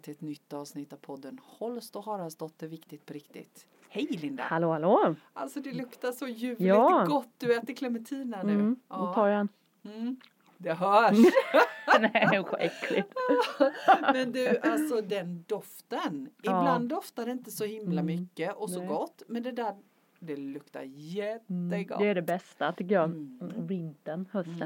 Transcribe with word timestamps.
till 0.00 0.12
ett 0.12 0.20
nytt 0.20 0.52
avsnitt 0.52 0.92
av 0.92 0.96
podden 0.96 1.38
Holst 1.44 1.96
och 1.96 2.04
Haraldsdotter 2.04 2.68
Viktigt 2.68 3.06
på 3.06 3.12
riktigt. 3.12 3.66
Hej 3.88 4.06
Linda! 4.10 4.42
Hallå 4.42 4.72
hallå! 4.72 5.14
Alltså 5.32 5.60
det 5.60 5.72
luktar 5.72 6.12
så 6.12 6.26
ljuvligt 6.28 6.60
Ja. 6.68 7.04
gott. 7.08 7.28
Du 7.38 7.54
äter 7.56 7.74
clementina 7.74 8.42
nu. 8.42 8.52
Mm, 8.52 8.76
då 8.88 9.12
tar 9.14 9.26
jag 9.28 9.40
en. 9.40 9.48
Mm. 9.84 10.16
Det 10.58 10.72
hörs. 10.72 11.18
Nej 12.00 12.44
vad 12.50 12.60
äckligt. 12.60 13.08
Men 14.12 14.32
du, 14.32 14.58
alltså 14.58 15.00
den 15.00 15.44
doften. 15.48 16.30
Ja. 16.42 16.60
Ibland 16.60 16.88
doftar 16.88 17.26
det 17.26 17.32
inte 17.32 17.50
så 17.50 17.64
himla 17.64 18.00
Mm. 18.00 18.06
mycket 18.20 18.56
och 18.56 18.70
så 18.70 18.78
Nej. 18.78 18.88
gott. 18.88 19.22
Men 19.28 19.42
det 19.42 19.52
där, 19.52 19.74
det 20.20 20.36
luktar 20.36 20.80
Mm, 20.82 20.98
jättegott. 20.98 21.98
det 21.98 22.06
är 22.08 22.14
det 22.14 22.22
bästa 22.22 22.72
tycker 22.72 22.94
jag. 22.94 23.04
Mm. 23.04 23.38
Mm, 23.42 23.66
Vintern, 23.66 24.26
hösten. 24.32 24.62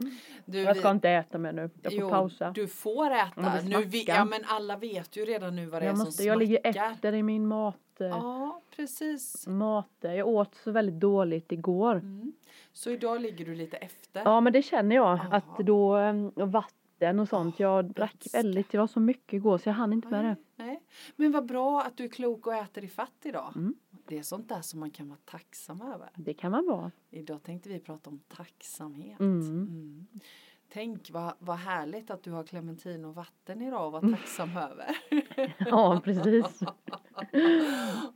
Mm. 0.00 0.14
Du, 0.44 0.58
Jag 0.62 0.76
ska 0.76 0.88
vi- 0.88 0.94
inte 0.94 1.10
äta 1.10 1.38
mer 1.38 1.52
nu. 1.52 1.70
Jag 1.82 1.92
får 1.92 2.00
Jo, 2.00 2.08
pausa. 2.10 2.50
du 2.50 2.68
får 2.68 3.10
äta. 3.10 3.60
Nu 3.64 3.82
vi, 3.84 4.00
smackar. 4.00 4.18
ja 4.20 4.24
men 4.24 4.40
alla 4.46 4.76
vet 4.76 5.16
ju 5.16 5.24
redan 5.24 5.56
nu 5.56 5.66
vad 5.66 5.82
det 5.82 5.86
jag, 5.86 5.94
är 5.94 5.98
måste, 5.98 6.12
som 6.12 6.26
jag 6.26 6.38
ligger 6.38 6.60
smackar. 6.72 6.90
efter 6.92 7.12
i 7.14 7.22
min 7.22 7.46
mat. 7.46 8.00
eh, 8.00 8.06
Ja, 8.06 8.60
precis. 8.76 9.46
mat. 9.46 9.88
Jag 10.00 10.28
åt 10.28 10.54
så 10.54 10.70
väldigt 10.70 11.00
dåligt 11.00 11.52
igår. 11.52 11.94
Mm. 11.94 12.32
Så 12.72 12.90
idag 12.90 13.20
ligger 13.20 13.44
du 13.44 13.54
lite 13.54 13.76
efter. 13.76 14.22
Ja 14.24 14.40
men 14.40 14.52
det 14.52 14.62
känner 14.62 14.96
jag. 14.96 15.06
Aha. 15.08 15.36
Att 15.36 15.58
då 15.66 15.96
eh, 15.98 16.26
och 16.26 16.52
vatten 16.52 17.20
och 17.20 17.28
sånt. 17.28 17.60
Jag 17.60 17.84
drack 17.84 18.14
vätska. 18.14 18.38
väldigt. 18.38 18.70
Det 18.70 18.78
var 18.78 18.86
så 18.86 19.00
mycket 19.00 19.32
igår 19.32 19.58
så 19.58 19.68
jag 19.68 19.74
hann 19.74 19.92
inte 19.92 20.08
med 20.08 20.24
det. 20.24 20.36
Nej, 20.56 20.66
nej. 20.68 20.82
Men 21.16 21.32
vad 21.32 21.46
bra 21.46 21.80
att 21.82 21.96
du 21.96 22.04
är 22.04 22.08
klok 22.08 22.46
och 22.46 22.54
äter 22.54 22.84
i 22.84 22.88
fatt 22.88 23.12
idag. 23.22 23.52
Mm. 23.56 23.74
Det 24.08 24.18
är 24.18 24.22
sånt 24.22 24.48
där 24.48 24.60
som 24.62 24.80
man 24.80 24.90
kan 24.90 25.08
vara 25.08 25.18
tacksam 25.24 25.80
över. 25.82 26.10
Det 26.14 26.34
kan 26.34 26.50
man 26.50 26.66
vara. 26.66 26.90
Idag 27.10 27.42
tänkte 27.42 27.68
vi 27.68 27.80
prata 27.80 28.10
om 28.10 28.20
tacksamhet. 28.28 29.20
Mm. 29.20 29.40
Mm. 29.48 30.06
Tänk 30.68 31.10
vad, 31.10 31.34
vad 31.38 31.56
härligt 31.56 32.10
att 32.10 32.22
du 32.22 32.30
har 32.30 32.44
clementin 32.44 33.04
och 33.04 33.14
vatten 33.14 33.62
idag 33.62 33.86
att 33.86 33.92
vara 33.92 34.02
Mm. 34.02 34.14
tacksam 34.16 34.56
över. 34.56 34.86
Ja 35.58 36.00
precis. 36.04 36.60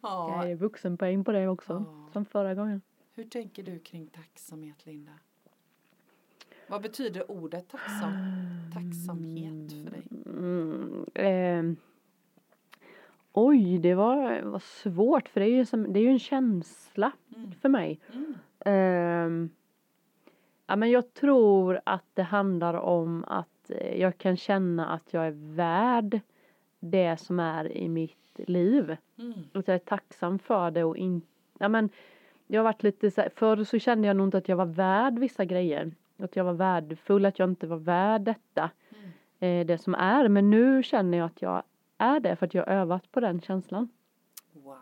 ja. 0.02 0.36
Jag 0.42 0.50
är 0.50 0.54
vuxenpoäng 0.54 1.24
på 1.24 1.32
det 1.32 1.48
också. 1.48 1.72
Ja. 1.86 2.08
Som 2.12 2.24
förra 2.24 2.54
gången. 2.54 2.82
Hur 3.14 3.24
tänker 3.24 3.62
du 3.62 3.78
kring 3.78 4.06
tacksamhet 4.06 4.86
Linda? 4.86 5.12
Vad 6.68 6.82
betyder 6.82 7.30
ordet 7.30 7.68
tacksam, 7.68 8.12
tacksamhet 8.74 9.72
för 9.72 9.90
dig? 9.90 10.06
Ehm. 11.14 11.76
Oj, 13.32 13.78
det 13.78 13.94
var, 13.94 14.40
var 14.42 14.58
svårt 14.58 15.28
för 15.28 15.40
det 15.40 15.46
är 15.46 15.50
ju, 15.50 15.64
som, 15.64 15.92
det 15.92 16.00
är 16.00 16.02
ju 16.02 16.08
en 16.10 16.18
känsla 16.18 17.12
Mm. 17.36 17.52
för 17.52 17.68
mig. 17.68 18.00
Mm. 18.12 18.34
Ehm, 18.64 19.50
ja, 20.66 20.76
men 20.76 20.90
jag 20.90 21.14
tror 21.14 21.80
att 21.84 22.04
det 22.14 22.22
handlar 22.22 22.74
om 22.74 23.24
att 23.28 23.70
eh, 23.70 24.00
jag 24.00 24.18
kan 24.18 24.36
känna 24.36 24.88
att 24.88 25.12
jag 25.12 25.26
är 25.26 25.54
värd 25.54 26.20
det 26.80 27.16
som 27.20 27.40
är 27.40 27.72
i 27.76 27.88
mitt 27.88 28.16
liv. 28.46 28.96
Mm. 29.18 29.32
Att 29.52 29.68
jag 29.68 29.74
är 29.74 29.78
tacksam 29.78 30.38
för 30.38 30.70
det 30.70 30.84
och 30.84 30.96
inte, 30.96 31.26
ja 31.58 31.68
men 31.68 31.88
jag 32.46 32.58
har 32.60 32.64
varit 32.64 32.82
lite 32.82 33.10
så 33.10 33.20
här, 33.20 33.30
förr 33.36 33.64
så 33.64 33.78
kände 33.78 34.08
jag 34.08 34.16
nog 34.16 34.26
inte 34.26 34.38
att 34.38 34.48
jag 34.48 34.56
var 34.56 34.66
värd 34.66 35.18
vissa 35.18 35.44
grejer. 35.44 35.92
Att 36.18 36.36
jag 36.36 36.44
var 36.44 36.52
värdefull, 36.52 37.26
att 37.26 37.38
jag 37.38 37.48
inte 37.48 37.66
var 37.66 37.76
värd 37.76 38.20
detta. 38.22 38.70
Mm. 39.38 39.60
Eh, 39.60 39.66
det 39.66 39.78
som 39.78 39.94
är, 39.94 40.28
men 40.28 40.50
nu 40.50 40.82
känner 40.82 41.18
jag 41.18 41.26
att 41.26 41.42
jag 41.42 41.62
är 42.02 42.20
det 42.20 42.36
för 42.36 42.46
att 42.46 42.54
jag 42.54 42.66
har 42.66 42.72
övat 42.72 43.12
på 43.12 43.20
den 43.20 43.40
känslan. 43.40 43.88
Wow. 44.52 44.76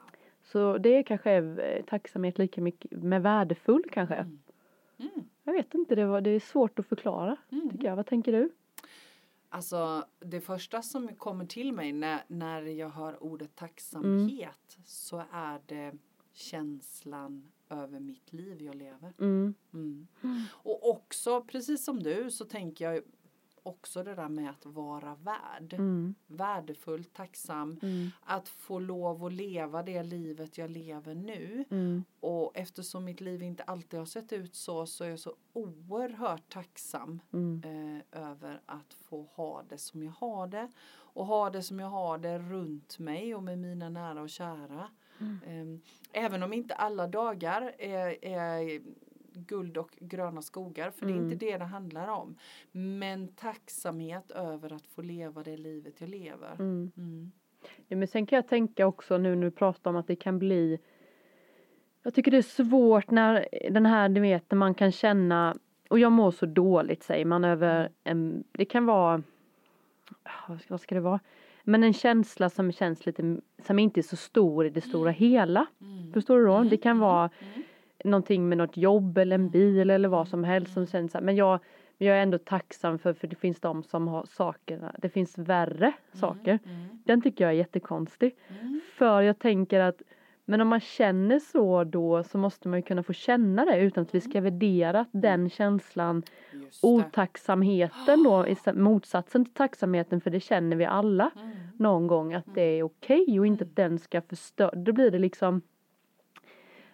Så 0.44 0.78
det 0.78 1.02
kanske 1.02 1.30
är 1.30 1.76
eh, 1.76 1.84
tacksamhet 1.84 2.38
lika 2.38 2.60
mycket 2.60 2.90
med 2.90 3.22
värdefull 3.22 3.84
kanske. 3.92 4.14
Mm. 4.14 4.38
Mm. 4.98 5.10
Jag 5.44 5.52
vet 5.52 5.74
inte, 5.74 5.94
det, 5.94 6.04
var, 6.04 6.20
det 6.20 6.30
är 6.30 6.40
svårt 6.40 6.78
att 6.78 6.86
förklara 6.86 7.36
Mm. 7.50 7.70
tycker 7.70 7.84
jag. 7.84 7.96
Vad 7.96 8.06
tänker 8.06 8.32
du? 8.32 8.50
Alltså 9.48 10.04
det 10.18 10.40
första 10.40 10.82
som 10.82 11.08
kommer 11.08 11.46
till 11.46 11.72
mig 11.72 11.92
när, 11.92 12.22
när 12.26 12.62
jag 12.62 12.88
hör 12.88 13.22
ordet 13.22 13.56
tacksamhet 13.56 14.78
så 14.84 15.22
är 15.32 15.60
det 15.66 15.92
känslan 16.32 17.50
över 17.70 18.00
mitt 18.00 18.32
liv 18.32 18.62
jag 18.62 18.74
lever. 18.74 19.12
Mm. 19.18 19.54
Mm. 19.72 20.06
Och 20.50 20.90
också 20.90 21.42
precis 21.42 21.84
som 21.84 22.02
du 22.02 22.30
så 22.30 22.44
tänker 22.44 22.84
jag 22.92 23.02
också 23.62 24.02
det 24.02 24.14
där 24.14 24.28
med 24.28 24.50
att 24.50 24.66
vara 24.66 25.14
värd. 25.14 25.72
Mm. 25.72 26.14
Värdefull, 26.26 27.04
tacksam. 27.04 27.78
Mm. 27.82 28.10
Att 28.20 28.48
få 28.48 28.78
lov 28.78 29.24
att 29.24 29.32
leva 29.32 29.82
det 29.82 30.02
livet 30.02 30.58
jag 30.58 30.70
lever 30.70 31.14
nu. 31.14 31.64
Mm. 31.70 32.04
Och 32.20 32.50
eftersom 32.54 33.04
mitt 33.04 33.20
liv 33.20 33.42
inte 33.42 33.62
alltid 33.62 33.98
har 33.98 34.06
sett 34.06 34.32
ut 34.32 34.54
så 34.54 34.86
så 34.86 35.04
är 35.04 35.08
jag 35.08 35.18
så 35.18 35.34
oerhört 35.52 36.52
tacksam 36.52 37.20
Mm. 37.32 37.62
eh, 37.64 38.20
över 38.30 38.60
att 38.66 38.94
få 38.94 39.22
ha 39.34 39.62
det 39.68 39.78
som 39.78 40.02
jag 40.02 40.12
har 40.12 40.46
det. 40.46 40.68
Och 41.12 41.26
ha 41.26 41.50
det 41.50 41.62
som 41.62 41.80
jag 41.80 41.88
har 41.88 42.18
det 42.18 42.38
runt 42.38 42.98
mig 42.98 43.34
och 43.34 43.42
med 43.42 43.58
mina 43.58 43.88
nära 43.88 44.22
och 44.22 44.30
kära. 44.30 44.88
Eh, 45.46 45.66
även 46.12 46.42
om 46.42 46.52
inte 46.52 46.74
alla 46.74 47.06
dagar 47.06 47.74
är, 47.78 48.24
är 48.24 48.80
guld 49.46 49.76
och 49.76 49.90
gröna 50.00 50.42
skogar, 50.42 50.90
för 50.90 51.06
det 51.06 51.12
är 51.12 51.16
Mm. 51.16 51.32
inte 51.32 51.46
det 51.46 51.58
det 51.58 51.64
handlar 51.64 52.08
om. 52.08 52.36
Men 52.72 53.28
tacksamhet 53.28 54.30
över 54.30 54.72
att 54.72 54.86
få 54.86 55.02
leva 55.02 55.42
det 55.42 55.56
livet 55.56 56.00
jag 56.00 56.08
lever. 56.10 56.52
Mm. 56.58 56.92
Mm. 56.96 57.32
Ja, 57.88 57.96
men 57.96 58.08
sen 58.08 58.26
kan 58.26 58.36
jag 58.36 58.48
tänka 58.48 58.86
också 58.86 59.18
nu 59.18 59.34
när 59.34 59.42
du 59.44 59.50
pratar 59.50 59.90
om 59.90 59.96
att 59.96 60.06
det 60.06 60.16
kan 60.16 60.38
bli 60.38 60.78
Jag 62.02 62.14
tycker 62.14 62.30
det 62.30 62.36
är 62.36 62.42
svårt 62.42 63.10
när 63.10 63.46
den 63.70 63.86
här, 63.86 64.08
du 64.08 64.20
vet, 64.20 64.50
när 64.50 64.56
man 64.58 64.74
kan 64.74 64.92
känna 64.92 65.54
och 65.90 65.98
jag 65.98 66.12
mår 66.12 66.30
så 66.30 66.46
dåligt 66.46 67.02
säger 67.02 67.24
man 67.24 67.44
över 67.44 67.90
en, 68.04 68.44
det 68.52 68.64
kan 68.64 68.86
vara 68.86 69.22
vad 70.48 70.60
ska, 70.60 70.74
vad 70.74 70.80
ska 70.80 70.94
det 70.94 71.00
vara? 71.00 71.20
Men 71.64 71.84
en 71.84 71.92
känsla 71.92 72.50
som 72.50 72.72
känns 72.72 73.06
lite, 73.06 73.40
som 73.62 73.78
inte 73.78 74.00
är 74.00 74.02
så 74.02 74.16
stor 74.16 74.66
i 74.66 74.70
det 74.70 74.80
stora 74.80 75.10
hela. 75.10 75.66
Mm. 75.80 76.12
Förstår 76.12 76.38
du 76.38 76.44
då? 76.46 76.54
Mm, 76.54 76.68
Det 76.68 76.76
kan 76.76 76.90
mm, 76.90 77.00
vara 77.00 77.30
mm. 77.40 77.62
Någonting 78.04 78.48
med 78.48 78.58
något 78.58 78.76
jobb 78.76 79.18
eller 79.18 79.34
en 79.34 79.50
bil 79.50 79.90
eller 79.90 80.08
vad 80.08 80.28
som 80.28 80.44
helst 80.44 80.72
som 80.74 80.86
känns 80.86 81.12
så 81.12 81.18
här, 81.18 81.24
men 81.24 81.36
jag, 81.36 81.60
jag 81.98 82.16
är 82.16 82.22
ändå 82.22 82.38
tacksam 82.38 82.98
för, 82.98 83.12
för 83.12 83.26
det 83.26 83.36
finns 83.36 83.60
de 83.60 83.82
som 83.82 84.08
har 84.08 84.24
sakerna, 84.24 84.94
det 84.98 85.08
finns 85.08 85.38
värre 85.38 85.92
saker. 86.12 86.58
Mm. 86.64 86.88
Den 87.04 87.22
tycker 87.22 87.44
jag 87.44 87.52
är 87.52 87.56
jättekonstig. 87.56 88.36
Mm. 88.60 88.80
För 88.98 89.20
jag 89.20 89.38
tänker 89.38 89.80
att 89.80 90.02
men 90.44 90.60
om 90.60 90.68
man 90.68 90.80
känner 90.80 91.38
så 91.38 91.84
då 91.84 92.24
så 92.24 92.38
måste 92.38 92.68
man 92.68 92.78
ju 92.78 92.82
kunna 92.82 93.02
få 93.02 93.12
känna 93.12 93.64
det 93.64 93.78
utan 93.78 94.02
att 94.02 94.14
vi 94.14 94.20
ska 94.20 94.40
värdera 94.40 95.06
den 95.12 95.50
känslan, 95.50 96.22
otacksamheten 96.82 98.22
då, 98.22 98.46
motsatsen 98.74 99.44
till 99.44 99.54
tacksamheten 99.54 100.20
för 100.20 100.30
det 100.30 100.40
känner 100.40 100.76
vi 100.76 100.84
alla 100.84 101.30
Mm. 101.36 101.50
någon 101.76 102.06
gång 102.06 102.34
att 102.34 102.54
det 102.54 102.62
är 102.62 102.82
okej 102.82 103.40
och 103.40 103.46
inte 103.46 103.64
att 103.64 103.76
den 103.76 103.98
ska 103.98 104.20
förstöra. 104.20 104.70
Då 104.70 104.92
blir 104.92 105.10
det 105.10 105.18
liksom 105.18 105.62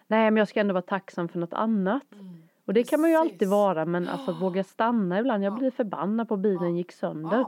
Nej 0.07 0.31
men 0.31 0.37
jag 0.37 0.47
ska 0.47 0.59
ändå 0.59 0.73
vara 0.73 0.81
tacksam 0.81 1.27
för 1.27 1.39
något 1.39 1.53
annat. 1.53 2.03
Mm. 2.13 2.43
Och 2.65 2.73
det 2.73 2.83
kan 2.83 3.01
man 3.01 3.09
ju 3.09 3.15
Precis. 3.17 3.31
alltid 3.33 3.47
vara 3.49 3.85
men 3.85 4.07
alltså 4.07 4.31
att 4.31 4.41
våga 4.41 4.63
stanna 4.63 5.19
ibland. 5.19 5.43
Jag 5.43 5.53
Ja. 5.53 5.57
blir 5.57 5.71
förbannad 5.71 6.27
på 6.27 6.37
bilen 6.37 6.77
gick 6.77 6.91
sönder. 6.91 7.45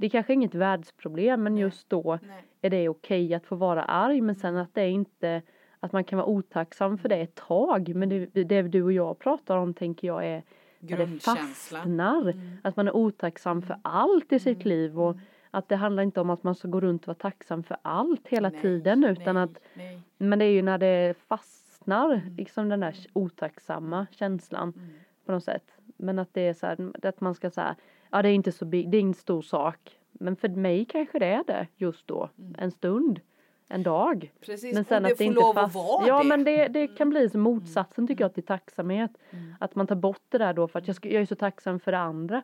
Det 0.00 0.06
är 0.06 0.10
kanske 0.10 0.32
inget 0.32 0.54
världsproblem 0.54 1.42
men 1.42 1.56
just 1.56 1.90
då 1.90 2.18
Nej. 2.22 2.44
är 2.62 2.70
det 2.70 2.88
okej 2.88 3.34
att 3.34 3.46
få 3.46 3.56
vara 3.56 3.82
arg 3.84 4.20
men 4.20 4.34
sen 4.34 4.56
att 4.56 4.74
det 4.74 4.88
inte 4.88 5.42
att 5.80 5.92
man 5.92 6.04
kan 6.04 6.16
vara 6.16 6.28
otacksam 6.28 6.98
för 6.98 7.08
det 7.08 7.16
ett 7.16 7.34
tag 7.34 7.94
men 7.94 8.08
det, 8.08 8.26
det 8.44 8.62
du 8.62 8.82
och 8.82 8.92
jag 8.92 9.18
pratar 9.18 9.56
om 9.56 9.74
tänker 9.74 10.06
jag 10.08 10.26
är 10.26 10.42
när 10.78 10.96
det 10.96 11.06
fastnar. 11.22 12.20
Mm. 12.30 12.56
Att 12.62 12.76
man 12.76 12.88
är 12.88 12.96
otacksam 12.96 13.62
för 13.62 13.76
allt 13.82 14.32
i 14.32 14.38
sitt 14.38 14.64
liv 14.64 15.00
och 15.00 15.16
att 15.50 15.68
det 15.68 15.76
handlar 15.76 16.02
inte 16.02 16.20
om 16.20 16.30
att 16.30 16.42
man 16.42 16.54
ska 16.54 16.68
gå 16.68 16.80
runt 16.80 17.02
och 17.02 17.06
vara 17.08 17.14
tacksam 17.14 17.62
för 17.62 17.76
allt 17.82 18.28
hela 18.28 18.48
Nej, 18.48 18.60
tiden 18.62 19.04
utan 19.04 19.34
nej, 19.34 19.44
att 19.44 19.58
nej. 19.74 20.00
men 20.18 20.38
det 20.38 20.44
är 20.44 20.50
ju 20.50 20.62
när 20.62 20.78
det 20.78 21.14
fastnar 21.28 21.63
Mm. 21.86 22.36
liksom 22.36 22.68
den 22.68 22.80
där 22.80 22.96
otacksamma 23.12 24.06
känslan 24.10 24.72
Mm. 24.76 24.90
på 25.26 25.32
något 25.32 25.44
sätt. 25.44 25.70
Men 25.96 26.18
att 26.18 26.28
det 26.34 26.40
är 26.40 26.54
så 26.54 26.66
här, 26.66 26.90
att 27.02 27.20
man 27.20 27.34
ska 27.34 27.50
säga 27.50 27.76
ja 28.10 28.22
det 28.22 28.28
är 28.28 28.34
inte 28.34 28.52
så 28.52 28.64
big, 28.64 28.90
det 28.90 28.96
är 28.96 29.00
ingen 29.00 29.14
stor 29.14 29.42
sak. 29.42 29.98
Men 30.12 30.36
för 30.36 30.48
mig 30.48 30.84
kanske 30.84 31.18
det 31.18 31.26
är 31.26 31.44
det 31.46 31.66
just 31.76 32.06
då, 32.06 32.30
Mm. 32.38 32.54
en 32.58 32.70
stund, 32.70 33.20
en 33.68 33.82
dag. 33.82 34.32
Precis, 34.40 34.74
Men 34.74 34.84
sen 34.84 35.04
att 35.04 35.18
det 35.18 35.24
inte 35.24 35.40
lov 35.40 35.54
fast... 35.54 35.74
vara 35.74 36.06
Ja 36.08 36.18
det. 36.22 36.28
men 36.28 36.44
det, 36.44 36.68
det 36.68 36.86
kan 36.86 37.10
bli 37.10 37.28
som 37.30 37.40
motsatsen 37.40 38.06
tycker 38.06 38.24
jag 38.24 38.34
till 38.34 38.42
tacksamhet. 38.42 39.10
Mm. 39.30 39.54
Att 39.60 39.74
man 39.74 39.86
tar 39.86 39.96
bort 39.96 40.22
det 40.28 40.38
där 40.38 40.52
då 40.52 40.68
för 40.68 40.78
att 40.78 40.86
jag, 40.86 40.96
ska, 40.96 41.08
jag 41.08 41.22
är 41.22 41.26
så 41.26 41.34
tacksam 41.34 41.80
för 41.80 41.92
det 41.92 41.98
andra. 41.98 42.42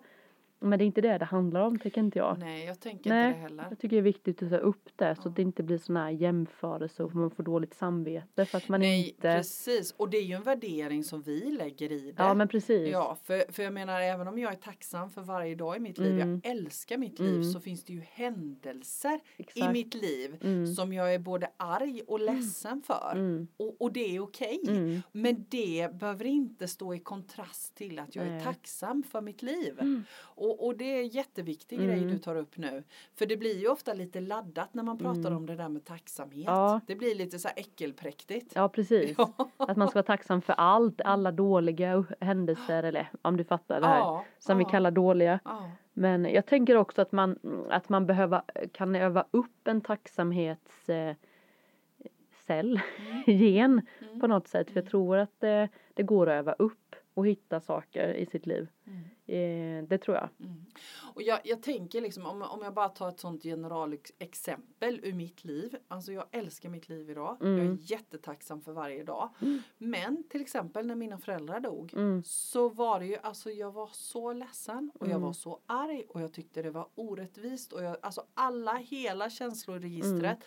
Men 0.62 0.78
det 0.78 0.84
är 0.84 0.86
inte 0.86 1.00
det 1.00 1.18
det 1.18 1.24
handlar 1.24 1.60
om 1.60 1.78
tycker 1.78 2.00
inte 2.00 2.18
jag. 2.18 2.38
Nej, 2.38 2.64
jag 2.66 2.80
tänker 2.80 3.10
Nej, 3.10 3.26
inte 3.28 3.38
det 3.38 3.42
heller. 3.42 3.66
Jag 3.70 3.78
tycker 3.78 3.96
det 3.96 4.00
är 4.00 4.02
viktigt 4.02 4.42
att 4.42 4.50
ta 4.50 4.56
upp 4.56 4.88
det 4.96 5.14
så 5.14 5.22
Ja. 5.24 5.30
att 5.30 5.36
det 5.36 5.42
inte 5.42 5.62
blir 5.62 5.78
sådana 5.78 6.04
här 6.04 6.10
jämförelser 6.10 7.04
och 7.04 7.14
man 7.14 7.30
får 7.30 7.42
dåligt 7.42 7.74
samvete 7.74 8.44
för 8.46 8.58
att 8.58 8.68
man 8.68 8.80
Nej, 8.80 9.08
inte... 9.08 9.20
precis. 9.36 9.94
Och 9.96 10.10
det 10.10 10.16
är 10.18 10.22
ju 10.22 10.34
en 10.34 10.42
värdering 10.42 11.04
som 11.04 11.22
vi 11.22 11.40
lägger 11.50 11.92
i 11.92 12.12
det. 12.12 12.22
Ja 12.22 12.34
men 12.34 12.48
precis. 12.48 12.88
Ja, 12.92 13.16
för, 13.24 13.52
för 13.52 13.62
jag 13.62 13.72
menar 13.72 14.00
även 14.00 14.28
om 14.28 14.38
jag 14.38 14.52
är 14.52 14.56
tacksam 14.56 15.10
för 15.10 15.22
varje 15.22 15.54
dag 15.54 15.76
i 15.76 15.80
mitt 15.80 15.98
liv, 15.98 16.20
Mm. 16.20 16.40
jag 16.44 16.50
älskar 16.52 16.98
mitt 16.98 17.18
liv, 17.18 17.34
Mm. 17.34 17.52
så 17.52 17.60
finns 17.60 17.84
det 17.84 17.92
ju 17.92 18.00
händelser 18.00 19.20
i 19.36 19.42
Exakt. 19.42 19.72
mitt 19.72 19.94
liv 19.94 20.36
Mm. 20.42 20.66
som 20.66 20.92
jag 20.92 21.14
är 21.14 21.18
både 21.18 21.50
arg 21.56 22.02
och 22.06 22.20
ledsen 22.20 22.82
för. 22.82 23.12
Mm. 23.12 23.48
Och, 23.56 23.76
och 23.82 23.92
det 23.92 24.16
är 24.16 24.20
okej. 24.20 24.60
Mm. 24.68 25.02
Men 25.12 25.46
det 25.48 25.88
behöver 26.00 26.24
inte 26.24 26.68
stå 26.68 26.94
i 26.94 26.98
kontrast 26.98 27.74
till 27.74 27.98
att 27.98 28.16
jag 28.16 28.26
är 28.26 28.30
Nej. 28.30 28.44
tacksam 28.44 29.02
för 29.02 29.20
mitt 29.20 29.42
liv. 29.42 29.74
Mm. 29.80 30.04
Och, 30.20 30.49
och, 30.50 30.66
och 30.66 30.76
det 30.76 30.84
är 30.84 31.00
en 31.00 31.08
jätteviktig 31.08 31.76
Mm. 31.78 31.88
grej 31.90 32.00
du 32.12 32.18
tar 32.18 32.36
upp 32.36 32.56
nu. 32.56 32.82
För 33.14 33.26
det 33.26 33.36
blir 33.36 33.58
ju 33.58 33.68
ofta 33.68 33.94
lite 33.94 34.20
laddat 34.20 34.74
när 34.74 34.82
man 34.82 34.98
pratar 34.98 35.20
Mm. 35.20 35.36
om 35.36 35.46
det 35.46 35.56
där 35.56 35.68
med 35.68 35.84
tacksamhet. 35.84 36.46
Ja. 36.46 36.80
Det 36.86 36.94
blir 36.96 37.14
lite 37.14 37.38
så 37.38 37.48
här 37.48 37.58
äckelpräktigt. 37.58 38.52
Ja, 38.54 38.68
precis. 38.68 39.16
Att 39.56 39.76
man 39.76 39.88
ska 39.88 39.96
vara 39.96 40.06
tacksam 40.06 40.42
för 40.42 40.52
allt, 40.52 41.00
alla 41.00 41.32
dåliga 41.32 42.04
händelser 42.20 42.82
eller 42.82 43.10
om 43.22 43.36
du 43.36 43.44
fattar 43.44 43.80
det 43.80 43.86
här 43.86 43.98
Ja, 43.98 44.24
som 44.38 44.58
vi 44.58 44.64
ja, 44.64 44.68
kallar 44.70 44.90
dåliga. 44.90 45.40
Ja. 45.44 45.70
Men 45.92 46.24
jag 46.24 46.46
tänker 46.46 46.76
också 46.76 47.02
att 47.02 47.12
man, 47.12 47.38
att 47.70 47.88
man 47.88 48.06
behöver, 48.06 48.42
kan 48.72 48.94
öva 48.94 49.24
upp 49.30 49.68
en 49.68 49.80
tacksamhets 49.80 50.88
eh, 50.88 51.14
gen 53.26 53.82
Mm. 54.02 54.20
på 54.20 54.26
något 54.26 54.48
sätt. 54.48 54.70
För 54.70 54.80
jag 54.80 54.90
tror 54.90 55.16
att 55.16 55.40
det, 55.40 55.68
det 55.94 56.02
går 56.02 56.28
att 56.28 56.38
öva 56.38 56.52
upp 56.52 56.96
och 57.14 57.26
hitta 57.26 57.60
saker 57.60 58.12
i 58.12 58.26
sitt 58.26 58.46
liv. 58.46 58.68
Mm. 58.86 59.00
Eh, 59.30 59.84
det 59.84 59.98
tror 59.98 60.16
jag. 60.16 60.28
Mm. 60.40 60.64
Och 61.14 61.22
jag, 61.22 61.40
jag 61.44 61.62
tänker 61.62 62.00
liksom 62.00 62.26
om, 62.26 62.42
om 62.42 62.62
jag 62.62 62.74
bara 62.74 62.88
tar 62.88 63.08
ett 63.08 63.20
sånt 63.20 63.42
generalexempel 63.42 65.00
ur 65.02 65.12
mitt 65.12 65.44
liv. 65.44 65.76
Alltså 65.88 66.12
jag 66.12 66.24
älskar 66.30 66.68
mitt 66.68 66.88
liv 66.88 67.10
idag. 67.10 67.36
Jag 67.40 67.48
är 67.48 67.52
Mm. 67.58 67.78
jättetacksam 67.80 68.62
för 68.62 68.72
varje 68.72 69.04
dag. 69.04 69.28
Men 69.78 70.24
till 70.28 70.40
exempel 70.40 70.86
när 70.86 70.94
mina 70.94 71.18
föräldrar 71.18 71.60
dog. 71.60 71.94
Mm. 71.94 72.22
Så 72.24 72.68
var 72.68 73.00
det 73.00 73.06
ju, 73.06 73.16
alltså 73.16 73.50
jag 73.50 73.72
var 73.72 73.90
så 73.92 74.32
ledsen 74.32 74.90
och 74.94 75.06
jag 75.06 75.10
Mm. 75.10 75.22
var 75.22 75.32
så 75.32 75.58
arg 75.66 76.04
och 76.08 76.20
jag 76.20 76.32
tyckte 76.32 76.62
det 76.62 76.70
var 76.70 76.88
orättvist 76.94 77.72
och 77.72 77.82
jag, 77.82 77.96
alltså 78.02 78.22
alla, 78.34 78.74
hela 78.74 79.30
känsloregistret. 79.30 80.22
Mm. 80.24 80.38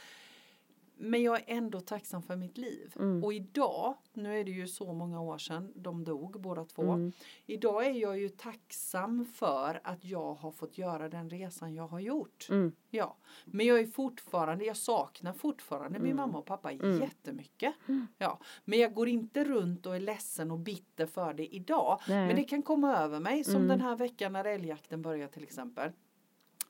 Men 1.04 1.24
jag 1.24 1.36
är 1.38 1.44
ändå 1.48 1.80
tacksam 1.80 2.22
för 2.24 2.36
mitt 2.36 2.58
liv. 2.58 2.94
Mm. 3.00 3.24
Och 3.24 3.34
idag, 3.34 3.96
nu 4.14 4.40
är 4.40 4.44
det 4.44 4.52
ju 4.52 4.68
så 4.68 4.94
många 4.94 5.22
år 5.22 5.38
sedan 5.38 5.72
de 5.76 6.04
dog 6.04 6.42
båda 6.42 6.66
två. 6.66 6.82
Mm. 6.82 7.12
Idag 7.46 7.86
är 7.86 7.92
jag 7.92 8.20
ju 8.20 8.30
tacksam 8.30 9.26
för 9.26 9.82
att 9.84 10.06
jag 10.06 10.34
har 10.34 10.52
fått 10.52 10.78
göra 10.78 11.10
den 11.10 11.30
resan 11.30 11.74
jag 11.74 11.88
har 11.88 12.00
gjort. 12.00 12.48
Mm. 12.50 12.72
Ja, 12.90 13.18
men 13.46 13.66
jag 13.66 13.80
är 13.80 13.86
fortfarande, 13.88 14.66
jag 14.66 14.78
saknar 14.78 15.34
fortfarande 15.34 16.00
min 16.00 16.12
Mm. 16.12 16.18
mamma 16.18 16.38
och 16.38 16.46
pappa 16.46 16.72
Mm. 16.72 17.00
jättemycket. 17.02 17.74
Mm. 17.88 18.08
Ja, 18.18 18.40
men 18.66 18.80
jag 18.80 18.94
går 18.94 19.08
inte 19.10 19.44
runt 19.44 19.86
och 19.86 19.96
är 19.96 20.00
ledsen 20.00 20.52
och 20.52 20.60
bitter 20.60 21.06
för 21.06 21.34
det 21.34 21.56
idag. 21.56 22.00
Nej. 22.08 22.28
Men 22.28 22.36
det 22.36 22.44
kan 22.44 22.62
komma 22.62 22.98
över 22.98 23.20
mig 23.20 23.44
som 23.44 23.56
Mm. 23.56 23.68
den 23.68 23.82
här 23.82 23.96
veckan 23.96 24.34
när 24.34 24.46
älgjakten 24.46 25.02
börjar 25.02 25.28
till 25.28 25.44
exempel. 25.44 25.92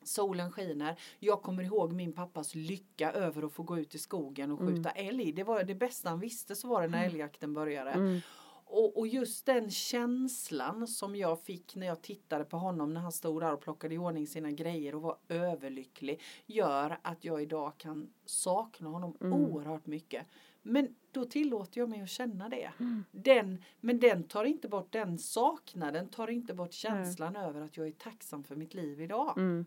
Solen 0.05 0.51
skiner. 0.51 0.99
Jag 1.19 1.41
kommer 1.41 1.63
ihåg 1.63 1.93
min 1.93 2.13
pappas 2.13 2.55
lycka 2.55 3.11
över 3.11 3.43
att 3.43 3.53
få 3.53 3.63
gå 3.63 3.77
ut 3.77 3.95
i 3.95 3.97
skogen 3.97 4.51
och 4.51 4.59
skjuta 4.59 4.89
älg. 4.91 5.31
Det 5.31 5.43
var 5.43 5.63
det 5.63 5.75
bästa 5.75 6.09
han 6.09 6.19
visste 6.19 6.55
så 6.55 6.67
var 6.67 6.81
det 6.81 6.87
när 6.87 7.05
älgjakten 7.05 7.53
började. 7.53 7.91
Mm. 7.91 8.19
Och, 8.65 8.97
och 8.97 9.07
just 9.07 9.45
den 9.45 9.69
känslan 9.71 10.87
som 10.87 11.15
jag 11.15 11.41
fick 11.41 11.75
när 11.75 11.87
jag 11.87 12.01
tittade 12.01 12.45
på 12.45 12.57
honom 12.57 12.93
när 12.93 13.01
han 13.01 13.11
stod 13.11 13.41
där 13.41 13.53
och 13.53 13.61
plockade 13.61 13.95
i 13.95 13.97
ordning 13.97 14.27
sina 14.27 14.51
grejer 14.51 14.95
och 14.95 15.01
var 15.01 15.17
överlycklig 15.27 16.21
gör 16.45 16.99
att 17.01 17.25
jag 17.25 17.41
idag 17.41 17.77
kan 17.77 18.09
sakna 18.25 18.89
honom 18.89 19.17
Mm. 19.21 19.33
oerhört 19.33 19.85
mycket. 19.85 20.25
Men 20.61 20.95
då 21.11 21.25
tillåter 21.25 21.79
jag 21.79 21.89
mig 21.89 22.01
att 22.01 22.09
känna 22.09 22.49
det. 22.49 22.71
Mm. 22.79 23.03
Den, 23.11 23.63
men 23.79 23.99
den 23.99 24.23
tar 24.23 24.43
inte 24.43 24.67
bort 24.67 24.91
den 24.91 25.17
saknaden, 25.17 26.09
tar 26.09 26.29
inte 26.29 26.53
bort 26.53 26.73
känslan 26.73 27.35
över 27.35 27.61
att 27.61 27.77
jag 27.77 27.87
är 27.87 27.91
tacksam 27.91 28.43
för 28.43 28.55
mitt 28.55 28.73
liv 28.73 29.01
idag. 29.01 29.33
Mm. 29.37 29.65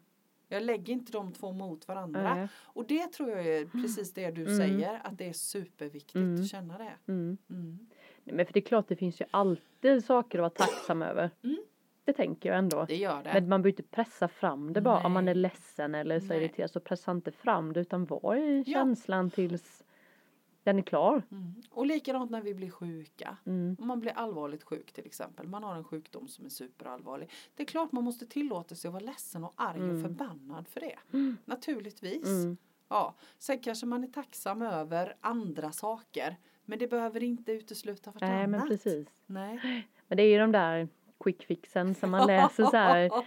Jag 0.49 0.63
lägger 0.63 0.93
inte 0.93 1.13
de 1.13 1.33
två 1.33 1.53
mot 1.53 1.89
varandra. 1.89 2.35
Nej. 2.35 2.49
Och 2.55 2.87
det 2.87 3.07
tror 3.13 3.31
jag 3.31 3.47
är 3.47 3.65
precis 3.67 4.13
det 4.15 4.31
du 4.31 4.43
Mm. 4.43 4.57
säger, 4.57 5.01
att 5.05 5.19
det 5.19 5.29
är 5.29 5.33
superviktigt 5.33 6.15
Mm. 6.17 6.35
att 6.41 6.49
känna 6.49 6.79
det. 6.79 6.93
Mm. 7.13 7.37
Mm. 7.51 7.79
Nej, 8.25 8.37
Men 8.37 8.47
för 8.47 8.53
det 8.53 8.59
är 8.59 8.65
klart, 8.65 8.89
det 8.89 8.97
finns 8.97 9.21
ju 9.21 9.25
alltid 9.31 10.05
saker 10.05 10.39
att 10.39 10.43
vara 10.43 10.67
tacksam 10.69 11.03
över. 11.03 11.31
Mm. 11.45 11.57
Det 12.05 12.13
tänker 12.13 12.49
jag 12.49 12.59
ändå. 12.59 12.85
Det 12.85 12.97
gör 12.97 13.23
det. 13.23 13.31
Men 13.35 13.49
man 13.49 13.63
behöver 13.63 13.81
inte 13.81 13.83
pressa 13.97 14.29
fram 14.29 14.73
det 14.73 14.81
bara. 14.81 15.07
Om 15.07 15.13
man 15.13 15.25
Nej. 15.25 15.31
är 15.33 15.35
ledsen 15.35 15.95
eller 15.95 16.21
så 16.21 16.27
Nej. 16.27 16.39
irriterad 16.39 16.71
så 16.71 16.81
pressa 16.81 17.11
inte 17.11 17.33
fram 17.33 17.73
det 17.73 17.81
utan 17.81 18.05
var 18.05 18.37
i 18.37 18.63
Ja. 18.67 18.73
känslan 18.73 19.31
tills 19.31 19.85
den 20.67 20.79
är 20.79 20.83
klar. 20.83 21.23
Mm. 21.31 21.55
Och 21.71 21.87
likadant 21.87 22.31
när 22.31 22.43
vi 22.43 22.55
blir 22.55 22.71
sjuka. 22.71 23.37
Mm. 23.47 23.77
Om 23.81 23.87
man 23.89 24.01
blir 24.01 24.13
allvarligt 24.13 24.63
sjuk 24.65 24.93
till 24.93 25.07
exempel. 25.07 25.49
Man 25.49 25.63
har 25.65 25.75
en 25.77 25.85
sjukdom 25.85 26.29
som 26.29 26.45
är 26.47 26.49
superallvarlig. 26.49 27.31
Det 27.55 27.63
är 27.63 27.67
klart 27.67 27.93
man 27.93 28.05
måste 28.05 28.27
tillåta 28.27 28.75
sig 28.75 28.89
att 28.89 28.93
vara 28.95 29.05
ledsen 29.05 29.45
och 29.45 29.53
arg 29.57 29.79
Mm. 29.81 29.97
och 29.97 30.03
förbannad 30.03 30.69
för 30.69 30.81
det. 30.81 30.97
Mm. 31.13 31.37
Naturligtvis. 31.45 32.27
Mm. 32.27 32.57
Ja. 32.89 33.15
Sen 33.39 33.59
kanske 33.59 33.87
man 33.87 34.05
är 34.05 34.09
tacksam 34.09 34.63
över 34.63 35.17
andra 35.21 35.73
saker. 35.73 36.37
Men 36.65 36.79
det 36.79 36.89
behöver 36.89 37.23
inte 37.23 37.53
utesluta 37.53 38.11
vartannat. 38.11 38.35
Nej 38.37 38.47
men 38.47 38.69
precis. 38.69 39.09
Nej. 39.27 39.87
Men 40.09 40.17
det 40.17 40.23
är 40.23 40.29
ju 40.33 40.39
de 40.39 40.53
där 40.53 40.89
quick 41.25 41.43
fixen 41.47 41.95
som 41.95 42.11
man 42.11 42.27
läser 42.27 42.65
så 42.65 42.77
här. 42.77 43.11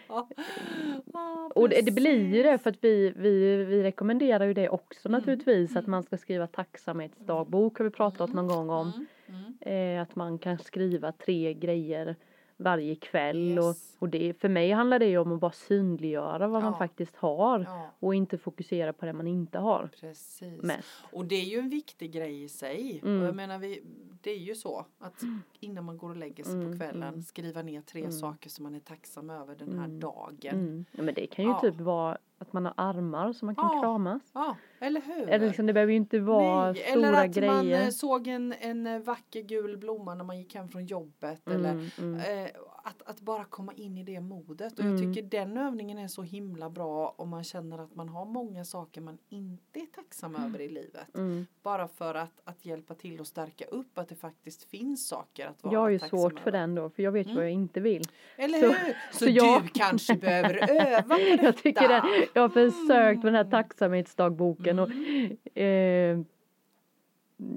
Ja, 1.14 1.50
Och 1.56 1.70
det, 1.70 1.82
det 1.82 1.92
blir 1.92 2.36
ju 2.36 2.44
det 2.44 2.58
för 2.58 2.70
att 2.70 2.78
vi, 2.84 3.14
vi, 3.16 3.56
vi 3.66 3.84
rekommenderar 3.84 4.46
ju 4.46 4.54
det 4.54 4.70
också 4.70 5.08
Mm. 5.08 5.20
naturligtvis. 5.20 5.72
Att 5.72 5.78
Mm. 5.78 5.92
man 5.92 6.04
ska 6.04 6.18
skriva 6.18 6.48
tacksamhetsdagbok 6.48 7.78
har 7.78 7.86
vi 7.86 7.92
pratat 7.92 8.34
någon 8.34 8.48
gång 8.48 8.70
om. 8.70 8.92
Mm. 9.28 9.54
Mm. 9.62 9.96
Eh, 9.96 10.02
att 10.02 10.16
man 10.16 10.40
kan 10.40 10.58
skriva 10.58 11.12
tre 11.12 11.54
grejer 11.54 12.16
varje 12.60 12.96
kväll. 12.96 13.38
Yes. 13.52 13.60
Och, 13.60 14.02
och 14.04 14.10
det, 14.10 14.34
för 14.34 14.50
mig 14.50 14.72
handlar 14.72 15.00
det 15.00 15.06
ju 15.06 15.18
om 15.18 15.32
att 15.32 15.40
bara 15.40 15.52
synliggöra 15.52 16.48
vad 16.48 16.64
man 16.64 16.72
Ja. 16.74 16.78
faktiskt 16.78 17.16
har. 17.16 17.60
Ja, 17.60 17.90
Och 18.00 18.16
inte 18.16 18.38
fokusera 18.38 18.94
på 18.94 19.06
det 19.06 19.14
man 19.14 19.28
inte 19.28 19.60
har 19.60 19.90
precis. 20.00 20.62
mest. 20.62 20.88
Och 21.12 21.26
det 21.26 21.36
är 21.36 21.46
ju 21.46 21.58
en 21.60 21.70
viktig 21.70 22.12
grej 22.12 22.44
i 22.44 22.50
sig. 22.50 23.00
Mm. 23.04 23.22
Och 23.22 23.28
jag 23.28 23.36
menar, 23.36 23.60
vi, 23.60 23.84
det 24.22 24.32
är 24.32 24.38
ju 24.40 24.56
så 24.56 24.86
att 25.00 25.22
innan 25.60 25.84
man 25.86 25.98
går 25.98 26.10
och 26.10 26.18
lägger 26.18 26.44
sig 26.44 26.54
Mm, 26.54 26.72
på 26.72 26.78
kvällen 26.78 27.04
mm. 27.04 27.22
skriva 27.24 27.62
ner 27.62 27.82
tre 27.82 28.00
Mm. 28.02 28.12
saker 28.12 28.50
som 28.50 28.64
man 28.64 28.76
är 28.76 28.80
tacksam 28.80 29.30
över 29.30 29.56
den 29.56 29.80
här 29.80 29.86
Mm. 29.86 30.00
dagen. 30.00 30.86
Ja, 30.92 31.04
men 31.04 31.14
det 31.14 31.28
kan 31.28 31.46
ju 31.46 31.54
typ 31.62 31.82
vara 31.82 32.18
att 32.40 32.54
man 32.54 32.66
har 32.66 32.74
armar 32.78 33.34
så 33.34 33.46
man 33.46 33.56
kan 33.56 33.70
Ja. 33.74 33.82
kramas. 33.82 34.22
Ja, 34.34 34.56
eller 34.80 35.02
hur? 35.02 35.30
Eller 35.30 35.48
liksom, 35.48 35.66
det 35.66 35.74
behöver 35.74 35.92
ju 35.92 35.98
inte 35.98 36.20
vara 36.20 36.72
Nej, 36.72 36.76
stora 36.92 37.08
eller 37.08 37.26
att 37.26 37.46
man 37.56 37.66
grejer. 37.66 37.84
eh, 37.86 37.90
såg 37.90 38.28
en, 38.28 38.54
en 38.60 38.88
eh, 38.88 39.00
vacker 39.00 39.42
gul 39.42 39.78
blomma 39.78 40.16
när 40.16 40.24
man 40.24 40.40
gick 40.40 40.56
hem 40.56 40.70
från 40.70 40.86
jobbet. 40.86 41.50
Eller 41.50 41.72
Mm, 41.72 41.90
mm. 41.98 42.46
eh, 42.46 42.52
att, 42.90 43.02
att 43.10 43.22
bara 43.22 43.46
komma 43.46 43.74
in 43.74 43.98
i 43.98 44.04
det 44.04 44.20
modet. 44.20 44.80
Och 44.80 44.86
jag 44.86 44.92
Mm. 45.00 45.14
tycker 45.14 45.30
den 45.30 45.58
övningen 45.58 45.98
är 45.98 46.08
så 46.08 46.22
himla 46.22 46.70
bra 46.70 47.16
om 47.18 47.30
man 47.30 47.44
känner 47.44 47.78
att 47.80 47.96
man 47.96 48.10
har 48.10 48.26
många 48.26 48.66
saker 48.66 49.02
man 49.02 49.18
inte 49.30 49.80
är 49.80 49.86
tacksam 49.86 50.36
över 50.36 50.62
i 50.62 50.70
livet. 50.70 51.16
Mm. 51.18 51.46
Bara 51.64 51.88
för 51.88 52.16
att, 52.16 52.42
att 52.44 52.66
hjälpa 52.66 52.94
till 52.96 53.20
och 53.20 53.28
stärka 53.28 53.66
upp 53.66 53.98
att 53.98 54.08
det 54.10 54.16
faktiskt 54.16 54.64
finns 54.64 55.08
saker 55.08 55.48
att 55.48 55.64
vara 55.64 55.74
Jag 55.74 55.80
har 55.80 55.90
ju 55.90 56.00
tacksam 56.00 56.20
svårt 56.20 56.40
för 56.40 56.48
över. 56.50 56.60
den 56.60 56.76
då, 56.76 56.90
för 56.90 57.04
jag 57.04 57.12
vet 57.12 57.26
Mm. 57.26 57.36
vad 57.36 57.46
jag 57.46 57.52
inte 57.52 57.80
vill. 57.80 58.04
Eller 58.38 58.60
Så- 58.60 58.66
hur? 58.68 58.94
Så, 59.12 59.18
så 59.18 59.26
jag- 59.30 59.64
du 59.64 59.68
kanske 59.68 60.16
behöver 60.16 60.70
öva 60.88 61.02
på 61.16 61.18
detta. 61.24 61.44
Jag 61.44 61.58
tycker 61.58 61.88
det, 61.88 62.28
jag 62.34 62.42
har 62.42 62.50
försökt 62.50 63.24
med 63.24 63.34
den 63.34 63.46
här 63.46 63.52
tacksamhetsdagboken 63.52 64.80
och 64.80 64.90
Mm. 64.90 65.38
eh, 65.54 66.26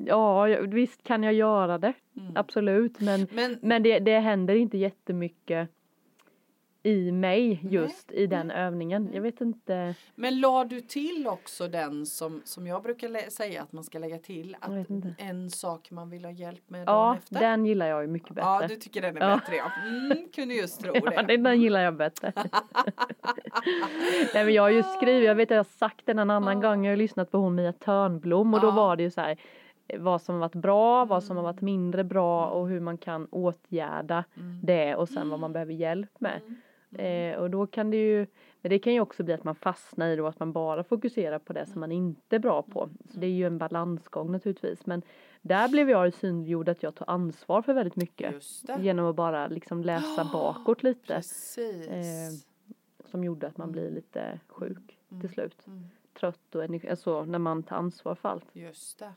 ja, 0.06 0.48
jag- 0.48 0.74
visst 0.74 1.02
kan 1.02 1.22
jag 1.22 1.32
göra 1.34 1.78
det, 1.78 1.92
Mm. 2.16 2.32
absolut, 2.36 3.00
men, 3.00 3.26
Men 3.30 3.58
men 3.62 3.82
det, 3.82 3.98
det 3.98 4.18
händer 4.18 4.54
inte 4.54 4.78
jättemycket 4.78 5.68
i 6.84 7.12
mig 7.12 7.60
just 7.62 8.12
i 8.12 8.26
den 8.26 8.50
övningen. 8.50 9.10
Jag 9.12 9.22
vet 9.22 9.40
inte, 9.40 9.94
Men 10.14 10.40
la 10.40 10.64
du 10.64 10.80
till 10.80 11.26
också 11.26 11.68
den 11.68 12.06
som, 12.06 12.42
som 12.44 12.66
jag 12.66 12.82
brukar 12.82 13.30
säga 13.30 13.62
att 13.62 13.72
man 13.72 13.84
ska 13.84 13.98
lägga 13.98 14.18
till? 14.18 14.56
Att 14.60 14.70
en 15.18 15.50
sak 15.50 15.90
man 15.90 16.10
vill 16.10 16.24
ha 16.24 16.32
hjälp 16.32 16.70
med 16.70 16.80
ja, 16.80 16.84
dagen 16.84 17.16
efter? 17.16 17.40
den 17.40 17.66
gillar 17.66 17.86
jag 17.86 18.02
ju 18.02 18.08
mycket 18.08 18.28
bättre. 18.34 18.48
Ja, 18.48 18.66
du 18.68 18.76
tycker 18.76 19.02
den 19.02 19.16
är 19.16 19.30
Ja. 19.30 19.36
bättre 19.36 19.56
ja. 19.56 19.70
Mm, 19.86 20.28
kunde 20.34 20.54
just 20.54 20.80
tro 20.80 20.92
Ja, 21.04 21.22
det. 21.22 21.36
den, 21.36 21.60
gillar 21.60 21.80
jag 21.80 21.96
bättre. 21.96 22.32
Nej 24.34 24.44
men 24.44 24.54
jag 24.54 24.62
har 24.62 24.70
ju 24.70 24.82
skrivit, 24.82 25.24
jag 25.26 25.34
vet 25.34 25.46
att 25.46 25.50
jag 25.50 25.58
har 25.58 25.64
sagt 25.88 26.06
den 26.06 26.18
en 26.18 26.30
annan 26.30 26.60
gång, 26.60 26.84
jag 26.84 26.92
har 26.92 26.96
lyssnat 26.96 27.30
på 27.30 27.38
hon 27.38 27.54
Mia 27.54 27.72
Törnblom 27.72 28.54
och 28.54 28.60
då 28.60 28.70
var 28.70 28.96
det 28.96 29.02
ju 29.02 29.10
så 29.10 29.20
här 29.20 29.36
vad 29.98 30.22
som 30.22 30.34
har 30.34 30.40
varit 30.40 30.54
bra, 30.54 31.04
vad 31.04 31.24
som 31.24 31.36
har 31.36 31.42
Mm. 31.44 31.54
varit 31.54 31.60
mindre 31.60 32.04
bra 32.04 32.46
och 32.46 32.68
hur 32.68 32.80
man 32.80 32.98
kan 32.98 33.26
åtgärda 33.30 34.24
Mm. 34.36 34.58
det 34.62 34.94
och 34.96 35.08
sen 35.08 35.28
vad 35.30 35.40
man 35.40 35.52
behöver 35.52 35.72
hjälp 35.72 36.20
med. 36.20 36.40
Mm. 36.46 36.56
Mm. 36.98 37.32
Eh, 37.34 37.38
och 37.40 37.50
då 37.50 37.66
kan 37.66 37.90
det 37.90 37.96
ju, 37.96 38.26
men 38.60 38.70
det 38.70 38.78
kan 38.78 38.92
ju 38.94 39.00
också 39.00 39.22
bli 39.22 39.34
att 39.34 39.44
man 39.44 39.54
fastnar 39.54 40.08
i 40.08 40.16
då 40.16 40.26
att 40.26 40.38
man 40.40 40.52
bara 40.52 40.84
fokuserar 40.84 41.38
på 41.38 41.52
det 41.52 41.66
som 41.66 41.80
man 41.80 41.92
inte 41.92 42.36
är 42.36 42.40
bra 42.40 42.62
på. 42.62 42.88
Så 43.10 43.18
det 43.20 43.26
är 43.26 43.30
ju 43.30 43.46
en 43.46 43.58
balansgång 43.58 44.32
naturligtvis. 44.32 44.86
Men 44.86 45.02
där 45.42 45.68
blev 45.68 45.90
jag 45.90 46.14
synliggjord 46.14 46.68
att 46.68 46.82
jag 46.82 46.94
tar 46.94 47.10
ansvar 47.10 47.62
för 47.62 47.72
väldigt 47.74 47.96
mycket. 47.96 48.34
Genom 48.80 49.06
att 49.06 49.16
bara 49.16 49.46
liksom 49.46 49.82
läsa 49.82 50.24
bakåt 50.32 50.82
lite. 50.82 51.14
Eh, 51.14 52.30
Som 53.04 53.24
gjorde 53.24 53.46
att 53.46 53.56
man 53.56 53.72
blir 53.72 53.90
lite 53.90 54.40
sjuk 54.48 54.98
Mm. 55.10 55.20
till 55.20 55.30
slut. 55.30 55.66
Mm. 55.66 55.84
Trött 56.20 56.54
och 56.54 56.64
energi, 56.64 56.88
alltså 56.88 57.24
när 57.24 57.38
man 57.38 57.62
tar 57.62 57.76
ansvar 57.76 58.14
för 58.14 58.28
allt. 58.28 58.46
Just 58.52 58.98
det. 58.98 59.12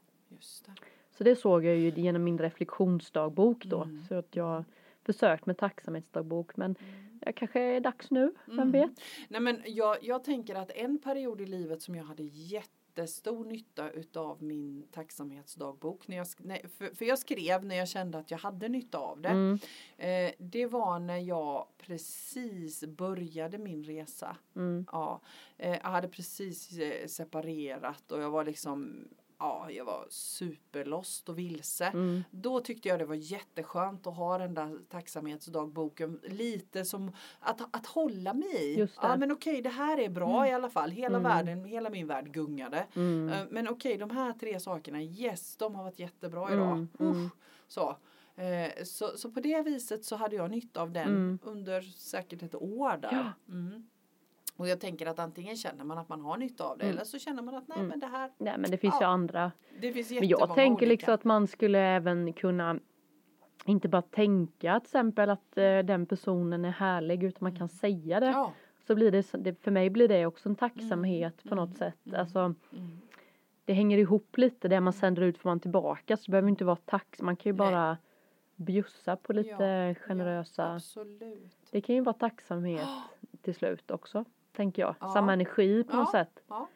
Det. 0.66 0.72
Så 1.18 1.24
det 1.24 1.36
såg 1.36 1.66
jag 1.66 1.76
ju 1.78 1.90
genom 1.96 2.24
min 2.24 2.38
reflektionsdagbok 2.38 3.66
då. 3.66 3.84
Mm. 3.84 4.04
Så 4.08 4.16
att 4.16 4.36
jag 4.36 4.64
försökt 5.04 5.46
med 5.46 5.58
tacksamhetsdagbok 5.58 6.58
men 6.58 6.76
Mm. 6.80 7.20
jag 7.22 7.36
kanske 7.36 7.60
är 7.62 7.80
dags 7.80 8.12
nu, 8.12 8.34
vem 8.46 8.60
Mm. 8.60 8.72
vet? 8.72 8.92
Nej 9.28 9.42
men 9.42 9.62
jag, 9.66 9.98
jag 10.04 10.24
tänker 10.24 10.56
att 10.56 10.72
en 10.72 10.98
period 10.98 11.42
i 11.42 11.46
livet 11.46 11.82
som 11.82 11.96
jag 11.96 12.04
hade 12.04 12.24
jättestor 12.24 13.46
nytta 13.46 13.92
utav 13.92 14.44
min 14.44 14.88
tacksamhetsdagbok. 14.92 16.08
När 16.08 16.18
jag, 16.18 16.28
för, 16.78 16.96
för 16.96 17.06
jag 17.06 17.20
skrev 17.20 17.66
när 17.66 17.76
jag 17.76 17.88
kände 17.88 18.18
att 18.18 18.32
jag 18.32 18.38
hade 18.38 18.70
nytta 18.70 18.98
av 18.98 19.22
det. 19.22 19.30
Mm. 19.30 19.60
Eh, 19.98 20.32
det 20.40 20.66
var 20.66 21.00
när 21.00 21.18
jag 21.18 21.68
precis 21.78 22.84
började 22.86 23.58
min 23.58 23.84
resa. 23.84 24.38
Mm. 24.56 24.86
Ja, 24.92 25.22
eh, 25.58 25.70
jag 25.84 25.90
hade 25.90 26.08
precis 26.08 26.78
eh, 26.80 27.08
separerat 27.08 28.12
och 28.12 28.22
jag 28.22 28.30
var 28.30 28.44
liksom 28.44 29.08
Ja, 29.40 29.72
jag 29.72 29.86
var 29.86 30.06
superlost 30.10 31.30
och 31.30 31.40
vilse. 31.40 31.86
Mm. 31.86 32.24
Då 32.32 32.60
tyckte 32.60 32.88
jag 32.90 33.00
det 33.00 33.06
var 33.06 33.16
jätteskönt 33.16 34.08
att 34.08 34.16
ha 34.18 34.38
den 34.38 34.54
där 34.54 34.80
tacksamhetsdagboken 34.90 36.20
lite 36.24 36.86
som 36.86 37.12
att, 37.40 37.62
att 37.76 37.86
hålla 37.86 38.34
mig 38.34 38.74
i. 38.80 38.88
Ja 39.02 39.18
men 39.18 39.32
okej 39.32 39.62
det 39.62 39.70
här 39.70 39.98
är 40.00 40.10
bra 40.10 40.48
i 40.48 40.52
alla 40.52 40.70
fall. 40.70 40.92
Hela 40.92 41.18
Mm. 41.18 41.24
världen, 41.32 41.66
hela 41.66 41.90
min 41.90 42.08
värld 42.08 42.32
gungade. 42.34 42.86
Mm. 42.96 43.30
Eh, 43.30 43.46
Men 43.50 43.68
okej 43.68 43.98
de 43.98 44.10
här 44.10 44.34
tre 44.34 44.60
sakerna, 44.60 45.02
yes 45.02 45.56
de 45.58 45.76
har 45.76 45.84
varit 45.84 46.00
jättebra 46.00 46.54
idag. 46.54 46.72
Mm, 46.72 46.88
mm. 47.00 47.26
Usch, 47.26 47.32
Så. 47.68 47.96
Eh, 48.36 48.84
Så, 48.84 49.18
så 49.18 49.32
på 49.32 49.40
det 49.40 49.62
viset 49.62 50.06
så 50.06 50.16
hade 50.16 50.36
jag 50.36 50.52
nytta 50.52 50.82
av 50.82 50.92
den 50.92 51.08
Mm. 51.08 51.40
under 51.44 51.82
säkert 51.82 52.44
ett 52.44 52.56
år 52.56 52.98
där. 53.02 53.34
Ja. 53.48 53.54
Mm. 54.58 54.62
Och 54.62 54.68
jag 54.68 54.80
tänker 54.80 55.06
att 55.06 55.20
antingen 55.20 55.56
känner 55.56 55.84
man 55.84 55.98
att 55.98 56.10
man 56.10 56.22
har 56.22 56.38
nytta 56.38 56.64
av 56.64 56.78
det 56.78 56.84
Mm. 56.84 56.96
eller 56.96 57.06
så 57.06 57.20
känner 57.20 57.42
man 57.44 57.56
att 57.56 57.68
nej 57.68 57.78
Mm. 57.78 57.88
men 57.90 58.00
det 58.00 58.08
här, 58.08 58.32
Nej 58.38 58.58
men 58.58 58.72
det 58.72 58.78
finns 58.78 58.96
ju 58.96 59.02
Ja. 59.02 59.08
andra. 59.08 59.52
det 59.82 59.92
finns 59.94 60.10
Men 60.12 60.16
jättemånga 60.24 60.48
jag 60.50 60.56
tänker 60.56 60.86
olika. 60.86 60.90
liksom 60.90 61.14
att 61.14 61.24
man 61.24 61.48
skulle 61.48 61.80
även 61.80 62.34
kunna 62.34 62.80
inte 63.66 63.88
bara 63.90 64.02
tänka 64.02 64.80
till 64.80 64.86
exempel 64.88 65.30
att 65.30 65.58
eh, 65.58 65.80
den 65.80 66.06
personen 66.06 66.66
är 66.66 66.70
härlig 66.72 67.24
utan 67.24 67.38
man 67.42 67.56
kan 67.56 67.70
säga 67.70 68.20
det. 68.20 68.26
Ja. 68.26 68.54
Så 68.88 68.96
blir 68.96 69.12
det, 69.12 69.24
för 69.64 69.72
mig 69.72 69.90
blir 69.90 70.08
det 70.08 70.26
också 70.26 70.50
en 70.50 70.56
tacksamhet 70.56 71.44
på 71.44 71.54
mm, 71.56 71.58
något 71.68 71.78
sätt. 71.78 72.06
mm. 72.06 72.20
Alltså 72.20 72.40
Mm. 72.40 72.56
det 73.66 73.74
hänger 73.74 73.98
ihop 73.98 74.38
lite, 74.38 74.68
det 74.68 74.80
man 74.82 74.94
sänder 74.94 75.22
ut 75.22 75.38
får 75.38 75.50
man 75.50 75.60
tillbaka. 75.60 76.18
Så 76.18 76.24
det 76.26 76.32
behöver 76.32 76.50
inte 76.50 76.66
vara 76.66 76.76
tack, 76.86 77.16
man 77.20 77.36
kan 77.36 77.50
ju 77.50 77.58
Nej. 77.58 77.72
bara 77.72 77.98
bjussa 78.56 79.16
på 79.16 79.34
lite 79.34 79.50
Ja, 79.64 79.94
generösa. 79.96 80.62
Ja, 80.64 80.76
absolut. 80.76 81.52
Det 81.72 81.82
kan 81.82 81.96
ju 81.96 82.02
vara 82.02 82.14
tacksamhet 82.14 82.88
till 83.42 83.56
slut 83.56 83.92
också, 83.92 84.26
tänker 84.56 84.82
jag. 84.82 84.96
Ja. 85.00 85.14
Samma 85.14 85.34
energi 85.34 85.84
på 85.84 85.96
något 85.96 86.10
Ja. 86.14 86.20
sätt, 86.20 86.44
Ja. 86.48 86.68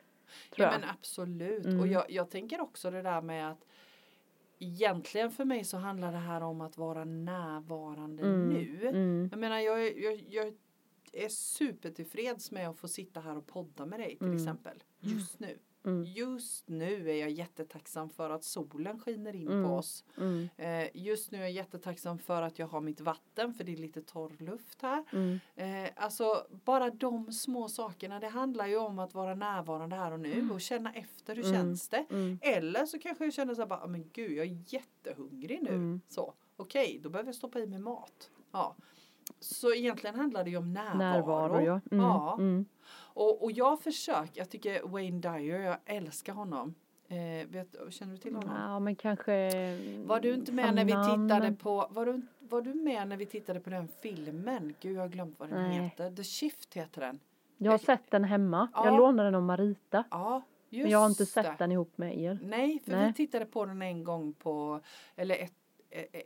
ja 0.55 0.71
men 0.79 0.89
absolut. 0.89 1.65
Mm. 1.65 1.79
Och 1.79 1.87
jag, 1.87 2.11
jag 2.11 2.29
tänker 2.29 2.61
också 2.61 2.91
det 2.91 3.01
där 3.01 3.21
med 3.21 3.51
att 3.51 3.65
egentligen 4.59 5.31
för 5.31 5.45
mig 5.45 5.63
så 5.63 5.77
handlar 5.77 6.11
det 6.11 6.17
här 6.17 6.41
om 6.43 6.61
att 6.61 6.77
vara 6.77 7.05
närvarande 7.05 8.23
Mm. 8.23 8.49
nu. 8.49 8.87
Mm. 8.87 9.27
Jag 9.31 9.39
menar 9.39 9.59
jag, 9.59 9.87
är- 9.87 10.03
jag, 10.03 10.23
jag 10.29 10.53
är 11.13 11.29
supertillfreds 11.29 12.51
med 12.51 12.69
att 12.69 12.77
få 12.77 12.87
sitta 12.87 13.19
här 13.19 13.37
och 13.37 13.47
podda 13.47 13.85
med 13.85 13.99
dig 13.99 14.15
till 14.17 14.27
Mm. 14.27 14.37
exempel. 14.37 14.83
Just 14.99 15.39
nu. 15.39 15.57
Mm. 15.85 16.03
Just 16.03 16.69
nu 16.69 17.09
är 17.11 17.15
jag 17.15 17.29
jättetacksam 17.29 18.09
för 18.09 18.29
att 18.29 18.43
solen 18.43 18.99
skiner 18.99 19.35
in 19.35 19.47
Mm. 19.47 19.63
på 19.69 19.75
oss. 19.75 20.03
Mm. 20.17 20.49
Eh, 20.57 20.87
just 20.93 21.31
nu 21.31 21.37
är 21.37 21.41
jag 21.41 21.51
jättetacksam 21.51 22.19
för 22.19 22.41
att 22.41 22.59
jag 22.59 22.67
har 22.67 22.81
mitt 22.81 23.01
vatten 23.01 23.53
för 23.53 23.63
det 23.63 23.73
är 23.73 23.77
lite 23.77 24.01
torr 24.01 24.35
luft 24.39 24.81
här. 24.81 25.03
Mm. 25.13 25.39
Eh, 25.55 25.89
alltså 25.95 26.45
bara 26.65 26.89
de 26.89 27.31
små 27.31 27.69
sakerna. 27.69 28.19
Det 28.19 28.27
handlar 28.27 28.67
ju 28.67 28.77
om 28.77 28.99
att 28.99 29.13
vara 29.13 29.35
närvarande 29.35 29.95
här 29.95 30.11
och 30.11 30.19
nu 30.19 30.49
och 30.51 30.61
känna 30.61 30.93
efter 30.93 31.35
hur 31.35 31.43
Mm. 31.45 31.55
känns 31.55 31.89
det. 31.89 32.05
Mm. 32.09 32.39
Eller 32.41 32.85
så 32.85 32.99
kanske 32.99 33.23
jag 33.23 33.33
känner 33.33 33.55
så 33.55 33.61
här 33.61 33.67
bara, 33.67 33.81
"Ah, 33.83 33.87
men 33.87 34.09
gud 34.13 34.31
jag 34.31 34.45
är 34.45 34.57
jättehungrig 34.67 35.59
nu. 35.63 35.69
Mm. 35.69 36.01
Så 36.07 36.33
okej, 36.57 36.99
då 37.03 37.09
behöver 37.09 37.27
jag 37.27 37.35
stoppa 37.35 37.59
i 37.59 37.67
mig 37.67 37.79
mat. 37.79 38.29
Ja. 38.51 38.75
Så 39.39 39.73
egentligen 39.73 40.15
handlar 40.15 40.43
det 40.43 40.49
ju 40.49 40.57
om 40.57 40.73
närvaro. 40.73 40.97
Närvaro 40.97 41.61
ja. 41.61 41.81
Mm. 41.91 42.05
Ja. 42.05 42.37
Mm. 43.19 43.27
Och, 43.27 43.43
och 43.43 43.51
jag 43.51 43.79
försöker, 43.81 44.31
jag 44.33 44.49
tycker 44.49 44.81
Wayne 44.87 45.19
Dyer, 45.19 45.59
jag 45.59 45.77
älskar 45.85 46.33
honom. 46.33 46.75
Eh, 47.07 47.47
vet, 47.47 47.75
känner 47.89 48.11
du 48.13 48.17
till 48.17 48.35
honom? 48.35 48.55
Ja 48.55 48.79
men 48.79 48.95
kanske 48.95 49.49
Var 50.05 50.19
du 50.19 50.33
inte 50.33 50.51
med 50.51 50.75
när 50.75 50.85
vi 50.85 50.91
tittade 50.91 51.51
på, 51.51 51.87
var 51.89 52.05
du, 52.05 52.21
var 52.39 52.61
du 52.61 52.73
med 52.73 53.07
när 53.07 53.17
vi 53.17 53.25
tittade 53.25 53.59
på 53.59 53.69
den 53.69 53.87
filmen? 54.01 54.73
Gud 54.81 54.97
jag 54.97 55.01
har 55.01 55.07
glömt 55.09 55.39
vad 55.39 55.49
den 55.49 55.69
Nej. 55.69 55.79
heter. 55.79 56.15
The 56.15 56.23
Shift 56.23 56.73
heter 56.73 57.01
den. 57.01 57.19
Jag 57.57 57.71
har 57.71 57.77
sett 57.77 58.11
den 58.11 58.23
hemma. 58.23 58.67
Ja. 58.73 58.85
Jag 58.85 58.97
lånade 58.97 59.27
den 59.27 59.35
av 59.35 59.43
Marita. 59.43 60.03
Ja, 60.11 60.41
just 60.69 60.83
Men 60.83 60.91
jag 60.91 60.99
har 60.99 61.09
inte 61.09 61.23
det. 61.23 61.27
sett 61.27 61.57
den 61.57 61.71
ihop 61.71 61.97
med 61.97 62.19
er. 62.19 62.39
Nej, 62.43 62.79
för 62.79 62.91
Nej. 62.91 63.07
vi 63.07 63.13
tittade 63.13 63.45
på 63.45 63.65
den 63.65 63.81
en 63.81 64.03
gång 64.03 64.33
på, 64.33 64.79
eller 65.15 65.35
ett, 65.35 65.53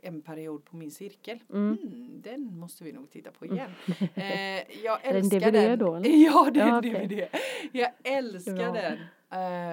en 0.02 0.22
period 0.22 0.64
på 0.64 0.76
min 0.76 0.90
cirkel. 0.90 1.38
Mm. 1.52 1.78
Mm, 1.82 2.22
den 2.22 2.58
måste 2.58 2.84
vi 2.84 2.92
nog 2.92 3.10
titta 3.10 3.30
på 3.30 3.46
igen. 3.46 3.70
Eh, 4.14 4.82
jag 4.84 4.98
älskar 5.02 5.40
DVD 5.40 5.52
den. 5.52 5.78
då, 5.78 5.94
eller? 5.94 6.10
Ja, 6.26 6.50
det 6.54 6.60
är 6.60 6.66
Ja. 6.68 6.80
DVD. 6.80 7.28
Jag 7.72 7.90
älskar 8.04 8.56
Ja. 8.56 8.72
den 8.72 8.98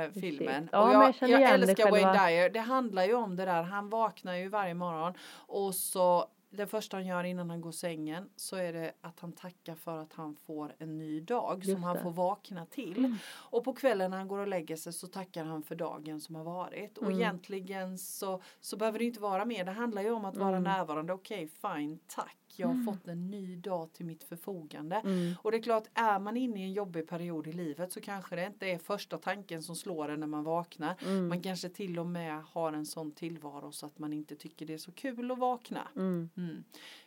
eh, 0.05 0.11
filmen. 0.21 0.69
Ja, 0.71 0.87
och 0.87 0.93
jag, 0.93 1.29
jag 1.29 1.41
jag, 1.41 1.51
älskar 1.51 1.91
Wayne. 1.91 2.27
Dyer. 2.27 2.49
Det 2.49 2.59
handlar 2.59 3.05
ju 3.05 3.13
om 3.13 3.35
det 3.35 3.45
där. 3.45 3.63
Han 3.63 3.89
vaknar 3.89 4.35
ju 4.35 4.47
varje 4.47 4.73
morgon 4.73 5.13
och 5.47 5.75
så 5.75 6.25
det 6.53 6.67
första 6.67 6.97
han 6.97 7.05
gör 7.05 7.23
innan 7.23 7.49
han 7.49 7.61
går 7.61 7.71
sängen 7.71 8.29
så 8.35 8.55
är 8.55 8.73
det 8.73 8.91
att 9.01 9.19
han 9.19 9.31
tackar 9.31 9.75
för 9.75 9.97
att 9.97 10.13
han 10.13 10.35
får 10.35 10.75
en 10.77 10.97
ny 10.97 11.19
dag 11.21 11.57
Just 11.57 11.71
som 11.71 11.83
han 11.83 11.95
det. 11.95 12.01
får 12.03 12.11
vakna 12.11 12.65
till. 12.65 12.97
Mm. 12.97 13.17
Och 13.33 13.63
på 13.63 13.73
kvällen 13.73 14.11
när 14.11 14.17
han 14.17 14.27
går 14.27 14.39
och 14.39 14.47
lägger 14.47 14.75
sig 14.75 14.93
så 14.93 15.07
tackar 15.07 15.43
han 15.45 15.63
för 15.63 15.75
dagen 15.75 16.21
som 16.21 16.35
har 16.35 16.43
varit. 16.43 16.97
Och 16.97 17.03
Mm. 17.07 17.19
egentligen 17.19 17.97
så, 17.97 18.41
så 18.59 18.77
behöver 18.77 18.99
det 18.99 19.05
inte 19.05 19.19
vara 19.21 19.45
mer. 19.45 19.65
Det 19.65 19.71
handlar 19.71 20.01
ju 20.01 20.11
om 20.11 20.25
att 20.25 20.37
vara 20.37 20.49
Mm. 20.57 20.63
närvarande. 20.63 21.13
Okej, 21.13 21.47
fine, 21.47 21.99
tack. 22.07 22.37
Jag 22.59 22.67
har 22.67 22.83
fått 22.93 23.07
en 23.07 23.31
ny 23.31 23.55
dag 23.55 23.93
till 23.93 24.05
mitt 24.05 24.23
förfogande. 24.23 24.95
Mm. 24.95 25.33
Och 25.41 25.51
det 25.51 25.57
är 25.57 25.61
klart, 25.61 25.87
är 25.93 26.19
man 26.19 26.37
inne 26.37 26.59
i 26.59 26.63
en 26.63 26.73
jobbig 26.73 27.07
period 27.07 27.47
i 27.47 27.53
livet 27.53 27.91
så 27.91 28.01
kanske 28.01 28.35
det 28.35 28.45
inte 28.45 28.67
är 28.67 28.77
första 28.77 29.17
tanken 29.17 29.63
som 29.63 29.75
slår 29.75 30.09
en 30.09 30.19
när 30.19 30.27
man 30.27 30.43
vaknar. 30.43 30.95
Mm. 31.05 31.27
Man 31.27 31.41
kanske 31.41 31.69
till 31.69 31.99
och 31.99 32.05
med 32.07 32.43
har 32.43 32.73
en 32.73 32.85
sån 32.85 33.11
tillvaro 33.11 33.71
så 33.71 33.85
att 33.85 33.99
man 33.99 34.13
inte 34.13 34.35
tycker 34.35 34.65
det 34.65 34.73
är 34.73 34.77
så 34.77 34.91
kul 34.91 35.31
att 35.31 35.37
vakna. 35.39 35.87
Mm. 35.95 36.29
Mm. 36.37 36.63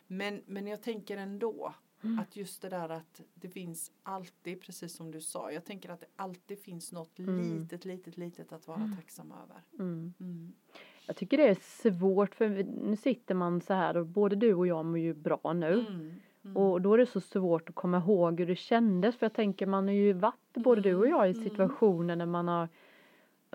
Men, 0.07 0.41
men 0.45 0.67
jag 0.67 0.81
tänker 0.81 1.17
ändå 1.17 1.73
Mm. 2.03 2.19
att 2.19 2.35
just 2.35 2.61
det 2.61 2.69
där 2.69 2.89
att 2.89 3.21
det 3.33 3.49
finns 3.49 3.91
alltid, 4.03 4.61
precis 4.61 4.95
som 4.95 5.11
du 5.11 5.21
sa, 5.21 5.51
jag 5.51 5.65
tänker 5.65 5.89
att 5.89 5.99
det 5.99 6.07
alltid 6.15 6.59
finns 6.59 6.91
något 6.91 7.19
Mm. 7.19 7.39
litet, 7.59 7.85
litet, 7.85 8.17
litet 8.17 8.51
att 8.51 8.67
vara 8.67 8.77
Mm. 8.81 8.95
tacksam 8.95 9.31
över. 9.31 9.61
Mm. 11.05 11.09
Mm. 11.09 11.13
Jag 11.13 11.15
tycker 11.15 11.37
det 11.37 11.47
är 11.49 11.57
svårt 11.91 12.35
för 12.35 12.49
nu 12.89 12.95
sitter 12.95 13.35
man 13.35 13.61
så 13.61 13.73
här 13.73 13.97
och 13.97 14.05
både 14.05 14.35
du 14.35 14.53
och 14.53 14.67
jag 14.67 14.85
mår 14.85 14.99
ju 14.99 15.13
bra 15.13 15.53
nu. 15.55 15.73
Mm. 15.73 16.13
Mm. 16.45 16.57
Och 16.57 16.81
då 16.81 16.93
är 16.93 16.97
det 16.97 17.05
så 17.05 17.21
svårt 17.21 17.69
att 17.69 17.75
komma 17.75 17.97
ihåg 17.97 18.39
hur 18.39 18.47
det 18.47 18.55
kändes 18.55 19.17
för 19.17 19.25
jag 19.25 19.33
tänker 19.33 19.65
man 19.65 19.87
har 19.87 19.93
ju 19.93 20.13
varit 20.13 20.53
både 20.53 20.81
du 20.81 20.95
och 20.95 21.07
jag 21.07 21.27
i 21.29 21.31
Mm. 21.31 21.43
situationer 21.43 22.15
när 22.15 22.25
man 22.25 22.47
har 22.47 22.69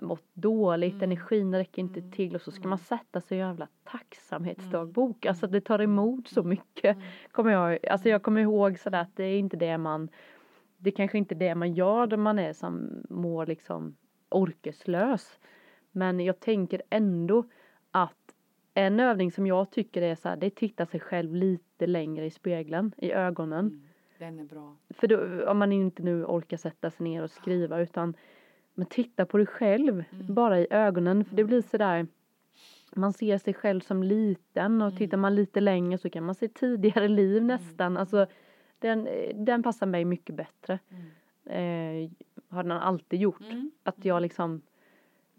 mått 0.01 0.25
dåligt, 0.33 0.93
Mm. 0.93 1.03
energin 1.03 1.55
räcker 1.55 1.81
inte 1.81 1.99
Mm. 1.99 2.11
till 2.11 2.35
och 2.35 2.41
så 2.41 2.51
ska 2.51 2.59
Mm. 2.61 2.69
man 2.69 2.79
sätta 2.79 3.21
sig 3.21 3.37
i 3.37 3.39
jävla 3.41 3.67
tacksamhetsdagbok. 3.83 5.25
Alltså 5.25 5.47
det 5.47 5.61
tar 5.61 5.79
emot 5.81 6.27
så 6.27 6.43
mycket. 6.43 6.95
Mm. 6.95 7.07
Kommer 7.31 7.51
jag, 7.51 7.87
alltså 7.87 8.09
jag 8.09 8.23
kommer 8.23 8.41
ihåg 8.41 8.79
sådär 8.79 9.01
att 9.01 9.15
det 9.15 9.23
är 9.23 9.39
inte 9.39 9.57
det 9.57 9.77
man 9.77 10.09
det 10.77 10.91
kanske 10.91 11.17
inte 11.17 11.35
är 11.35 11.39
det 11.39 11.55
man 11.55 11.73
gör 11.73 12.07
när 12.07 12.17
man 12.17 12.39
är 12.39 12.53
som 12.53 13.03
mår 13.09 13.45
liksom 13.45 13.95
orkeslös. 14.29 15.39
Men 15.91 16.19
jag 16.19 16.39
tänker 16.39 16.81
ändå 16.89 17.43
att 17.91 18.35
en 18.73 18.99
övning 18.99 19.31
som 19.31 19.47
jag 19.47 19.71
tycker 19.71 20.01
är 20.01 20.15
så 20.15 20.29
här, 20.29 20.35
det 20.35 20.45
är 20.45 20.49
titta 20.49 20.85
sig 20.85 20.99
själv 20.99 21.35
lite 21.35 21.87
längre 21.87 22.25
i 22.25 22.29
spegeln, 22.31 22.91
i 22.97 23.11
ögonen. 23.11 23.59
Mm. 23.67 23.81
Den 24.19 24.39
är 24.39 24.43
bra. 24.43 24.75
För 24.89 25.07
då, 25.07 25.45
om 25.51 25.57
man 25.57 25.71
inte 25.71 26.03
nu 26.03 26.25
orkar 26.25 26.57
sätta 26.57 26.91
sig 26.91 27.03
ner 27.03 27.23
och 27.23 27.29
skriva 27.31 27.79
utan 27.79 28.13
men 28.73 28.85
titta 28.85 29.25
på 29.25 29.37
dig 29.37 29.45
själv 29.47 30.03
Mm. 30.11 30.33
bara 30.33 30.59
i 30.59 30.67
ögonen 30.69 31.25
för 31.25 31.35
det 31.35 31.41
Mm. 31.41 31.47
blir 31.49 31.61
sådär 31.61 32.07
man 32.95 33.13
ser 33.13 33.37
sig 33.37 33.53
själv 33.53 33.79
som 33.81 34.03
liten 34.03 34.81
och 34.81 34.87
Mm. 34.87 34.97
tittar 34.97 35.17
man 35.17 35.35
lite 35.35 35.59
längre 35.59 35.97
så 35.97 36.09
kan 36.09 36.23
man 36.23 36.35
se 36.35 36.47
tidigare 36.47 37.07
liv 37.07 37.43
nästan. 37.43 37.97
Alltså 37.97 38.25
den, 38.79 39.07
den 39.35 39.63
passar 39.63 39.85
mig 39.85 40.05
mycket 40.05 40.35
bättre. 40.35 40.79
Mm. 40.89 42.03
Eh, 42.05 42.11
har 42.49 42.63
den 42.63 42.71
alltid 42.71 43.19
gjort. 43.19 43.41
Mm. 43.51 43.71
Att 43.83 44.05
jag 44.05 44.21
liksom 44.21 44.61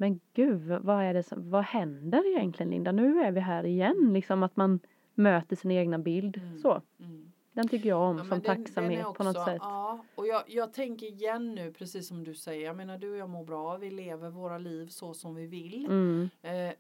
men 0.03 0.21
gud 0.35 0.63
vad 0.83 1.05
är 1.05 1.15
det 1.15 1.23
som, 1.23 1.51
vad 1.51 1.65
händer 1.65 2.37
egentligen 2.37 2.71
Linda? 2.71 2.93
Nu 2.93 3.21
är 3.21 3.33
vi 3.33 3.41
här 3.41 3.65
igen 3.67 4.11
liksom 4.13 4.43
att 4.43 4.57
man 4.57 4.81
möter 5.15 5.57
sin 5.57 5.71
egna 5.71 5.99
bild. 5.99 6.37
Mm. 6.37 6.59
Så, 6.59 6.83
Mm. 7.01 7.33
den 7.53 7.69
tycker 7.69 7.89
jag 7.89 8.01
om 8.01 8.17
Ja, 8.19 8.25
som 8.25 8.29
den- 8.31 8.41
den 8.41 8.65
tacksamhet 8.65 9.01
är 9.01 9.13
på 9.13 9.23
något 9.25 9.37
också- 9.37 9.45
sätt. 9.45 9.59
Ja, 9.61 10.05
och 10.15 10.27
jag, 10.27 10.43
jag 10.47 10.73
tänker 10.73 11.07
igen 11.07 11.55
nu, 11.55 11.73
precis 11.73 12.09
som 12.09 12.25
du 12.25 12.35
säger, 12.35 12.67
jag 12.67 12.77
menar 12.77 12.99
du 12.99 13.11
och 13.11 13.17
jag 13.17 13.31
mår 13.31 13.45
bra, 13.45 13.77
vi 13.77 13.91
lever 13.91 14.31
våra 14.31 14.59
liv 14.59 14.87
så 14.87 15.15
som 15.15 15.35
vi 15.35 15.47
vill. 15.47 15.87
Mm, 15.87 16.29
Eh, 16.43 16.73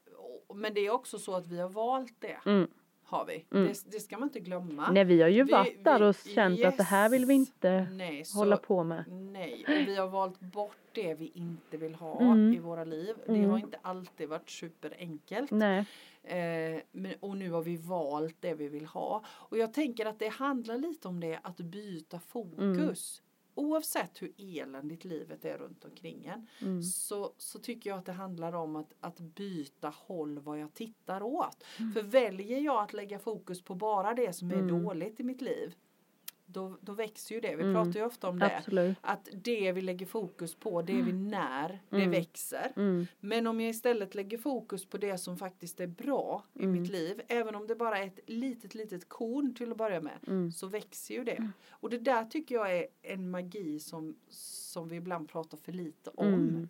men 0.55 0.75
det 0.75 0.81
är 0.81 0.91
också 0.91 1.19
så 1.19 1.35
att 1.37 1.47
vi 1.47 1.61
har 1.61 1.69
valt 1.69 2.15
det, 2.21 2.39
mm. 2.47 2.69
Har 3.13 3.25
vi. 3.25 3.45
Mm. 3.53 3.67
Det, 3.69 3.91
det 3.93 4.01
ska 4.01 4.19
man 4.19 4.29
inte 4.29 4.41
glömma. 4.41 4.91
Nej 4.91 5.05
vi 5.05 5.23
har 5.23 5.29
ju 5.29 5.45
Vi- 5.45 5.53
varit 5.53 5.85
där 5.85 5.99
vi- 5.99 6.05
och 6.05 6.15
känt 6.35 6.65
att 6.65 6.77
det 6.77 6.83
här 6.83 7.09
vill 7.09 7.25
vi 7.27 7.35
yes. 7.35 7.49
inte 7.49 7.87
Nej, 7.93 8.25
så, 8.25 8.39
hålla 8.39 8.57
på 8.57 8.85
med. 8.85 9.05
Nej, 9.09 9.65
och 9.69 9.89
vi 9.89 9.97
har 9.97 10.09
valt 10.09 10.41
bort 10.41 10.77
det 10.93 11.15
vi 11.15 11.33
inte 11.35 11.77
vill 11.77 11.95
ha 11.95 12.21
Mm. 12.21 12.53
i 12.55 12.59
våra 12.59 12.85
liv. 12.85 13.15
Det 13.27 13.33
Mm. 13.35 13.51
har 13.51 13.59
inte 13.59 13.79
alltid 13.83 14.29
varit 14.29 14.51
superenkelt. 14.51 15.51
Nej. 15.51 15.85
Eh, 16.25 16.81
men, 16.93 17.15
och 17.21 17.37
nu 17.37 17.51
har 17.51 17.63
vi 17.63 17.77
valt 17.77 18.37
det 18.41 18.55
vi 18.55 18.69
vill 18.69 18.87
ha. 18.87 19.23
Och 19.29 19.59
jag 19.59 19.75
tänker 19.75 20.07
att 20.07 20.19
det 20.19 20.29
handlar 20.29 20.79
lite 20.79 21.09
om 21.09 21.21
det, 21.21 21.39
att 21.43 21.57
byta 21.57 22.19
fokus. 22.19 23.23
Oavsett 23.55 24.23
hur 24.23 24.33
eländigt 24.39 25.05
livet 25.05 25.45
är 25.45 25.59
runt 25.59 25.85
omkring 25.85 26.25
en 26.27 26.47
Mm. 26.63 26.83
så, 26.83 27.33
så 27.39 27.59
tycker 27.59 27.91
jag 27.91 27.99
att 27.99 28.07
det 28.07 28.13
handlar 28.13 28.53
om 28.53 28.77
att, 28.77 28.93
att 29.01 29.21
byta 29.21 29.93
håll 29.97 30.39
vad 30.39 30.59
jag 30.59 30.75
tittar 30.75 31.23
åt. 31.23 31.65
Mm. 31.79 31.93
För 31.93 32.03
väljer 32.03 32.59
jag 32.61 32.83
att 32.83 32.93
lägga 32.93 33.19
fokus 33.19 33.63
på 33.63 33.75
bara 33.75 34.15
det 34.15 34.33
som 34.33 34.51
är 34.51 34.55
Mm. 34.55 34.83
dåligt 34.85 35.21
i 35.21 35.23
mitt 35.25 35.41
liv 35.41 35.75
då, 36.53 36.77
då 36.81 36.93
växer 36.93 37.35
ju 37.35 37.41
det. 37.41 37.57
Vi 37.57 37.63
Mm. 37.63 37.75
pratar 37.75 38.01
ju 38.01 38.07
ofta 38.07 38.29
om 38.29 38.39
det. 38.39 38.57
Absolut. 38.57 38.97
Att 39.01 39.29
det 39.33 39.73
vi 39.73 39.81
lägger 39.81 40.07
fokus 40.07 40.55
på, 40.55 40.83
det 40.83 41.03
vi 41.03 41.13
när, 41.13 41.81
det 41.91 41.97
Mm. 41.97 42.11
växer. 42.11 42.73
Mm. 42.77 43.07
Men 43.21 43.47
om 43.47 43.61
jag 43.61 43.71
istället 43.71 44.15
lägger 44.15 44.39
fokus 44.39 44.87
på 44.87 44.99
det 44.99 45.19
som 45.19 45.37
faktiskt 45.39 45.81
är 45.81 45.87
bra 45.87 46.45
i 46.55 46.65
Mm. 46.65 46.73
mitt 46.83 46.91
liv, 46.91 47.21
även 47.29 47.55
om 47.55 47.67
det 47.67 47.75
bara 47.77 47.99
är 47.99 48.07
ett 48.07 48.21
litet, 48.27 48.75
litet 48.75 49.09
korn 49.09 49.55
till 49.55 49.71
att 49.73 49.79
börja 49.79 50.01
med, 50.01 50.19
Mm. 50.27 50.53
så 50.53 50.67
växer 50.67 51.15
ju 51.15 51.25
det. 51.25 51.51
Och 51.71 51.91
det 51.91 51.99
där 51.99 52.25
tycker 52.25 52.55
jag 52.55 52.77
är 52.77 52.87
en 53.03 53.31
magi 53.31 53.79
som, 53.81 54.17
som 54.29 54.89
vi 54.89 54.97
ibland 54.97 55.29
pratar 55.29 55.59
för 55.59 55.73
lite 55.73 56.11
om. 56.11 56.69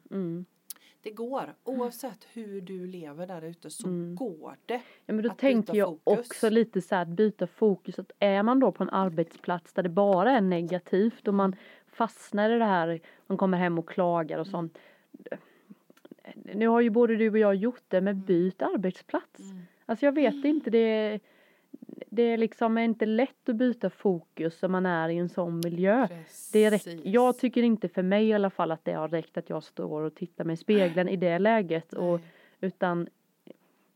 Mm. 1.05 1.11
Mm. 1.11 1.11
Det 1.11 1.11
går, 1.11 1.55
oavsett 1.65 2.27
hur 2.33 2.61
du 2.61 2.87
lever 2.87 3.27
där 3.27 3.43
ute 3.43 3.71
så 3.71 3.89
Mm. 3.89 4.15
går 4.15 4.57
det. 4.67 4.81
Ja, 5.07 5.15
men 5.15 5.23
då 5.23 5.31
tänker 5.31 5.75
jag 5.75 5.89
fokus. 6.05 6.19
också 6.31 6.49
lite 6.51 6.81
så 6.83 6.95
här 6.95 7.03
att 7.03 7.09
byta 7.09 7.47
fokus. 7.47 7.99
Att 7.99 8.13
är 8.19 8.43
man 8.43 8.61
då 8.61 8.73
på 8.73 8.83
en 8.83 8.91
arbetsplats 8.91 9.73
där 9.73 9.83
det 9.83 9.89
bara 9.89 10.31
är 10.31 10.41
negativt 10.41 11.29
och 11.29 11.35
man 11.35 11.57
fastnar 11.87 12.51
i 12.51 12.59
det 12.59 12.65
här, 12.65 13.01
man 13.27 13.39
kommer 13.39 13.59
hem 13.59 13.79
och 13.79 13.89
klagar 13.89 14.39
och 14.39 14.47
sånt. 14.47 14.79
Nu 16.55 16.67
har 16.69 16.81
ju 16.81 16.91
både 16.91 17.17
du 17.17 17.31
och 17.31 17.39
jag 17.39 17.55
gjort 17.55 17.83
det, 17.89 18.01
men 18.01 18.21
byt 18.21 18.63
arbetsplats. 18.63 19.41
Alltså 19.87 20.07
jag 20.07 20.13
vet 20.13 20.45
inte, 20.45 20.71
det, 20.71 21.21
det 22.07 22.23
är 22.23 22.37
liksom 22.37 22.79
inte 22.79 23.07
lätt 23.07 23.49
att 23.49 23.57
byta 23.57 23.91
fokus 23.91 24.63
om 24.63 24.73
man 24.73 24.87
är 24.87 25.09
i 25.09 25.17
en 25.17 25.29
sån 25.29 25.61
miljö. 25.65 26.09
Det 26.53 26.71
räck, 26.71 26.87
jag 27.05 27.39
tycker 27.39 27.63
inte 27.63 27.89
för 27.89 28.03
mig 28.03 28.29
i 28.29 28.33
alla 28.33 28.51
fall 28.51 28.73
att 28.73 28.85
det 28.85 28.93
har 28.93 29.09
räckt 29.09 29.37
att 29.37 29.51
jag 29.51 29.63
står 29.63 30.03
och 30.03 30.15
tittar 30.15 30.45
mig 30.45 30.55
i 30.55 30.57
spegeln 30.57 31.09
i 31.09 31.17
det 31.17 31.39
läget. 31.39 31.93
Och, 31.93 32.21
utan 32.61 33.09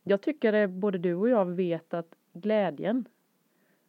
jag 0.04 0.20
tycker 0.20 0.52
det, 0.52 0.68
både 0.68 0.98
du 0.98 1.14
och 1.14 1.28
jag 1.28 1.44
vet 1.44 1.94
att 1.94 2.14
glädjen, 2.32 3.04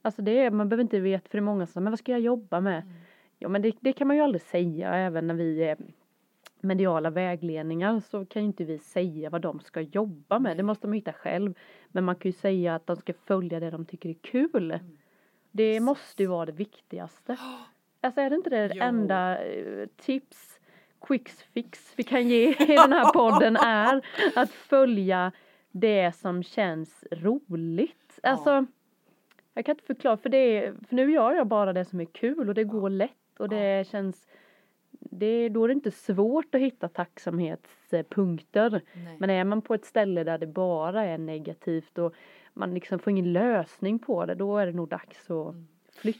alltså 0.01 0.21
det 0.21 0.39
är, 0.39 0.51
man 0.51 0.69
behöver 0.69 0.83
inte 0.83 0.99
veta, 0.99 1.29
för 1.29 1.37
det 1.37 1.39
är 1.39 1.41
många 1.41 1.67
som 1.67 1.83
men 1.83 1.91
vad 1.91 1.99
ska 1.99 2.11
jag 2.11 2.21
jobba 2.21 2.61
med? 2.61 2.81
Mm. 2.81 2.93
Ja 3.39 3.49
men 3.49 3.61
det, 3.61 3.75
det 3.79 3.93
kan 3.93 4.07
man 4.07 4.17
ju 4.17 4.23
aldrig 4.23 4.41
säga, 4.41 4.95
även 4.95 5.27
när 5.27 5.33
vi 5.33 5.63
är 5.63 5.77
mediala 6.67 7.09
vägledningar 7.09 7.99
så 7.99 8.25
kan 8.25 8.41
ju 8.41 8.45
inte 8.47 8.63
vi 8.63 8.79
säga 8.79 9.29
vad 9.29 9.41
de 9.41 9.59
ska 9.59 9.81
jobba 9.81 10.39
med, 10.39 10.57
det 10.57 10.63
måste 10.63 10.87
de 10.87 10.93
hitta 10.93 11.13
själv. 11.13 11.53
Men 11.87 12.03
man 12.03 12.15
kan 12.15 12.31
ju 12.31 12.37
säga 12.37 12.75
att 12.75 12.87
de 12.87 12.95
ska 12.95 13.13
följa 13.13 13.59
det 13.59 13.69
de 13.69 13.85
tycker 13.85 14.09
är 14.09 14.13
kul. 14.13 14.71
Mm. 14.71 14.97
Det 15.51 15.79
måste 15.79 16.23
ju 16.23 16.29
vara 16.29 16.45
det 16.45 16.51
viktigaste. 16.51 17.37
Alltså 18.01 18.21
är 18.21 18.29
det 18.29 18.35
inte 18.35 18.49
det 18.49 18.71
Jo. 18.75 18.83
enda 18.83 19.45
eh, 19.45 19.87
tips, 19.97 20.59
quick 21.01 21.29
fix 21.29 21.93
vi 21.95 22.03
kan 22.03 22.27
ge 22.27 22.49
i 22.49 22.75
den 22.75 22.93
här 22.93 23.13
podden 23.13 23.55
är 23.55 24.01
att 24.35 24.51
följa 24.51 25.31
det 25.71 26.15
som 26.15 26.43
känns 26.43 27.05
roligt. 27.11 28.19
Ja. 28.23 28.29
Alltså, 28.29 28.65
jag 29.53 29.65
kan 29.65 29.73
inte 29.73 29.85
förklara 29.85 30.17
för 30.17 30.29
det 30.29 30.37
är, 30.37 30.73
för 30.87 30.95
nu 30.95 31.11
gör 31.11 31.33
jag 31.33 31.47
bara 31.47 31.73
det 31.73 31.85
som 31.85 32.01
är 32.01 32.05
kul 32.05 32.49
och 32.49 32.55
det 32.55 32.63
går 32.63 32.89
lätt 32.89 33.39
och 33.39 33.49
det 33.49 33.87
känns 33.87 34.27
det, 34.99 35.49
då 35.49 35.63
är 35.63 35.67
det 35.67 35.73
inte 35.73 35.91
svårt 35.91 36.55
att 36.55 36.61
hitta 36.61 36.87
tacksamhetspunkter. 36.87 38.81
Nej. 38.93 39.17
Men 39.19 39.29
är 39.29 39.43
man 39.43 39.61
på 39.61 39.73
ett 39.73 39.85
ställe 39.85 40.23
där 40.23 40.37
det 40.37 40.47
bara 40.47 41.03
är 41.05 41.17
negativt 41.17 41.97
och 41.97 42.13
man 42.53 42.73
liksom 42.73 42.99
får 42.99 43.11
ingen 43.11 43.33
lösning 43.33 43.99
på 43.99 44.25
det, 44.25 44.35
då 44.35 44.57
är 44.57 44.65
det 44.65 44.71
nog 44.71 44.87
dags 44.89 45.29
att 45.29 45.53
Mm. 45.53 45.67
flytta 45.91 46.19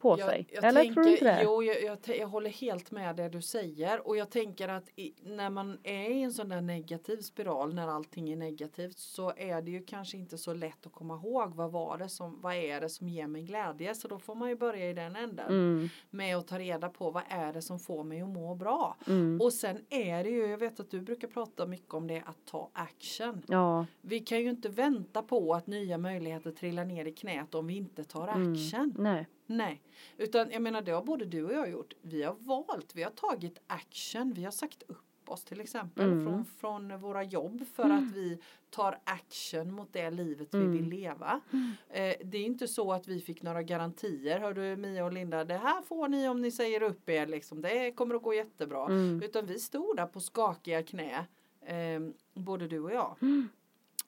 på 0.00 0.16
Jag- 0.18 0.28
sig. 0.28 0.46
jag 0.52 0.64
Eller 0.64 0.80
tänker, 0.80 0.94
tror 0.94 1.04
du 1.04 1.10
inte 1.12 1.24
det? 1.24 1.40
Jo, 1.44 1.62
jag, 1.62 1.82
jag, 1.82 2.16
jag 2.18 2.28
håller 2.28 2.50
helt 2.50 2.90
med 2.90 3.16
det 3.16 3.28
du 3.28 3.42
säger 3.42 4.08
och 4.08 4.16
jag 4.16 4.30
tänker 4.30 4.68
att 4.68 4.88
i, 4.96 5.14
när 5.22 5.50
man 5.50 5.78
är 5.82 6.10
i 6.10 6.22
en 6.22 6.32
sån 6.32 6.48
där 6.48 6.60
negativ 6.60 7.16
spiral 7.20 7.74
när 7.74 7.88
allting 7.88 8.30
är 8.32 8.36
negativt 8.36 8.98
så 8.98 9.32
är 9.36 9.62
det 9.62 9.70
ju 9.70 9.82
kanske 9.84 10.16
inte 10.16 10.38
så 10.38 10.54
lätt 10.54 10.86
att 10.86 10.92
komma 10.92 11.14
ihåg 11.14 11.54
vad 11.54 11.72
var 11.72 11.98
det 11.98 12.08
som, 12.08 12.40
vad 12.40 12.54
är 12.54 12.80
det 12.80 12.88
som 12.88 13.08
ger 13.08 13.26
mig 13.26 13.42
glädje 13.42 13.94
så 13.94 14.08
då 14.08 14.18
får 14.18 14.34
man 14.34 14.48
ju 14.48 14.56
börja 14.56 14.90
i 14.90 14.92
den 14.94 15.16
änden 15.16 15.46
Mm, 15.48 15.88
med 16.10 16.36
att 16.36 16.46
ta 16.48 16.58
reda 16.58 16.88
på 16.88 17.10
vad 17.10 17.22
är 17.28 17.52
det 17.52 17.62
som 17.62 17.78
får 17.78 18.04
mig 18.04 18.20
att 18.20 18.28
må 18.28 18.54
bra. 18.54 18.96
mm, 19.06 19.40
Och 19.42 19.52
sen 19.52 19.84
är 19.90 20.24
det 20.24 20.30
ju, 20.30 20.46
jag 20.46 20.58
vet 20.58 20.80
att 20.80 20.90
du 20.90 21.00
brukar 21.00 21.28
prata 21.28 21.66
mycket 21.66 21.94
om 21.94 22.06
det, 22.06 22.22
att 22.26 22.44
ta 22.46 22.70
action. 22.72 23.42
ja, 23.48 23.86
Vi 24.00 24.20
kan 24.20 24.40
ju 24.40 24.50
inte 24.50 24.68
vänta 24.68 25.22
på 25.22 25.54
att 25.54 25.66
nya 25.66 25.98
möjligheter 25.98 26.50
trillar 26.52 26.84
ner 26.84 27.04
i 27.04 27.12
knät 27.12 27.54
om 27.54 27.66
vi 27.66 27.76
inte 27.76 28.04
tar 28.04 28.28
Mm. 28.28 28.52
action. 28.52 28.94
nej, 28.98 29.26
Nej, 29.56 29.82
utan 30.16 30.50
jag 30.50 30.62
menar 30.62 30.82
det 30.82 30.92
har 30.92 31.02
både 31.02 31.24
du 31.24 31.44
och 31.44 31.52
jag 31.52 31.70
gjort. 31.70 31.94
Vi 32.02 32.22
har 32.22 32.34
valt, 32.38 32.94
vi 32.96 33.02
har 33.02 33.10
tagit 33.10 33.58
action, 33.66 34.32
vi 34.32 34.44
har 34.44 34.50
sagt 34.50 34.82
upp 34.88 35.28
oss 35.28 35.44
till 35.44 35.60
exempel 35.60 36.12
Mm. 36.12 36.24
från, 36.24 36.44
från 36.44 37.00
våra 37.00 37.22
jobb 37.24 37.62
för 37.74 37.90
att 37.90 38.12
vi 38.14 38.38
tar 38.70 38.98
action 39.04 39.72
mot 39.72 39.92
det 39.92 40.10
livet 40.10 40.54
Mm. 40.54 40.72
vi 40.72 40.78
vill 40.78 40.88
leva. 40.88 41.40
Eh, 41.88 42.14
det 42.24 42.38
är 42.38 42.44
inte 42.44 42.68
så 42.68 42.92
att 42.92 43.08
vi 43.08 43.20
fick 43.20 43.42
några 43.42 43.62
garantier. 43.62 44.40
Hör 44.40 44.54
du 44.54 44.76
Mia 44.76 45.04
och 45.04 45.12
Linda, 45.12 45.44
det 45.44 45.56
här 45.56 45.82
får 45.82 46.08
ni 46.08 46.28
om 46.28 46.40
ni 46.42 46.50
säger 46.50 46.82
upp 46.82 47.08
er 47.08 47.26
liksom. 47.26 47.62
Det 47.62 47.92
kommer 47.92 48.14
att 48.14 48.22
gå 48.22 48.34
jättebra. 48.34 48.86
mm, 48.86 49.22
Utan 49.22 49.46
vi 49.46 49.58
stod 49.58 49.96
där 49.96 50.06
på 50.06 50.20
skakiga 50.20 50.82
knä, 50.82 51.26
eh, 51.60 52.00
både 52.34 52.68
du 52.68 52.80
och 52.80 52.92
jag. 52.92 53.16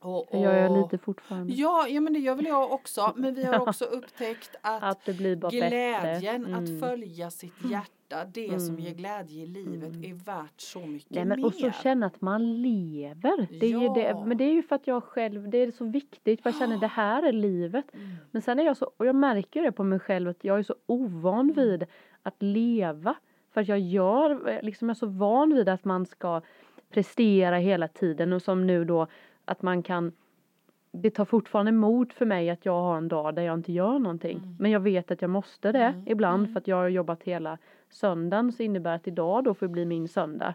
Mm. 0.04 0.24
Det 0.30 0.38
gör 0.38 0.56
jag 0.56 0.82
lite 0.82 0.98
fortfarande. 0.98 1.52
Ja, 1.52 1.86
ja 1.88 2.00
men 2.00 2.12
det 2.12 2.18
gör 2.18 2.34
väl 2.34 2.46
jag 2.46 2.72
också. 2.72 3.12
Men 3.16 3.34
vi 3.34 3.44
har 3.44 3.68
också 3.68 3.84
upptäckt 3.84 4.56
att 4.60 4.82
Att 4.82 5.04
det 5.04 5.12
blir 5.12 5.36
bara 5.36 5.50
glädjen 5.50 6.42
bättre. 6.42 6.56
att 6.56 6.68
Mm. 6.68 6.80
följa 6.80 7.30
sitt 7.30 7.64
hjärta, 7.70 8.24
det 8.34 8.60
som 8.60 8.74
Mm. 8.74 8.80
ger 8.80 8.94
glädje 8.94 9.42
i 9.42 9.46
livet 9.46 9.94
Mm. 9.94 10.04
är 10.10 10.14
värt 10.24 10.60
så 10.60 10.78
mycket 10.78 11.10
Nej, 11.10 11.24
men, 11.24 11.40
mer. 11.40 11.46
och 11.46 11.54
så 11.54 11.70
känna 11.70 12.06
att 12.06 12.20
man 12.20 12.62
lever. 12.62 13.46
Det 13.60 13.66
är 13.66 13.70
ju 13.70 13.84
Ja. 13.84 13.94
det, 13.94 14.26
men 14.26 14.36
det 14.36 14.44
är 14.44 14.52
ju 14.52 14.62
för 14.62 14.76
att 14.76 14.86
jag 14.86 15.04
själv, 15.04 15.48
det 15.50 15.58
är 15.58 15.70
så 15.70 15.84
viktigt 15.84 16.42
för 16.42 16.50
jag 16.50 16.58
känner 16.58 16.76
det 16.78 16.86
här 16.86 17.22
är 17.22 17.32
livet. 17.32 17.94
Mm. 17.94 18.08
Men 18.30 18.42
sen 18.42 18.58
är 18.58 18.64
jag 18.64 18.76
så, 18.76 18.90
och 18.96 19.06
jag 19.06 19.14
märker 19.14 19.62
det 19.62 19.72
på 19.72 19.84
mig 19.84 19.98
själv 19.98 20.28
att 20.30 20.44
jag 20.44 20.58
är 20.58 20.62
så 20.62 20.74
ovan 20.86 21.40
Mm. 21.50 21.54
vid 21.56 21.84
att 22.22 22.36
leva. 22.42 23.14
För 23.54 23.60
att 23.60 23.68
jag 23.68 23.78
gör, 23.80 24.60
liksom 24.62 24.88
jag 24.88 24.94
är 24.94 24.98
så 24.98 25.06
van 25.06 25.54
vid 25.54 25.68
att 25.68 25.84
man 25.84 26.06
ska 26.06 26.40
prestera 26.90 27.56
hela 27.56 27.88
tiden 27.88 28.32
och 28.32 28.42
som 28.42 28.66
nu 28.66 28.84
då 28.84 29.06
att 29.44 29.62
man 29.62 29.82
kan 29.82 30.12
det 30.92 31.10
tar 31.10 31.24
fortfarande 31.24 31.68
emot 31.68 32.12
för 32.12 32.26
mig 32.26 32.50
att 32.50 32.66
jag 32.66 32.82
har 32.82 32.96
en 32.96 33.08
dag 33.08 33.34
där 33.34 33.42
jag 33.42 33.54
inte 33.54 33.72
gör 33.72 33.98
någonting. 33.98 34.38
Mm. 34.38 34.56
Men 34.58 34.70
jag 34.70 34.80
vet 34.80 35.10
att 35.10 35.22
jag 35.22 35.30
måste 35.30 35.72
det 35.72 35.78
Mm, 35.78 36.04
ibland 36.06 36.42
mm. 36.42 36.52
för 36.52 36.60
att 36.60 36.68
jag 36.68 36.76
har 36.76 36.88
jobbat 36.88 37.22
hela 37.22 37.58
söndagen 37.90 38.52
så 38.52 38.62
innebär 38.62 38.94
att 38.94 39.08
idag 39.08 39.44
då 39.44 39.54
får 39.54 39.68
bli 39.68 39.84
min 39.84 40.08
söndag. 40.08 40.54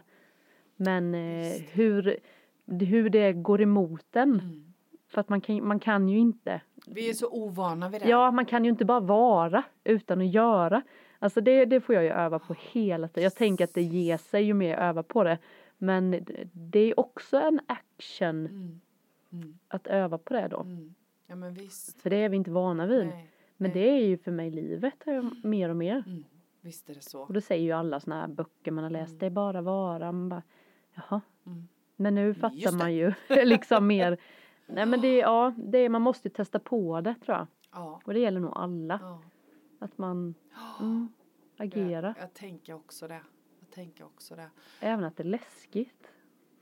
Men 0.76 1.14
eh, 1.14 1.52
hur, 1.72 2.16
hur 2.66 3.10
det 3.10 3.32
går 3.32 3.60
emot 3.60 4.16
en. 4.16 4.32
Mm. 4.32 4.64
För 5.08 5.20
att 5.20 5.28
man 5.28 5.40
kan, 5.40 5.66
man 5.66 5.80
kan 5.80 6.08
ju 6.08 6.18
inte 6.18 6.60
Vi 6.86 7.10
är 7.10 7.14
så 7.14 7.28
ovana 7.30 7.88
vid 7.88 8.00
det. 8.00 8.08
Ja, 8.08 8.30
man 8.30 8.46
kan 8.46 8.64
ju 8.64 8.70
inte 8.70 8.84
bara 8.84 9.00
vara 9.00 9.62
utan 9.84 10.20
att 10.20 10.32
göra. 10.32 10.82
Alltså 11.18 11.40
det, 11.40 11.64
det 11.64 11.80
får 11.80 11.94
jag 11.94 12.04
ju 12.04 12.10
öva 12.10 12.38
på 12.38 12.54
hela 12.72 13.08
tiden. 13.08 13.22
Jag 13.24 13.34
tänker 13.34 13.64
att 13.64 13.74
det 13.74 13.82
ger 13.82 14.16
sig 14.16 14.42
ju 14.42 14.54
mer 14.54 14.70
jag 14.70 14.80
övar 14.80 15.02
på 15.02 15.24
det. 15.24 15.38
Men 15.78 16.10
det- 16.52 16.78
är 16.78 17.00
också 17.00 17.36
en 17.36 17.60
action 17.66 18.46
Mm. 18.46 18.80
Mm. 19.32 19.58
att 19.68 19.86
öva 19.86 20.18
på 20.18 20.34
det 20.34 20.48
då. 20.48 20.60
Mm. 20.60 20.94
Ja 21.26 21.36
men 21.36 21.54
visst. 21.54 22.02
För 22.02 22.10
det 22.10 22.16
är 22.16 22.28
vi 22.28 22.36
inte 22.36 22.50
vana 22.50 22.86
vid. 22.86 23.06
Nej. 23.06 23.30
Men 23.56 23.70
nej. 23.70 23.82
det 23.82 23.90
är 23.90 24.06
ju 24.06 24.16
för 24.18 24.30
mig 24.32 24.50
livet 24.50 24.94
mer 25.42 25.68
och 25.68 25.76
mer. 25.76 26.02
Mm. 26.06 26.24
Visst 26.60 26.90
är 26.90 26.94
det 26.94 27.00
så. 27.02 27.20
Och 27.22 27.32
det 27.32 27.40
säger 27.40 27.64
ju 27.64 27.72
alla 27.72 28.00
såna 28.00 28.20
här 28.20 28.28
böcker 28.28 28.70
man 28.70 28.84
har 28.84 28.90
läst. 28.90 29.10
Mm. 29.10 29.18
Det 29.18 29.26
är 29.26 29.30
bara 29.30 29.60
vara. 29.62 30.12
Man 30.12 30.28
bara, 30.28 30.42
jaha. 30.94 31.20
Men 31.96 32.14
nu 32.14 32.34
fattar 32.34 32.78
man 32.78 32.94
ju 32.94 33.12
liksom 33.44 33.86
mer. 33.86 34.18
Nej 34.66 34.86
men 34.86 35.00
det, 35.00 35.16
ja, 35.16 35.54
det 35.56 35.78
är, 35.78 35.88
man 35.88 36.02
måste 36.02 36.28
ju 36.28 36.34
testa 36.34 36.58
på 36.58 37.00
det 37.00 37.14
tror 37.14 37.36
jag. 37.36 37.46
Ja. 37.72 38.00
Och 38.04 38.14
det 38.14 38.20
gäller 38.20 38.40
nog 38.40 38.52
alla. 38.56 38.98
ja. 39.02 39.22
Att 39.78 39.98
man 39.98 40.34
mm, 40.80 41.08
agerar. 41.56 42.14
Jag, 42.16 42.22
jag 42.24 42.34
tänker 42.34 42.72
också 42.74 43.08
det. 43.08 43.20
Jag 43.68 43.74
tänker 43.74 44.04
också 44.04 44.36
det. 44.36 44.50
Även 44.80 45.04
att 45.04 45.16
det 45.16 45.22
är 45.22 45.28
läskigt. 45.28 46.12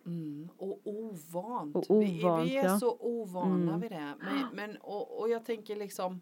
Mm. 0.07 0.49
Och 0.59 0.81
ovant. 0.85 1.77
Och 1.77 2.03
vi, 2.03 2.25
ovant, 2.25 2.47
vi 2.51 2.57
är 2.57 2.65
ja. 2.65 2.79
så 2.79 2.97
ovana 3.01 3.55
Mm. 3.69 3.81
vid 3.81 3.91
det. 3.91 4.15
Men, 4.21 4.47
men 4.55 4.77
och, 4.77 5.21
och 5.21 5.29
jag 5.29 5.45
tänker 5.45 5.77
liksom 5.77 6.21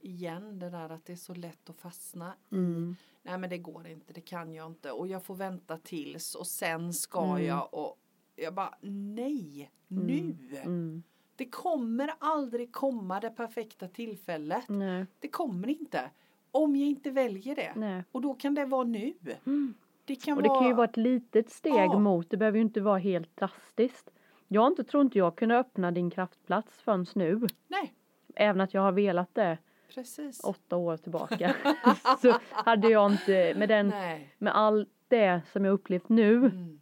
igen 0.00 0.58
det 0.58 0.70
där 0.70 0.90
att 0.90 1.04
det 1.06 1.12
är 1.12 1.16
så 1.16 1.34
lätt 1.34 1.70
att 1.70 1.76
fastna 1.76 2.34
i 2.50 2.54
Mm. 2.54 2.96
nej 3.22 3.38
men 3.38 3.50
det 3.50 3.58
går 3.58 3.86
inte, 3.86 4.12
det 4.12 4.20
kan 4.20 4.54
jag 4.54 4.66
inte 4.66 4.90
och 4.92 5.08
jag 5.08 5.24
får 5.24 5.34
vänta 5.34 5.78
tills 5.78 6.34
och 6.34 6.46
sen 6.46 6.92
ska 6.94 7.24
Mm. 7.24 7.44
jag 7.44 7.74
och 7.74 7.98
jag 8.36 8.54
bara 8.54 8.74
nej, 8.80 9.70
nu. 9.88 10.36
Mm. 10.52 11.02
Det 11.36 11.50
kommer 11.50 12.10
aldrig 12.18 12.72
komma 12.72 13.20
det 13.20 13.30
perfekta 13.30 13.88
tillfället. 13.88 14.64
Nej, 14.68 15.06
Det 15.18 15.28
kommer 15.28 15.68
inte. 15.68 16.10
Om 16.58 16.76
jag 16.76 16.88
inte 16.88 17.10
väljer 17.10 17.56
det. 17.56 17.72
nej. 17.76 18.04
Och 18.12 18.20
då 18.22 18.34
kan 18.34 18.54
det 18.54 18.64
vara 18.64 18.84
nu. 18.84 19.12
Mm. 19.46 19.74
Det 20.04 20.14
kan 20.16 20.36
Och 20.36 20.42
det 20.42 20.48
vara... 20.48 20.58
kan 20.60 20.68
ju 20.68 20.74
vara 20.74 20.88
ett 20.88 20.96
litet 20.96 21.50
steg 21.50 21.72
Ja. 21.74 21.98
mot, 21.98 22.30
det 22.30 22.36
behöver 22.36 22.58
ju 22.58 22.62
inte 22.62 22.80
vara 22.80 22.98
helt 22.98 23.36
drastiskt. 23.36 24.10
Jag 24.48 24.66
inte, 24.66 24.84
tror 24.84 25.02
inte 25.02 25.18
jag 25.18 25.36
kunde 25.36 25.58
öppna 25.58 25.90
din 25.90 26.10
kraftplats 26.10 26.80
förrän 26.80 27.06
nu. 27.14 27.40
Nej. 27.68 27.92
Även 28.34 28.60
att 28.60 28.74
jag 28.74 28.82
har 28.82 28.92
velat 28.92 29.34
det 29.34 29.58
Precis. 29.94 30.40
åtta 30.44 30.76
år 30.76 30.96
tillbaka. 30.96 31.54
så 32.22 32.34
hade 32.50 32.88
jag 32.88 33.12
inte, 33.12 33.54
med 33.56 33.68
den, 33.68 33.88
Nej. 33.88 34.34
med 34.38 34.56
allt 34.56 34.88
det 35.08 35.40
som 35.52 35.64
jag 35.64 35.72
upplevt 35.72 36.08
nu 36.08 36.36
Mm. 36.36 36.80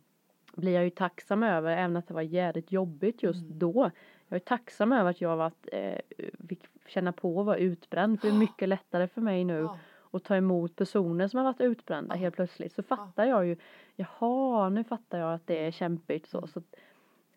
blir 0.54 0.72
jag 0.72 0.84
ju 0.84 0.90
tacksam 0.90 1.42
över, 1.42 1.70
även 1.76 1.96
att 1.96 2.08
det 2.08 2.14
var 2.14 2.22
jävligt 2.22 2.72
jobbigt 2.72 3.22
just 3.22 3.42
Mm. 3.44 3.58
då. 3.58 3.90
Jag 4.28 4.36
är 4.36 4.40
tacksam 4.40 4.92
över 4.92 5.10
att 5.10 5.20
jag 5.20 5.36
varit, 5.36 5.68
eh, 5.72 5.98
fick 6.48 6.62
känna 6.88 7.12
på 7.12 7.40
att 7.40 7.46
vara 7.46 7.56
utbränd, 7.56 8.20
för 8.20 8.28
det 8.28 8.34
är 8.34 8.38
mycket 8.38 8.68
lättare 8.68 9.08
för 9.08 9.20
mig 9.20 9.44
nu 9.44 9.58
Ja. 9.58 9.78
att 10.10 10.24
ta 10.24 10.36
emot 10.36 10.76
personer 10.76 11.28
som 11.28 11.36
har 11.38 11.44
varit 11.44 11.60
utbrända 11.60 12.14
Ja. 12.14 12.18
helt 12.20 12.34
plötsligt. 12.34 12.72
Så 12.72 12.82
fattar 12.82 13.24
jag 13.24 13.46
ju, 13.46 13.56
jaha, 13.96 14.68
nu 14.68 14.84
fattar 14.84 15.18
jag 15.18 15.34
att 15.34 15.46
det 15.46 15.66
är 15.66 15.70
kämpigt 15.70 16.26
så. 16.28 16.38
Mm. 16.38 16.48
så 16.48 16.62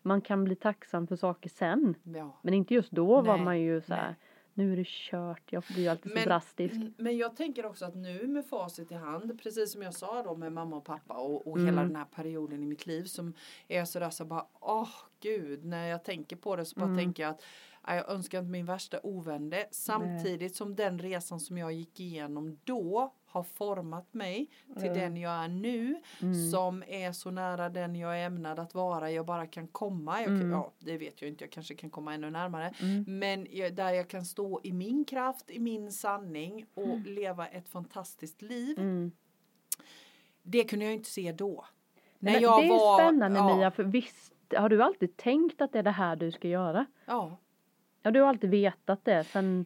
man 0.02 0.20
kan 0.20 0.44
bli 0.44 0.54
tacksam 0.56 1.06
för 1.06 1.16
saker 1.16 1.48
sen. 1.50 1.94
Men 2.42 2.54
inte 2.54 2.74
just 2.74 2.90
då 2.90 3.20
var 3.20 3.36
Nej, 3.36 3.44
man 3.44 3.60
ju 3.60 3.80
så 3.80 3.94
här, 3.94 4.14
nu 4.54 4.72
är 4.72 4.76
det 4.76 4.86
kört, 4.86 5.42
jag 5.52 5.62
blir 5.74 5.90
alltid 5.90 6.10
så 6.12 6.18
Men- 6.18 6.24
drastisk. 6.28 6.80
Men 6.96 7.16
jag 7.16 7.36
tänker 7.36 7.66
också 7.66 7.84
att 7.84 7.94
nu 7.94 8.26
med 8.26 8.46
facit 8.46 8.92
i 8.92 8.94
hand, 8.94 9.40
precis 9.42 9.72
som 9.72 9.82
jag 9.82 9.94
sa 9.94 10.22
då 10.22 10.36
med 10.36 10.52
mamma 10.52 10.76
och 10.76 10.84
pappa 10.84 11.14
och, 11.14 11.46
och 11.46 11.56
Mm. 11.58 11.66
hela 11.66 11.82
den 11.82 11.96
här 11.96 12.04
perioden 12.04 12.62
i 12.62 12.66
mitt 12.66 12.86
liv 12.86 13.04
som 13.04 13.34
är 13.68 13.84
sådär 13.84 14.10
så 14.10 14.24
bara, 14.24 14.46
åh 14.60 14.88
gud, 15.20 15.64
när 15.64 15.86
jag 15.86 16.04
tänker 16.04 16.36
på 16.36 16.56
det 16.56 16.64
så 16.64 16.80
bara 16.80 16.86
Mm. 16.86 16.98
tänker 16.98 17.22
jag 17.22 17.30
att 17.30 17.36
"Nej, 17.40 17.69
jag 17.86 18.08
önskar 18.10 18.38
inte 18.38 18.50
min 18.50 18.66
värsta 18.66 19.00
ovände 19.02 19.66
samtidigt 19.70 20.56
som 20.56 20.76
den 20.76 20.98
resan 20.98 21.40
som 21.40 21.58
jag 21.58 21.72
gick 21.72 22.00
igenom 22.00 22.58
då 22.64 23.14
har 23.26 23.42
format 23.42 24.14
mig 24.14 24.50
till 24.76 24.84
Mm. 24.90 24.98
den 24.98 25.16
jag 25.16 25.32
är 25.32 25.48
nu 25.48 26.00
Mm. 26.22 26.50
som 26.50 26.82
är 26.86 27.12
så 27.12 27.30
nära 27.30 27.68
den 27.68 27.96
jag 27.96 28.20
är 28.20 28.26
ämnad 28.26 28.58
att 28.58 28.74
vara 28.74 29.10
jag 29.10 29.26
bara 29.26 29.46
kan 29.46 29.68
komma. 29.68 30.20
Jag, 30.22 30.28
Mm. 30.30 30.50
Ja, 30.50 30.72
det 30.78 30.98
vet 30.98 31.22
jag 31.22 31.28
inte, 31.30 31.44
jag 31.44 31.50
kanske 31.52 31.74
kan 31.74 31.90
komma 31.90 32.14
ännu 32.14 32.30
närmare. 32.30 32.74
Mm. 32.82 33.04
Men 33.18 33.46
jag, 33.50 33.74
där 33.74 33.92
jag 33.92 34.08
kan 34.08 34.24
stå 34.24 34.60
i 34.62 34.72
min 34.72 35.04
kraft, 35.04 35.50
i 35.50 35.58
min 35.58 35.92
sanning 35.92 36.66
och 36.74 36.84
Mm. 36.84 37.02
leva 37.02 37.46
ett 37.46 37.68
fantastiskt 37.68 38.42
liv. 38.42 38.78
Mm. 38.78 39.12
Det 40.42 40.64
kunde 40.64 40.84
jag 40.84 40.94
inte 40.94 41.10
se 41.10 41.32
då. 41.32 41.64
Nej, 42.18 42.32
När 42.32 42.32
men 42.32 42.42
jag 42.42 42.62
det 42.62 42.66
är 42.66 42.70
var, 42.70 42.98
spännande 42.98 43.38
ja, 43.38 43.56
Mia, 43.56 43.70
för 43.70 43.84
visst 43.84 44.32
har 44.56 44.68
du 44.68 44.82
alltid 44.82 45.16
tänkt 45.16 45.60
att 45.60 45.72
det 45.72 45.78
är 45.78 45.82
det 45.82 45.90
här 45.90 46.16
du 46.16 46.30
ska 46.32 46.48
göra? 46.48 46.86
Ja. 47.06 47.36
Ja, 48.02 48.10
du 48.10 48.20
har 48.20 48.28
alltid 48.28 48.50
vetat 48.50 49.04
det 49.04 49.24
sen, 49.24 49.64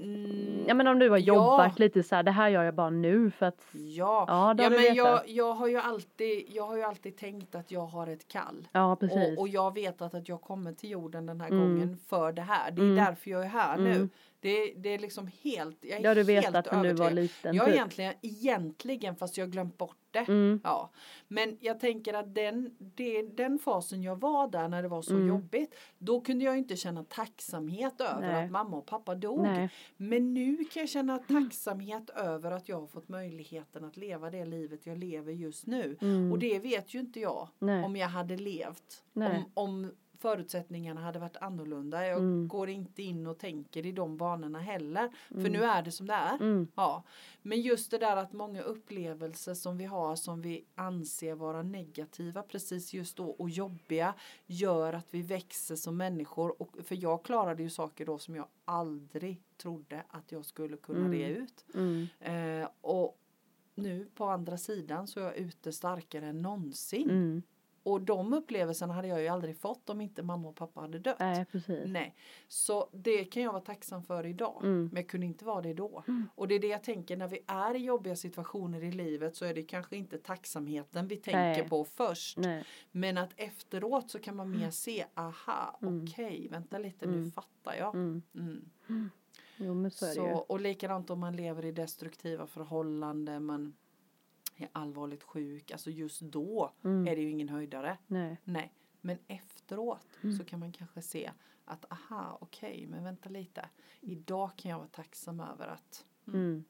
Mm, 0.00 0.64
ja 0.68 0.74
men 0.74 0.86
om 0.86 0.98
du 0.98 1.10
har 1.10 1.18
Ja. 1.18 1.24
jobbat 1.34 1.78
lite 1.78 2.02
så 2.02 2.14
här, 2.14 2.22
det 2.22 2.30
här 2.30 2.48
gör 2.48 2.62
jag 2.62 2.74
bara 2.74 2.90
nu 2.90 3.30
för 3.30 3.46
att, 3.46 3.62
ja. 3.72 4.24
ja 4.28 4.54
Ja, 4.58 4.70
men 4.70 4.94
jag, 4.94 5.28
jag, 5.28 5.52
har 5.54 5.68
ju 5.68 5.76
alltid, 5.76 6.44
jag 6.48 6.66
har 6.66 6.76
ju 6.76 6.82
alltid 6.82 7.16
tänkt 7.16 7.54
att 7.54 7.70
jag 7.70 7.86
har 7.86 8.06
ett 8.06 8.28
kall. 8.28 8.68
Ja, 8.72 8.96
precis. 9.00 9.38
Och, 9.38 9.42
och 9.42 9.48
jag 9.48 9.74
vet 9.74 10.02
att, 10.02 10.14
att 10.14 10.28
jag 10.28 10.40
kommer 10.40 10.72
till 10.72 10.90
jorden 10.90 11.26
den 11.26 11.40
här 11.40 11.48
Mm. 11.48 11.60
gången 11.60 11.96
för 12.08 12.32
det 12.32 12.42
här. 12.42 12.70
Det 12.70 12.80
är 12.82 12.84
Mm. 12.84 12.96
därför 13.04 13.30
jag 13.30 13.42
är 13.44 13.48
här 13.48 13.78
nu. 13.78 14.08
Mm. 14.46 14.72
Det, 14.74 14.80
det 14.88 14.94
är 14.94 14.98
liksom 14.98 15.30
helt, 15.42 15.76
jag 15.84 16.00
är 16.00 16.08
har 16.08 16.14
du 16.14 16.32
helt 16.32 16.46
vetat 16.46 16.66
sen 16.66 16.82
du 16.82 16.92
var 16.92 17.06
övertygad. 17.06 17.14
liten 17.14 17.54
Jag 17.54 17.66
typ. 17.66 17.74
egentligen, 17.74 18.14
egentligen, 18.22 19.16
fast 19.16 19.36
jag 19.36 19.50
glömt 19.52 19.78
bort 19.78 19.96
det. 20.10 20.18
Mm. 20.18 20.60
Ja, 20.64 20.90
men 21.28 21.56
jag 21.60 21.80
tänker 21.80 22.14
att 22.14 22.34
den, 22.34 22.76
det, 22.78 23.22
den 23.22 23.58
fasen 23.58 24.02
jag 24.02 24.20
var 24.20 24.48
där 24.48 24.68
när 24.68 24.82
det 24.82 24.88
var 24.88 25.02
så 25.02 25.14
Mm. 25.14 25.28
jobbigt, 25.28 25.74
då 25.98 26.20
kunde 26.20 26.44
jag 26.44 26.58
inte 26.58 26.76
känna 26.76 27.04
tacksamhet 27.04 28.00
över 28.00 28.20
Nej. 28.32 28.44
att 28.44 28.50
mamma 28.50 28.76
och 28.76 28.86
pappa 28.86 29.14
dog. 29.14 29.42
Nej. 29.42 29.70
Men 29.96 30.34
nu 30.34 30.56
kan 30.56 30.80
jag 30.80 30.88
känna 30.88 31.18
tacksamhet 31.18 32.10
över 32.10 32.50
att 32.50 32.68
jag 32.68 32.80
har 32.80 32.86
fått 32.86 33.08
möjligheten 33.08 33.84
att 33.84 33.96
leva 33.96 34.30
det 34.30 34.44
livet 34.44 34.86
jag 34.86 34.98
lever 34.98 35.32
just 35.32 35.66
nu. 35.66 35.96
Mm. 36.00 36.32
Och 36.32 36.38
det 36.38 36.58
vet 36.58 36.94
ju 36.94 37.00
inte 37.00 37.20
jag 37.20 37.48
Nej. 37.58 37.84
om 37.84 37.96
jag 37.96 38.08
hade 38.08 38.36
levt. 38.36 39.02
Om, 39.14 39.44
om 39.54 39.92
förutsättningarna 40.18 41.00
hade 41.00 41.18
varit 41.18 41.36
annorlunda. 41.36 42.06
Jag 42.06 42.18
Mm. 42.18 42.48
går 42.48 42.68
inte 42.68 43.02
in 43.02 43.26
och 43.26 43.38
tänker 43.38 43.86
i 43.86 43.92
de 43.92 44.16
banorna 44.16 44.58
heller. 44.60 45.10
För 45.28 45.38
Mm. 45.40 45.52
nu 45.52 45.62
är 45.64 45.82
det 45.82 45.92
som 45.92 46.06
det 46.06 46.12
är. 46.14 46.34
Mm. 46.34 46.68
Ja, 46.74 47.02
men 47.42 47.60
just 47.60 47.90
det 47.90 47.98
där 47.98 48.16
att 48.16 48.32
många 48.32 48.62
upplevelser 48.62 49.54
som 49.54 49.78
vi 49.78 49.84
har 49.84 50.16
som 50.16 50.42
vi 50.42 50.64
anser 50.74 51.34
vara 51.34 51.62
negativa 51.62 52.42
precis 52.42 52.94
just 52.94 53.16
då 53.16 53.26
och 53.30 53.50
jobbiga 53.50 54.14
gör 54.46 54.92
att 54.92 55.06
vi 55.14 55.22
växer 55.22 55.76
som 55.76 55.96
människor. 55.96 56.62
Och, 56.62 56.76
för 56.84 57.02
jag 57.02 57.22
klarade 57.24 57.62
ju 57.62 57.70
saker 57.70 58.06
då 58.06 58.18
som 58.18 58.36
jag 58.36 58.46
aldrig 58.64 59.42
trodde 59.56 60.02
att 60.08 60.32
jag 60.32 60.44
skulle 60.44 60.76
kunna 60.76 60.98
Mm. 60.98 61.10
det 61.10 61.26
ut. 61.28 61.64
Mm. 61.74 62.06
Eh, 62.20 62.68
och 62.80 63.18
nu 63.74 64.08
på 64.14 64.24
andra 64.24 64.58
sidan 64.58 65.06
så 65.06 65.20
är 65.20 65.24
jag 65.24 65.36
ute 65.36 65.72
starkare 65.72 66.26
än 66.26 66.42
någonsin. 66.42 67.10
Mm. 67.86 67.92
Och 67.92 68.00
de 68.00 68.32
upplevelserna 68.32 68.94
hade 68.94 69.08
jag 69.08 69.20
ju 69.22 69.28
aldrig 69.28 69.56
fått 69.58 69.90
om 69.90 70.00
inte 70.00 70.22
mamma 70.22 70.48
och 70.48 70.56
pappa 70.56 70.80
hade 70.80 70.98
dött. 70.98 71.16
Nej, 71.20 71.44
precis. 71.44 71.84
Nej, 71.86 72.14
så 72.48 72.88
det 72.92 73.24
kan 73.24 73.42
jag 73.42 73.52
vara 73.52 73.62
tacksam 73.62 74.02
för 74.02 74.26
idag. 74.26 74.60
Mm. 74.64 74.84
Men 74.92 74.96
jag 75.02 75.08
kunde 75.08 75.26
inte 75.26 75.44
vara 75.44 75.62
det 75.62 75.74
då. 75.74 76.04
Mm. 76.08 76.28
Och 76.34 76.48
det 76.48 76.54
är 76.54 76.58
det 76.60 76.66
jag 76.66 76.82
tänker 76.84 77.16
när 77.16 77.28
vi 77.28 77.38
är 77.46 77.74
i 77.74 77.78
jobbiga 77.78 78.16
situationer 78.16 78.84
i 78.84 78.92
livet 78.92 79.36
så 79.36 79.44
är 79.44 79.54
det 79.54 79.62
kanske 79.62 79.96
inte 79.96 80.18
tacksamheten 80.18 81.08
vi 81.08 81.16
tänker 81.16 81.38
Nej. 81.62 81.68
på 81.68 81.84
först. 81.84 82.38
Nej. 82.38 82.64
Men 82.90 83.18
att 83.18 83.30
efteråt 83.36 84.10
så 84.10 84.18
kan 84.18 84.36
man 84.36 84.50
mer 84.50 84.70
se, 84.70 85.04
aha, 85.14 85.78
Mm. 85.82 86.04
okej, 86.04 86.48
vänta 86.50 86.78
lite 86.78 87.06
nu 87.06 87.16
Mm. 87.16 87.30
fattar 87.32 87.74
jag. 87.74 87.94
Mm. 87.94 88.22
Mm. 88.34 89.10
Jo 89.56 89.90
så 89.90 90.26
och 90.26 90.60
likadant 90.60 91.10
om 91.10 91.20
man 91.20 91.36
lever 91.36 91.64
i 91.64 91.72
destruktiva 91.72 92.46
förhållanden, 92.46 93.44
man 93.44 93.76
är 94.56 94.68
allvarligt 94.72 95.22
sjuk, 95.22 95.70
alltså 95.70 95.90
just 95.90 96.20
då 96.20 96.72
Mm. 96.84 97.08
är 97.08 97.16
det 97.16 97.22
ju 97.22 97.30
ingen 97.30 97.48
höjdare. 97.48 97.98
Nej. 98.06 98.40
Nej, 98.44 98.72
men 99.00 99.18
efteråt 99.28 100.06
Mm. 100.22 100.36
så 100.38 100.44
kan 100.44 100.60
man 100.60 100.72
kanske 100.72 101.02
se 101.02 101.30
att 101.64 101.92
aha, 101.92 102.38
okej, 102.40 102.86
men 102.90 103.04
vänta 103.04 103.28
lite. 103.28 103.68
Idag 104.00 104.50
kan 104.56 104.70
jag 104.70 104.78
vara 104.78 104.88
tacksam 104.88 105.40
över 105.40 105.66
att 105.68 106.04
mm, 106.28 106.40
Mm. 106.40 106.64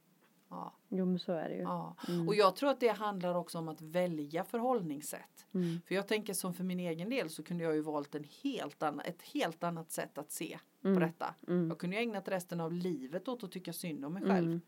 ja, 0.48 0.72
Jo 0.88 1.06
men 1.06 1.18
så 1.18 1.32
är 1.32 1.48
det 1.48 1.54
ju. 1.54 1.60
ja. 1.62 1.96
Mm. 2.08 2.28
Och 2.28 2.34
jag 2.34 2.56
tror 2.56 2.70
att 2.70 2.80
det 2.80 2.88
handlar 2.88 3.34
också 3.34 3.58
om 3.58 3.68
att 3.68 3.80
välja 3.80 4.44
förhållningssätt. 4.44 5.46
Mm. 5.52 5.80
För 5.86 5.94
jag 5.94 6.08
tänker 6.08 6.34
som 6.34 6.54
för 6.54 6.64
min 6.64 6.80
egen 6.80 7.10
del 7.10 7.30
så 7.30 7.42
kunde 7.42 7.64
jag 7.64 7.74
ju 7.74 7.80
valt 7.80 8.14
en 8.14 8.24
helt 8.42 8.82
annan, 8.82 9.00
ett 9.06 9.22
helt 9.22 9.64
annat 9.64 9.90
sätt 9.90 10.18
att 10.18 10.30
se 10.30 10.58
på 10.82 10.88
Mm. 10.88 11.00
detta. 11.00 11.34
Mm. 11.48 11.68
Jag 11.68 11.78
kunde 11.78 11.96
ju 11.96 12.02
ägnat 12.02 12.28
resten 12.28 12.60
av 12.60 12.72
livet 12.72 13.28
åt 13.28 13.44
att 13.44 13.52
tycka 13.52 13.72
synd 13.72 14.04
om 14.04 14.12
mig 14.12 14.22
själv. 14.22 14.60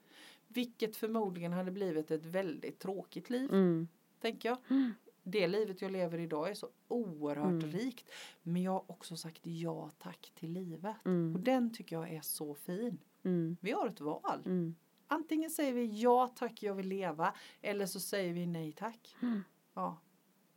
Vilket 0.48 0.96
förmodligen 0.96 1.52
hade 1.52 1.70
blivit 1.70 2.10
ett 2.10 2.26
väldigt 2.26 2.78
tråkigt 2.78 3.30
liv, 3.30 3.50
Mm. 3.52 3.88
tänker 4.20 4.48
jag. 4.48 4.58
Mm. 4.70 4.92
Det 5.22 5.48
livet 5.48 5.82
jag 5.82 5.90
lever 5.92 6.18
idag 6.18 6.50
är 6.50 6.54
så 6.54 6.68
oerhört 6.88 7.62
Mm. 7.64 7.70
rikt. 7.70 8.10
Men 8.42 8.62
jag 8.62 8.72
har 8.72 8.90
också 8.90 9.16
sagt 9.16 9.46
ja 9.46 9.90
tack 9.98 10.32
till 10.34 10.52
livet. 10.52 10.96
Och 11.00 11.06
Mm. 11.06 11.44
den 11.44 11.72
tycker 11.74 11.96
jag 11.96 12.12
är 12.12 12.20
så 12.20 12.54
fin. 12.54 12.98
Mm. 13.22 13.56
Vi 13.60 13.72
har 13.72 13.86
ett 13.86 14.00
val. 14.00 14.42
Mm. 14.46 14.74
Antingen 15.06 15.50
säger 15.50 15.72
vi 15.72 16.00
ja 16.02 16.28
tack 16.36 16.62
jag 16.62 16.74
vill 16.74 16.88
leva. 16.88 17.34
Eller 17.60 17.86
så 17.86 18.00
säger 18.00 18.32
vi 18.34 18.46
nej 18.46 18.72
tack. 18.72 19.16
Ja. 19.74 20.00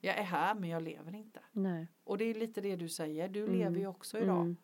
Jag 0.02 0.18
är 0.18 0.24
här 0.24 0.56
men 0.56 0.70
jag 0.70 0.84
lever 0.84 1.16
inte. 1.16 1.40
Nej. 1.52 1.88
Och 2.04 2.18
det 2.18 2.26
är 2.26 2.34
lite 2.34 2.62
det 2.62 2.76
du 2.76 2.90
säger. 2.90 3.30
Du 3.30 3.48
lever 3.48 3.78
ju 3.80 3.88
också 3.88 4.18
idag. 4.20 4.56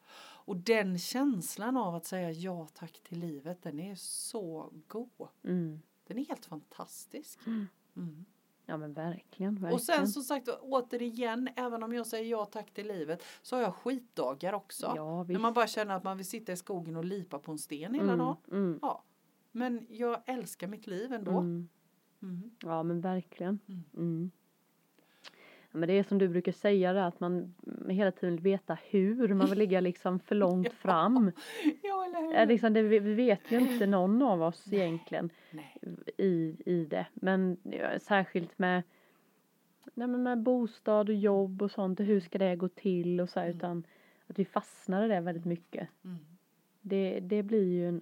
Mm. 0.47 0.57
Och 0.57 0.57
den 0.57 0.99
känslan 0.99 1.77
av 1.77 1.95
att 1.95 2.05
säga 2.05 2.31
ja 2.31 2.67
tack 2.73 2.99
till 3.03 3.19
livet 3.19 3.63
den 3.63 3.79
är 3.79 3.95
så 3.95 4.71
god. 4.87 5.27
Mm. 5.43 5.81
Den 6.07 6.17
är 6.17 6.25
helt 6.25 6.45
fantastisk. 6.45 7.39
Mm. 7.47 7.67
Mm. 7.95 8.25
Ja 8.65 8.77
men 8.77 8.93
verkligen, 8.93 9.53
verkligen. 9.53 9.73
Och 9.73 9.81
sen 9.81 10.07
som 10.07 10.23
sagt 10.23 10.49
återigen, 10.61 11.49
även 11.55 11.83
om 11.83 11.93
jag 11.93 12.07
säger 12.07 12.31
ja 12.31 12.45
tack 12.45 12.73
till 12.73 12.87
livet 12.87 13.23
så 13.41 13.55
har 13.55 13.63
jag 13.63 13.75
skitdagar 13.75 14.53
också. 14.53 14.93
Ja 14.95 15.23
När 15.23 15.39
man 15.39 15.53
bara 15.53 15.67
känner 15.67 15.95
att 15.95 16.03
man 16.03 16.17
vill 16.17 16.25
sitta 16.25 16.51
i 16.51 16.57
skogen 16.57 16.95
och 16.95 17.05
lipa 17.05 17.39
på 17.39 17.51
en 17.51 17.57
sten 17.57 17.93
hela 17.93 18.13
mm. 18.13 18.17
dagen. 18.17 18.37
Mm. 18.51 18.79
Ja. 18.81 19.03
Men 19.51 19.85
jag 19.89 20.21
älskar 20.25 20.67
mitt 20.67 20.87
liv 20.87 21.13
ändå. 21.13 21.31
Mm. 21.31 21.69
Mm. 22.21 22.51
Ja 22.63 22.83
men 22.83 23.01
verkligen. 23.01 23.59
Mm. 25.73 25.77
Mm. 25.77 25.79
Men 25.79 25.87
det 25.87 25.93
är 25.99 26.03
som 26.03 26.17
du 26.17 26.27
brukar 26.27 26.51
säga 26.51 26.93
det 26.93 27.05
att 27.05 27.19
man 27.19 27.53
hela 27.89 28.11
tiden 28.11 28.35
vill 28.35 28.43
veta 28.43 28.77
hur. 28.89 29.33
Man 29.33 29.49
vill 29.49 29.59
ligga 29.59 29.79
liksom 29.79 30.19
för 30.19 30.35
långt 30.45 30.73
fram. 30.73 31.31
Ja, 31.83 32.05
eller 32.05 32.39
hur? 32.39 32.45
Liksom 32.45 32.73
det, 32.73 32.81
vi 32.81 33.13
vet 33.13 33.51
ju 33.51 33.59
inte 33.59 33.85
någon 33.85 34.21
av 34.21 34.41
oss 34.41 34.73
egentligen 34.73 35.29
Nej. 35.51 35.77
i, 36.17 36.55
i 36.65 36.85
det. 36.85 37.05
Men 37.13 37.57
ja, 37.63 37.99
särskilt 37.99 38.59
med, 38.59 38.83
nej, 39.93 40.07
men 40.07 40.23
med 40.23 40.37
bostad 40.37 41.09
och 41.09 41.15
jobb 41.15 41.61
och 41.61 41.71
sånt. 41.71 41.99
Och 41.99 42.05
hur 42.05 42.19
ska 42.19 42.37
det 42.37 42.55
gå 42.55 42.67
till 42.67 43.21
och 43.21 43.29
så 43.29 43.39
här, 43.39 43.45
Mm. 43.47 43.57
Utan 43.57 43.83
att 44.27 44.39
vi 44.39 44.45
fastnar 44.45 45.05
i 45.05 45.07
det 45.07 45.19
väldigt 45.19 45.45
mycket. 45.45 45.87
Mm. 46.03 46.17
Det, 46.81 47.19
det 47.19 47.43
blir 47.43 47.63
ju 47.63 47.87
en, 47.87 48.01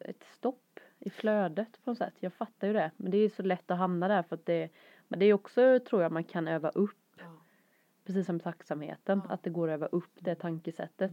ett 0.00 0.24
stopp 0.24 0.80
i 0.98 1.10
flödet 1.10 1.84
på 1.84 1.90
något 1.90 1.98
sätt. 1.98 2.14
Jag 2.20 2.32
fattar 2.32 2.66
ju 2.66 2.72
det. 2.72 2.90
Men 2.96 3.10
det 3.10 3.18
är 3.18 3.28
så 3.28 3.42
lätt 3.42 3.70
att 3.70 3.78
hamna 3.78 4.08
där 4.08 4.22
för 4.22 4.34
att 4.36 4.46
det, 4.46 4.68
men 5.10 5.18
det 5.18 5.26
är 5.26 5.34
också 5.34 5.78
tror 5.88 6.02
jag 6.02 6.12
man 6.12 6.24
kan 6.24 6.48
öva 6.48 6.68
upp. 6.68 6.96
Ja. 7.18 7.24
Precis 8.06 8.26
som 8.26 8.40
tacksamheten. 8.40 9.22
Ja. 9.28 9.34
Att 9.34 9.42
det 9.42 9.50
går 9.50 9.68
att 9.68 9.74
öva 9.74 9.86
upp 9.86 10.10
det 10.18 10.34
tankesättet. 10.34 11.12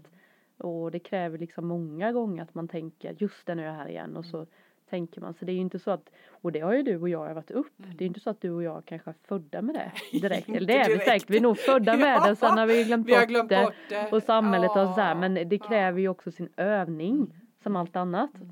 Och 0.57 0.91
det 0.91 0.99
kräver 0.99 1.37
liksom 1.37 1.67
många 1.67 2.11
gånger 2.11 2.43
att 2.43 2.55
man 2.55 2.67
tänker 2.67 3.15
just 3.17 3.45
det 3.45 3.55
nu 3.55 3.61
är 3.61 3.65
jag 3.65 3.73
här 3.73 3.87
igen 3.87 4.17
och 4.17 4.25
så 4.25 4.45
tänker 4.89 5.21
man. 5.21 5.33
Så 5.33 5.45
det 5.45 5.51
är 5.51 5.53
ju 5.53 5.61
inte 5.61 5.79
så 5.79 5.91
att, 5.91 6.09
och 6.29 6.51
det 6.51 6.59
har 6.59 6.73
ju 6.73 6.83
du 6.83 6.97
och 6.97 7.09
jag 7.09 7.29
övat 7.29 7.51
upp. 7.51 7.79
Mm. 7.79 7.91
Det 7.97 8.03
är 8.03 8.05
ju 8.05 8.07
inte 8.07 8.19
så 8.19 8.29
att 8.29 8.41
du 8.41 8.51
och 8.51 8.63
jag 8.63 8.85
kanske 8.85 9.09
är 9.09 9.15
födda 9.23 9.61
med 9.61 9.75
det 9.75 10.19
direkt. 10.19 10.49
Eller 10.49 10.67
det 10.67 10.77
är 10.77 10.89
vi 10.89 10.99
säkert, 10.99 11.29
vi 11.29 11.37
är 11.37 11.41
nog 11.41 11.57
födda 11.57 11.97
med 11.97 12.21
det. 12.21 12.35
Sen 12.35 12.57
har 12.57 12.67
vi 12.67 12.83
glömt 12.83 13.07
Vi 13.07 13.13
har 13.13 13.21
bort 13.21 13.29
glömt 13.29 13.49
det. 13.49 13.63
bort 13.63 13.73
det. 13.89 14.11
Och 14.11 14.23
samhället 14.23 14.71
ja. 14.75 14.89
och 14.89 14.95
så 14.95 15.01
här. 15.01 15.15
Men 15.15 15.49
det 15.49 15.57
kräver 15.57 15.99
ju 15.99 16.09
också 16.09 16.31
sin 16.31 16.49
övning. 16.57 17.15
Mm. 17.15 17.31
som 17.63 17.75
allt 17.75 17.95
annat. 17.95 18.35
Mm. 18.35 18.47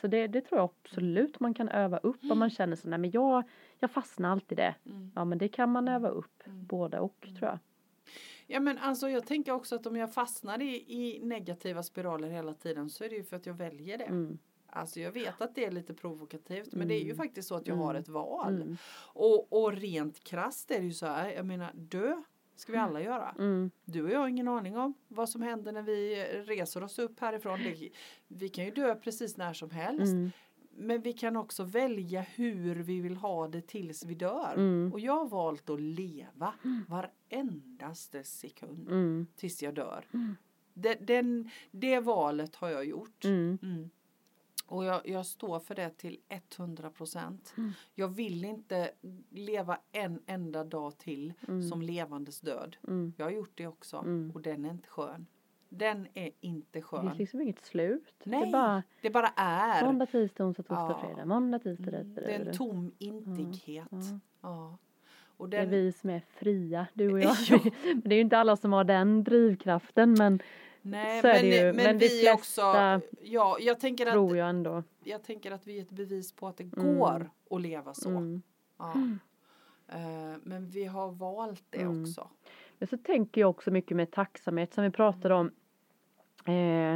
Så 0.00 0.06
det, 0.06 0.26
det 0.26 0.40
tror 0.40 0.60
jag 0.60 0.70
absolut 0.84 1.40
man 1.40 1.54
kan 1.54 1.68
öva 1.68 1.98
upp 1.98 2.20
om 2.30 2.38
man 2.38 2.50
känner 2.50 2.76
så, 2.76 2.88
nej 2.88 2.98
men 2.98 3.10
jag, 3.10 3.44
jag 3.84 3.90
fastnar 3.90 4.30
alltid 4.30 4.58
i 4.58 4.62
det. 4.62 4.74
Mm. 4.86 5.10
Ja 5.14 5.24
men 5.24 5.38
det 5.38 5.48
kan 5.48 5.72
man 5.72 5.88
öva 5.88 6.08
upp, 6.08 6.42
Mm. 6.46 6.66
både 6.66 6.98
och 6.98 7.20
tror 7.38 7.50
jag. 7.50 7.58
Ja 8.46 8.60
men 8.60 8.78
alltså 8.78 9.08
jag 9.08 9.26
tänker 9.26 9.52
också 9.52 9.74
att 9.74 9.86
om 9.86 9.96
jag 9.96 10.12
fastnar 10.14 10.62
i, 10.62 10.84
i 10.88 11.20
negativa 11.22 11.82
spiraler 11.82 12.28
hela 12.28 12.54
tiden 12.54 12.90
så 12.90 13.04
är 13.04 13.08
det 13.08 13.16
ju 13.16 13.24
för 13.24 13.36
att 13.36 13.46
jag 13.46 13.54
väljer 13.54 13.98
det. 13.98 14.04
Mm. 14.04 14.38
Alltså 14.66 15.00
jag 15.00 15.12
vet 15.12 15.40
att 15.42 15.54
det 15.54 15.64
är 15.64 15.70
lite 15.70 15.94
provokativt 15.94 16.72
men 16.74 16.88
det 16.88 16.94
är 16.94 16.98
ju 16.98 17.04
Mm. 17.04 17.16
faktiskt 17.16 17.48
så 17.48 17.54
att 17.54 17.66
jag 17.66 17.74
Mm. 17.74 17.86
har 17.86 17.94
ett 17.94 18.08
val. 18.08 18.54
Mm. 18.54 18.76
Och, 19.14 19.52
och 19.64 19.72
rent 19.72 20.24
krasst 20.24 20.70
är 20.70 20.78
det 20.78 20.84
ju 20.84 20.92
så 20.92 21.06
här, 21.06 21.30
jag 21.30 21.46
menar 21.46 21.70
dö 21.74 22.22
ska 22.56 22.72
vi 22.72 22.78
alla 22.78 23.00
göra. 23.00 23.34
Mm. 23.38 23.70
Du 23.84 24.02
och 24.02 24.10
jag 24.10 24.18
har 24.18 24.28
ingen 24.28 24.48
aning 24.48 24.76
om 24.76 24.94
vad 25.08 25.28
som 25.28 25.42
händer 25.42 25.72
när 25.72 25.82
vi 25.82 26.24
reser 26.46 26.82
oss 26.82 26.98
upp 26.98 27.20
härifrån. 27.20 27.58
Vi 28.28 28.48
kan 28.48 28.64
ju 28.64 28.70
dö 28.70 28.94
precis 28.94 29.36
när 29.36 29.52
som 29.52 29.70
helst. 29.70 30.12
Mm. 30.12 30.30
Men 30.76 31.00
vi 31.02 31.12
kan 31.12 31.36
också 31.36 31.64
välja 31.64 32.20
hur 32.20 32.74
vi 32.76 33.00
vill 33.00 33.16
ha 33.16 33.48
det 33.48 33.66
tills 33.66 34.04
vi 34.04 34.14
dör. 34.14 34.52
Mm. 34.56 34.92
Och 34.92 35.00
jag 35.00 35.12
har 35.16 35.28
valt 35.28 35.70
att 35.70 35.80
leva 35.80 36.54
varendaste 36.88 38.24
sekund 38.24 38.88
Mm. 38.88 39.26
tills 39.36 39.62
jag 39.62 39.74
dör. 39.74 40.04
Mm. 40.14 40.36
Det, 40.74 40.94
den, 40.94 41.50
det 41.70 42.00
valet 42.00 42.54
har 42.56 42.68
jag 42.68 42.84
gjort. 42.84 43.24
Mm. 43.24 43.58
Mm. 43.62 43.90
Och 44.66 44.84
jag, 44.84 45.08
jag 45.08 45.26
står 45.26 45.60
för 45.60 45.74
det 45.74 45.90
till 45.90 46.18
100 46.28 46.90
procent. 46.90 47.54
Mm. 47.56 47.72
Jag 47.94 48.08
vill 48.08 48.44
inte 48.44 48.90
leva 49.30 49.78
en 49.92 50.20
enda 50.26 50.64
dag 50.64 50.98
till 50.98 51.32
Mm. 51.48 51.68
som 51.68 51.82
levandes 51.82 52.40
död. 52.40 52.76
Mm. 52.88 53.12
Jag 53.16 53.26
har 53.26 53.30
gjort 53.30 53.52
det 53.54 53.66
också 53.66 53.96
Mm. 53.96 54.30
och 54.34 54.40
den 54.42 54.64
är 54.64 54.70
inte 54.70 54.88
skön. 54.88 55.26
Den 55.76 56.06
är 56.14 56.30
inte 56.40 56.66
Det 56.78 56.82
skön. 56.82 57.02
finns 57.06 57.18
liksom 57.18 57.40
inget 57.40 57.64
slut. 57.64 58.14
Det 58.24 58.30
Nej, 58.30 58.48
är 58.48 58.52
bara 58.52 58.82
Det 59.02 59.10
bara 59.10 59.28
är. 59.36 59.84
måndag, 59.84 60.06
tisdag, 60.06 60.44
onsdag, 60.44 60.62
torsdag, 60.62 60.98
Ja. 61.02 61.06
fredag. 61.06 61.24
Måndag, 61.24 61.58
tisdag, 61.58 61.88
Mm, 61.90 62.04
tisdag, 62.04 62.20
Det 62.26 62.34
är 62.34 62.40
en 62.46 62.52
tom 62.56 62.92
intighet. 62.98 63.86
Ja. 63.90 64.18
Ja. 64.40 64.78
Och 65.36 65.48
Det 65.48 65.56
är 65.56 65.60
den, 65.60 65.70
vi 65.70 65.92
som 65.92 66.10
är 66.10 66.22
fria, 66.28 66.86
du 66.94 67.12
och 67.12 67.20
jag. 67.20 67.36
Ja. 67.48 67.58
men 67.84 68.00
det 68.04 68.14
är 68.14 68.16
ju 68.16 68.20
inte 68.20 68.38
alla 68.38 68.56
som 68.56 68.72
har 68.72 68.84
den 68.84 69.24
drivkraften 69.24 70.12
men 70.18 70.40
nej, 70.82 71.20
så 71.20 71.26
är 71.28 71.32
men, 71.32 71.42
det 71.42 71.56
ju. 71.56 71.64
men, 71.72 71.76
Men 71.84 71.98
vi 71.98 72.08
flesta 72.08 72.34
också. 72.34 73.00
Ja, 73.22 73.56
jag 73.60 73.80
tänker, 73.80 74.06
att, 74.06 74.12
tror 74.12 74.36
jag 74.36 74.48
ändå. 74.48 74.82
jag 75.04 75.22
tänker 75.22 75.50
att 75.52 75.66
vi 75.66 75.78
är 75.78 75.82
ett 75.82 75.90
bevis 75.90 76.32
på 76.32 76.48
att 76.48 76.56
det 76.56 76.76
Mm. 76.76 76.96
går 76.98 77.30
att 77.50 77.60
leva 77.60 77.94
så. 77.94 78.08
Mm. 78.10 78.42
Ja. 78.78 78.94
Eh, 79.88 80.36
men 80.42 80.68
vi 80.68 80.84
har 80.84 81.10
valt 81.12 81.64
det 81.70 81.78
Mm. 81.82 82.02
också. 82.02 82.28
Men 82.78 82.88
så 82.88 82.96
tänker 82.98 83.40
jag 83.40 83.50
också 83.50 83.70
mycket 83.70 83.96
med 83.96 84.10
tacksamhet 84.10 84.74
som 84.74 84.84
vi 84.84 84.90
pratade 84.90 85.34
om. 85.34 85.50
Eh, 86.44 86.94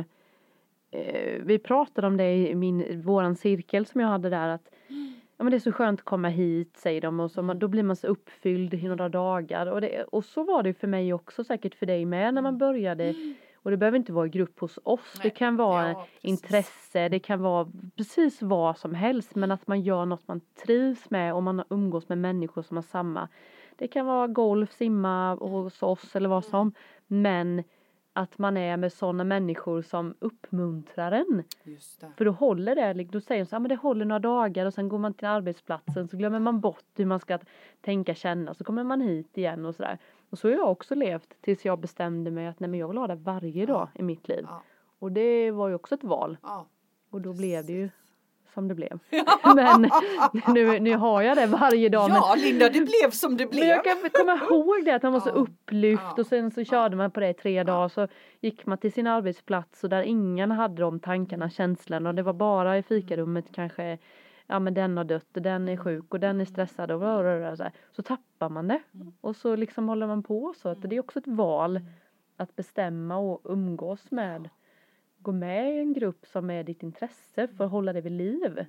eh, 0.91 1.43
vi 1.43 1.59
pratade 1.59 2.07
om 2.07 2.17
det 2.17 2.35
i 2.35 2.55
min, 2.55 3.03
våran 3.03 3.37
cirkel 3.37 3.87
som 3.87 4.01
jag 4.01 4.09
hade 4.09 4.31
där 4.31 4.49
att 4.49 4.71
ja, 5.39 5.45
men 5.45 5.51
det 5.51 5.57
är 5.57 5.61
så 5.61 5.73
skönt 5.73 6.01
att 6.01 6.05
komma 6.05 6.29
hit 6.29 6.77
säger 6.77 7.01
de 7.01 7.21
och 7.21 7.31
så 7.31 7.43
man, 7.43 7.59
då 7.59 7.69
blir 7.69 7.83
man 7.83 7.97
så 7.97 8.07
uppfylld 8.07 8.75
i 8.75 8.89
några 8.89 9.09
dagar. 9.09 9.67
Och, 9.67 9.81
det, 9.81 10.05
och 10.05 10.25
så 10.25 10.45
var 10.45 10.63
det 10.63 10.75
för 10.75 10.87
mig 10.87 11.13
också 11.13 11.45
säkert 11.45 11.75
för 11.75 11.87
dig 11.87 12.05
med 12.05 12.35
när 12.35 12.43
man 12.43 12.59
började. 12.59 13.15
Och 13.63 13.71
det 13.71 13.77
behöver 13.77 13.99
inte 13.99 14.13
vara 14.13 14.27
i 14.27 14.31
grupp 14.31 14.61
hos 14.61 14.79
oss. 14.83 15.13
Det 15.15 15.25
Nej, 15.25 15.35
kan 15.37 15.57
vara 15.57 15.89
ja, 15.89 16.07
intresse 16.21 17.09
det 17.09 17.19
kan 17.19 17.41
vara 17.41 17.69
precis 17.97 18.43
vad 18.43 18.79
som 18.79 18.95
helst. 18.95 19.35
Men 19.35 19.51
att 19.51 19.67
man 19.67 19.81
gör 19.81 20.07
något 20.07 20.29
man 20.29 20.41
trivs 20.67 21.11
med 21.11 21.35
och 21.35 21.43
man 21.43 21.65
umgås 21.71 22.09
med 22.09 22.19
människor 22.19 22.63
som 22.63 22.77
har 22.77 22.83
samma. 22.83 23.29
Det 23.77 23.89
kan 23.89 24.07
vara 24.07 24.27
golf, 24.27 24.73
simma 24.73 25.35
hos 25.35 25.83
oss 25.83 26.17
eller 26.17 26.29
vad 26.29 26.45
som. 26.45 26.73
Men 27.07 27.63
att 28.19 28.39
man 28.39 28.57
är 28.57 28.77
med 28.77 28.93
sådana 28.93 29.25
människor 29.25 29.83
som 29.83 30.15
uppmuntrar 30.19 31.13
en. 31.13 31.45
För 32.17 32.25
då 32.25 32.31
håller 32.31 32.75
det, 32.75 32.95
liksom- 32.95 33.13
då 33.13 33.21
säger 33.21 33.45
de 33.45 33.49
så 33.49 33.55
här, 33.57 33.61
men 33.61 33.69
det 33.69 33.77
håller 33.77 34.05
några 34.05 34.19
dagar 34.19 34.67
och 34.67 34.75
sen 34.75 34.89
går 34.89 34.99
man 34.99 35.15
till 35.15 35.29
arbetsplatsen 35.29 36.09
så 36.09 36.17
glömmer 36.17 36.39
man 36.39 36.61
bort 36.61 36.85
hur 36.97 37.07
man 37.07 37.21
ska 37.21 37.39
tänka, 37.81 38.15
känna, 38.15 38.55
så 38.55 38.65
kommer 38.65 38.85
man 38.85 39.01
hit 39.01 39.39
igen 39.39 39.67
och 39.67 39.75
sådär. 39.75 39.99
Och 40.31 40.39
så 40.39 40.49
har 40.49 40.53
jag 40.53 40.71
också 40.71 40.95
levt 40.95 41.35
tills 41.41 41.65
jag 41.65 41.79
bestämde 41.79 42.31
mig 42.31 42.47
att 42.47 42.61
nej 42.61 42.71
men 42.71 42.81
jag 42.81 42.89
vill 42.89 42.99
ha 42.99 43.07
det 43.07 43.15
varje 43.15 43.67
dag 43.67 43.89
i 43.95 44.03
mitt 44.03 44.29
liv. 44.29 44.45
Ja. 44.49 44.63
Och 44.99 45.13
det 45.13 45.51
var 45.51 45.69
ju 45.69 45.75
också 45.75 45.95
ett 45.95 46.05
val 46.05 46.37
Ja. 46.43 46.67
och 47.11 47.21
då 47.21 47.33
blev 47.33 47.67
det 47.67 47.73
ju 47.73 47.91
som 48.59 48.69
det 48.69 48.75
blev. 48.75 48.99
men 49.57 49.91
nu, 50.55 50.81
nu 50.81 50.97
har 50.97 51.23
jag 51.23 51.37
det 51.37 51.47
varje 51.47 51.89
dag. 51.89 52.09
men 52.11 52.17
ja, 52.17 52.35
Linda, 52.39 52.69
det 52.69 52.81
blev 52.81 53.11
som 53.11 53.37
det 53.37 53.45
men 53.45 53.51
blev. 53.51 53.67
jag 53.67 53.85
kan 53.85 53.97
komma 54.13 54.35
ihåg 54.35 54.85
det 54.85 54.91
att 54.95 55.03
man 55.03 55.13
var 55.13 55.21
så 55.21 55.31
upplyft 55.31 56.19
och 56.19 56.27
sen 56.27 56.51
så 56.51 56.65
körde 56.65 56.97
man 56.97 57.11
på 57.11 57.21
det 57.21 57.29
i 57.29 57.35
tre 57.35 57.63
dagar 57.65 57.89
så 57.89 58.09
gick 58.41 58.67
man 58.67 58.79
till 58.79 58.93
sin 58.93 59.07
arbetsplats 59.07 59.85
och 59.85 59.91
där 59.91 60.03
ingen 60.03 60.51
hade 60.51 60.83
de 60.83 61.01
tankarna, 61.01 61.51
känslorna 61.51 62.09
och 62.09 62.15
det 62.15 62.23
var 62.23 62.33
bara 62.33 62.79
i 62.79 62.83
fikarummet 62.83 63.45
kanske 63.53 63.99
ja 64.47 64.59
men 64.59 64.75
den 64.75 64.97
har 64.97 65.05
dött 65.05 65.37
och 65.37 65.43
den 65.43 65.69
är 65.69 65.77
sjuk 65.77 66.05
och 66.15 66.21
den 66.21 66.41
är 66.41 66.45
stressad 66.45 66.91
och 66.91 66.99
bla, 67.01 67.57
så, 67.57 67.63
här. 67.63 67.73
så 67.93 68.03
tappar 68.03 68.49
man 68.49 68.69
det 68.69 68.81
Mm. 68.95 69.13
och 69.21 69.37
så 69.37 69.57
liksom 69.57 69.89
håller 69.89 70.07
man 70.07 70.23
på 70.23 70.55
så 70.57 70.69
att 70.69 70.83
det 70.83 70.97
är 70.97 71.01
också 71.01 71.19
ett 71.19 71.27
val 71.27 71.81
att 72.37 72.57
bestämma 72.57 73.17
och 73.17 73.41
umgås 73.45 74.11
med 74.11 74.49
gå 75.21 75.33
med 75.33 75.75
i 75.75 75.79
en 75.79 75.93
grupp 75.93 76.27
som 76.27 76.51
är 76.51 76.65
ditt 76.65 76.83
intresse 76.83 77.49
för 77.49 77.65
att 77.65 77.71
hålla 77.71 77.93
det 77.93 78.01
vid 78.01 78.13
liv. 78.13 78.67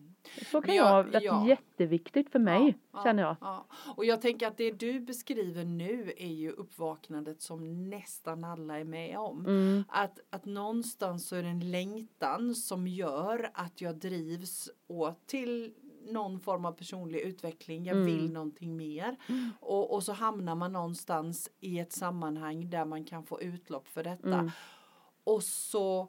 Så 0.51 0.61
kan 0.61 0.75
jag- 0.75 0.97
jag, 1.05 1.11
det 1.11 1.17
är 1.17 1.21
ja. 1.21 1.47
jätteviktigt 1.47 2.29
för 2.31 2.39
mig 2.39 2.77
Ja, 2.91 3.03
känner 3.03 3.23
jag. 3.23 3.35
Ja. 3.41 3.65
Och 3.95 4.05
jag 4.05 4.21
tänker 4.21 4.47
att 4.47 4.57
det 4.57 4.71
du 4.71 4.99
beskriver 4.99 5.65
nu 5.65 6.13
är 6.17 6.27
ju 6.33 6.51
uppvaknandet 6.51 7.41
som 7.41 7.89
nästan 7.89 8.43
alla 8.43 8.79
är 8.79 8.83
med 8.83 9.17
om. 9.19 9.45
Mm. 9.45 9.83
Att, 9.87 10.19
att 10.29 10.45
någonstans 10.45 11.27
så 11.27 11.35
är 11.35 11.43
det 11.43 11.49
en 11.49 11.71
längtan 11.71 12.55
som 12.55 12.87
gör 12.87 13.49
att 13.53 13.81
jag 13.81 13.95
drivs 13.95 14.69
åt 14.87 15.27
till 15.27 15.73
någon 16.07 16.39
form 16.39 16.65
av 16.65 16.71
personlig 16.71 17.19
utveckling. 17.19 17.85
Jag 17.85 17.97
Mm. 17.97 18.05
vill 18.05 18.31
någonting 18.31 18.77
mer. 18.77 19.15
Och, 19.59 19.93
och 19.93 20.03
så 20.03 20.13
hamnar 20.13 20.55
man 20.55 20.73
någonstans 20.73 21.49
i 21.59 21.79
ett 21.79 21.91
sammanhang 21.91 22.69
där 22.69 22.85
man 22.85 23.05
kan 23.05 23.23
få 23.23 23.41
utlopp 23.41 23.87
för 23.87 24.03
detta. 24.03 24.33
Mm. 24.33 24.51
Och 25.23 25.43
så 25.43 26.07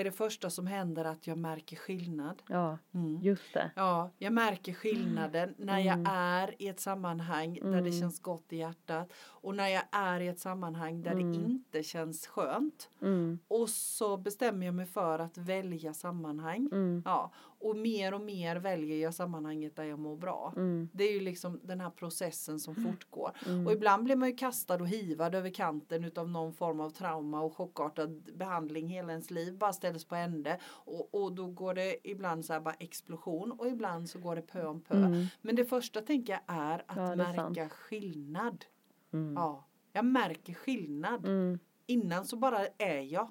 är 0.00 0.04
det 0.04 0.12
första 0.12 0.50
som 0.50 0.66
händer 0.66 1.04
att 1.04 1.26
jag 1.26 1.38
märker 1.38 1.76
skillnad. 1.76 2.42
Ja, 2.48 2.78
Mm. 2.94 3.20
just 3.22 3.54
det. 3.54 3.70
Ja, 3.76 4.10
jag 4.18 4.32
märker 4.32 4.72
skillnaden 4.72 5.54
när 5.58 5.78
jag 5.78 6.04
är 6.14 6.62
i 6.62 6.68
ett 6.68 6.80
sammanhang 6.80 7.54
där 7.54 7.70
det 7.70 7.78
Mm. 7.78 7.92
känns 8.00 8.20
gott 8.22 8.52
i 8.52 8.56
hjärtat 8.56 9.12
och 9.18 9.54
när 9.54 9.68
jag 9.68 9.82
är 9.92 10.20
i 10.20 10.28
ett 10.28 10.38
sammanhang 10.40 11.02
där 11.02 11.10
Mm. 11.12 11.32
det 11.32 11.38
inte 11.38 11.82
känns 11.82 12.26
skönt. 12.26 12.90
Mm. 13.02 13.38
Och 13.48 13.68
så 13.70 14.16
bestämmer 14.16 14.66
jag 14.66 14.74
mig 14.74 14.86
för 14.86 15.18
att 15.18 15.38
välja 15.38 15.94
sammanhang. 15.94 16.68
Mm. 16.72 17.02
Ja, 17.04 17.32
och 17.60 17.76
mer 17.76 18.14
och 18.14 18.20
mer 18.20 18.56
väljer 18.56 18.98
jag 18.98 19.14
sammanhanget 19.14 19.76
där 19.76 19.84
jag 19.84 19.98
mår 19.98 20.16
bra. 20.16 20.52
Mm. 20.56 20.88
Det 20.92 21.04
är 21.04 21.12
ju 21.12 21.20
liksom 21.20 21.60
den 21.62 21.80
här 21.80 21.90
processen 21.90 22.60
som 22.60 22.74
fortgår. 22.74 23.30
Mm. 23.46 23.66
Och 23.66 23.72
ibland 23.72 24.04
blir 24.04 24.16
man 24.16 24.28
ju 24.28 24.36
kastad 24.36 24.74
och 24.74 24.88
hivad 24.88 25.34
över 25.34 25.50
kanten 25.50 26.04
utav 26.04 26.28
någon 26.28 26.52
form 26.52 26.80
av 26.80 26.90
trauma 26.90 27.40
och 27.40 27.56
chockartad 27.56 28.30
behandling. 28.34 28.88
Hela 28.88 29.12
ens 29.12 29.30
liv 29.30 29.58
bara 29.58 29.72
ställs 29.72 30.04
på 30.04 30.14
ände. 30.14 30.58
Och, 30.64 31.14
och 31.14 31.32
då 31.32 31.46
går 31.46 31.74
det 31.74 32.08
ibland 32.08 32.44
så 32.44 32.52
här 32.52 32.60
bara 32.60 32.74
explosion 32.74 33.52
och 33.52 33.68
ibland 33.68 34.10
så 34.10 34.18
går 34.18 34.36
det 34.36 34.42
pö 34.42 34.66
om 34.66 34.80
pö. 34.80 34.96
Mm. 34.96 35.26
Men 35.40 35.56
det 35.56 35.64
första 35.64 36.00
tänker 36.00 36.32
jag 36.32 36.56
är 36.56 36.84
att 36.86 36.96
Ja, 36.96 37.12
är 37.12 37.16
märka 37.16 37.68
skillnad. 37.68 38.64
Mm. 39.12 39.34
Ja, 39.34 39.64
jag 39.92 40.04
märker 40.04 40.54
skillnad. 40.54 41.26
Mm. 41.26 41.58
Innan 41.86 42.24
så 42.24 42.36
bara 42.36 42.66
är 42.78 43.00
jag. 43.00 43.28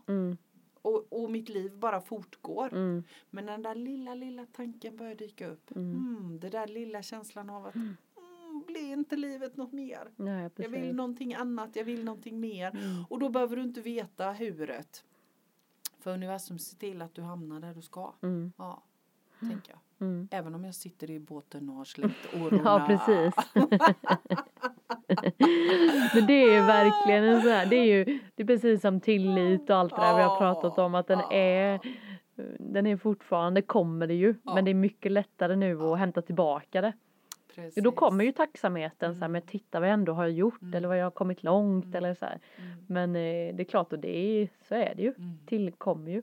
Mm. 0.88 0.96
Och, 0.96 1.24
och 1.24 1.32
mitt 1.32 1.50
liv 1.50 1.78
bara 1.80 2.02
fortgår. 2.02 2.74
Mm. 2.74 3.04
Men 3.30 3.46
den 3.46 3.62
där 3.62 3.76
lilla, 3.76 4.16
lilla 4.16 4.46
tanken 4.46 4.98
börjar 4.98 5.16
dyka 5.16 5.48
upp. 5.48 5.76
Mm. 5.76 5.92
Mm, 5.92 6.40
det 6.40 6.50
där 6.50 6.68
lilla 6.68 7.02
känslan 7.02 7.50
av 7.50 7.66
att 7.66 7.76
mm, 7.76 7.96
blir 8.68 8.94
inte 8.94 9.16
livet 9.16 9.58
något 9.58 9.72
mer? 9.72 10.12
Nej, 10.16 10.50
Jag 10.56 10.70
vill 10.70 10.96
någonting 10.96 11.34
annat, 11.34 11.76
jag 11.76 11.84
vill 11.84 12.04
någonting 12.04 12.40
mer. 12.40 12.70
Mm. 12.76 13.06
Och 13.10 13.20
då 13.20 13.30
behöver 13.30 13.56
du 13.56 13.64
inte 13.64 13.82
veta 13.82 14.32
huret. 14.32 15.04
För 16.00 16.14
universum 16.14 16.60
ser 16.60 16.78
till 16.78 17.02
att 17.02 17.14
du 17.14 17.22
hamnar 17.22 17.60
där 17.60 17.74
du 17.74 17.82
ska. 17.82 18.14
Mm. 18.22 18.54
Ja, 18.58 18.84
tänker 19.40 19.72
jag. 19.72 19.80
Mm. 20.08 20.28
Även 20.32 20.56
om 20.56 20.64
jag 20.66 20.76
sitter 20.76 21.12
i 21.12 21.20
båten 21.20 21.70
och 21.70 21.76
har 21.76 21.86
släppt 21.86 22.34
årorna. 22.36 22.62
Ja, 22.66 22.86
precis. 22.88 23.34
Men 26.16 26.28
det 26.28 26.34
är 26.34 26.54
ju 26.54 26.62
verkligen 26.68 27.24
en 27.24 27.42
sån 27.42 27.52
här, 27.52 27.66
det 27.66 27.76
är 27.76 27.84
ju 27.86 28.20
det 28.36 28.44
är 28.44 28.48
precis 28.48 28.82
som 28.82 29.00
tillit 29.02 29.70
och 29.70 29.76
allt 29.76 29.96
det 29.96 30.02
där 30.02 30.16
vi 30.18 30.22
har 30.24 30.38
pratat 30.38 30.78
om 30.78 30.96
att 30.96 31.08
den 31.08 31.20
är 31.32 31.80
den 32.60 32.88
är 32.88 32.98
fortfarande, 32.98 33.62
kommer 33.62 34.08
det 34.08 34.14
ju, 34.14 34.36
Ja. 34.44 34.54
men 34.56 34.66
det 34.66 34.72
är 34.72 34.76
mycket 34.76 35.12
lättare 35.12 35.56
nu 35.56 35.82
att 35.82 36.00
hämta 36.00 36.22
tillbaka 36.22 36.82
det. 36.82 36.94
Precis. 37.56 37.84
Då 37.84 37.92
kommer 37.92 38.24
ju 38.26 38.32
tacksamheten 38.32 39.14
så 39.16 39.20
här, 39.20 39.26
Mm. 39.26 39.32
men 39.32 39.42
titta 39.42 39.80
vad 39.80 39.90
jag 39.90 39.94
ändå 39.94 40.14
har 40.14 40.28
gjort 40.28 40.62
Mm. 40.62 40.74
eller 40.74 40.88
vad 40.88 40.98
jag 40.98 41.06
har 41.06 41.12
kommit 41.12 41.44
långt 41.44 41.86
Mm. 41.86 41.96
eller 41.96 42.14
så 42.14 42.26
här. 42.26 42.40
Mm, 42.58 42.78
Men 42.88 43.10
eh, 43.16 43.56
det 43.56 43.64
är 43.64 43.70
klart 43.70 43.94
och 43.94 44.00
det 44.00 44.18
är, 44.18 44.50
så 44.68 44.76
är 44.76 44.94
det 44.96 45.02
ju, 45.02 45.14
mm, 45.18 45.38
tillkommer 45.46 46.12
ju. 46.12 46.22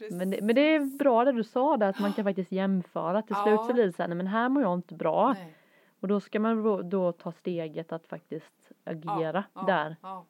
Mm. 0.00 0.18
Men 0.18 0.30
det, 0.30 0.42
men 0.42 0.54
det 0.54 0.60
är 0.74 0.98
bra 0.98 1.24
det 1.24 1.32
du 1.32 1.44
sa 1.44 1.76
där 1.76 1.88
att 1.88 2.00
man 2.00 2.12
kan 2.12 2.24
faktiskt 2.24 2.52
jämföra. 2.52 3.22
Till 3.22 3.34
slut 3.34 3.46
Ja. 3.46 3.66
så 3.66 3.72
blir 3.72 3.86
det 3.86 3.92
så 3.92 4.02
här, 4.02 4.08
nej 4.08 4.16
men 4.16 4.26
här 4.26 4.48
mår 4.48 4.62
jag 4.62 4.74
inte 4.74 4.94
bra. 4.94 5.32
Nej. 5.32 5.54
Och 6.00 6.08
då 6.08 6.20
ska 6.20 6.40
man 6.40 6.62
då, 6.62 6.82
då 6.82 7.12
ta 7.12 7.32
steget 7.32 7.92
att 7.92 8.06
faktiskt 8.06 8.72
agera 8.84 9.44
ja, 9.54 9.62
där. 9.62 9.96
Ja. 10.02 10.24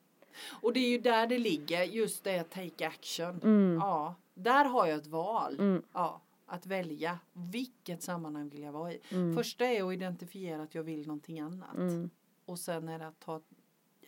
Och 0.63 0.73
det 0.73 0.81
är 0.81 0.89
ju 0.89 0.99
där 0.99 1.27
det 1.27 1.39
ligger, 1.39 1.83
just 1.83 2.25
det 2.25 2.43
take 2.45 2.87
action. 2.87 3.41
Mm. 3.45 3.75
Ja, 3.81 4.15
där 4.35 4.65
har 4.65 4.87
jag 4.87 4.99
ett 4.99 5.07
val. 5.07 5.55
Mm. 5.59 5.83
Ja, 5.93 6.21
att 6.47 6.67
välja 6.67 7.19
vilket 7.33 8.03
sammanhang 8.03 8.49
vill 8.49 8.63
jag 8.63 8.73
vara 8.73 8.93
i. 8.93 9.01
Mm. 9.11 9.37
Första 9.37 9.65
är 9.67 9.89
att 9.89 9.95
identifiera 9.95 10.63
att 10.63 10.75
jag 10.75 10.83
vill 10.83 11.07
någonting 11.07 11.41
annat. 11.41 11.75
Mm. 11.75 12.11
Och 12.45 12.59
sen 12.59 12.89
är 12.89 12.99
det 12.99 13.07
att 13.07 13.21
ta 13.21 13.41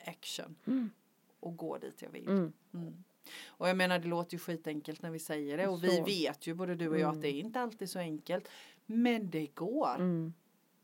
action 0.07 0.55
Mm. 0.67 0.91
och 1.41 1.57
gå 1.57 1.79
dit 1.79 2.03
jag 2.03 2.11
vill. 2.11 2.29
Mm. 3.31 3.37
Mm. 3.47 3.55
Och 3.59 3.69
jag 3.69 3.77
menar 3.77 3.99
det 3.99 4.09
låter 4.09 4.35
ju 4.35 4.39
skitenkelt 4.39 5.03
när 5.03 5.11
vi 5.11 5.19
säger 5.19 5.57
det 5.57 5.69
och 5.69 5.85
vi 5.85 5.89
Så. 5.97 6.05
vet 6.05 6.47
ju 6.47 6.55
både 6.55 6.75
du 6.75 6.89
och 6.89 6.95
jag 6.95 7.01
Mm. 7.03 7.17
att 7.17 7.23
det 7.23 7.29
är 7.29 7.41
inte 7.41 7.61
alltid 7.61 7.91
så 7.91 7.99
enkelt. 7.99 8.49
Men 8.87 9.31
det 9.31 9.47
går. 9.55 9.95
Mm. 9.95 10.33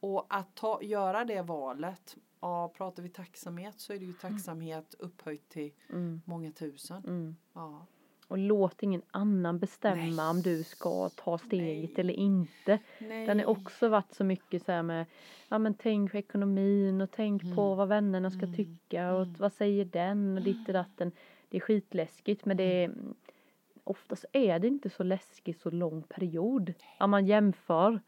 Och 0.01 0.27
att 0.29 0.55
ta, 0.55 0.83
göra 0.83 1.25
det 1.25 1.43
valet, 1.43 2.17
ja 2.41 2.73
pratar 2.77 3.03
vi 3.03 3.09
tacksamhet 3.09 3.81
så 3.81 3.93
är 3.93 3.99
det 3.99 4.05
ju 4.05 4.13
tacksamhet 4.13 4.95
upphöjt 4.99 5.49
till 5.49 5.73
Mm. 5.91 6.23
många 6.25 6.53
tusen. 6.53 7.03
Mm. 7.07 7.37
Ja. 7.53 7.87
Och 8.29 8.39
låt 8.39 8.83
ingen 8.83 9.03
annan 9.11 9.59
bestämma 9.59 10.23
Nej. 10.23 10.31
om 10.31 10.43
du 10.43 10.65
ska 10.65 11.09
ta 11.09 11.39
steget 11.39 11.91
Nej. 11.91 11.95
eller 12.01 12.15
inte. 12.15 12.79
Nej. 12.99 13.27
Den 13.27 13.39
har 13.39 13.47
också 13.47 13.89
varit 13.89 14.15
så 14.15 14.25
mycket 14.25 14.65
så 14.65 14.73
här 14.73 14.83
med, 14.83 15.07
ja 15.49 15.59
men 15.59 15.75
tänk 15.75 16.11
på 16.11 16.17
ekonomin 16.19 17.01
och 17.01 17.11
tänk 17.11 17.43
på 17.43 17.63
Mm. 17.63 17.77
vad 17.77 17.89
vännerna 17.89 18.31
ska 18.31 18.41
Mm. 18.43 18.55
tycka 18.57 19.13
och 19.13 19.23
Mm. 19.23 19.35
vad 19.39 19.53
säger 19.53 19.85
den 19.85 20.39
och 20.39 20.45
ditt 20.45 20.67
och 20.69 20.75
datten. 20.75 21.13
Det 21.57 21.59
är 21.59 21.65
skitläskigt 21.65 22.45
men 22.45 22.57
det 22.57 22.85
är, 22.85 22.95
oftast 23.85 24.25
är 24.33 24.59
det 24.59 24.69
inte 24.69 24.91
så 24.91 25.03
läskigt 25.03 25.61
så 25.61 25.71
lång 25.71 26.03
period. 26.03 26.73
Om 27.01 27.11
man 27.11 27.27
jämför, 27.27 28.01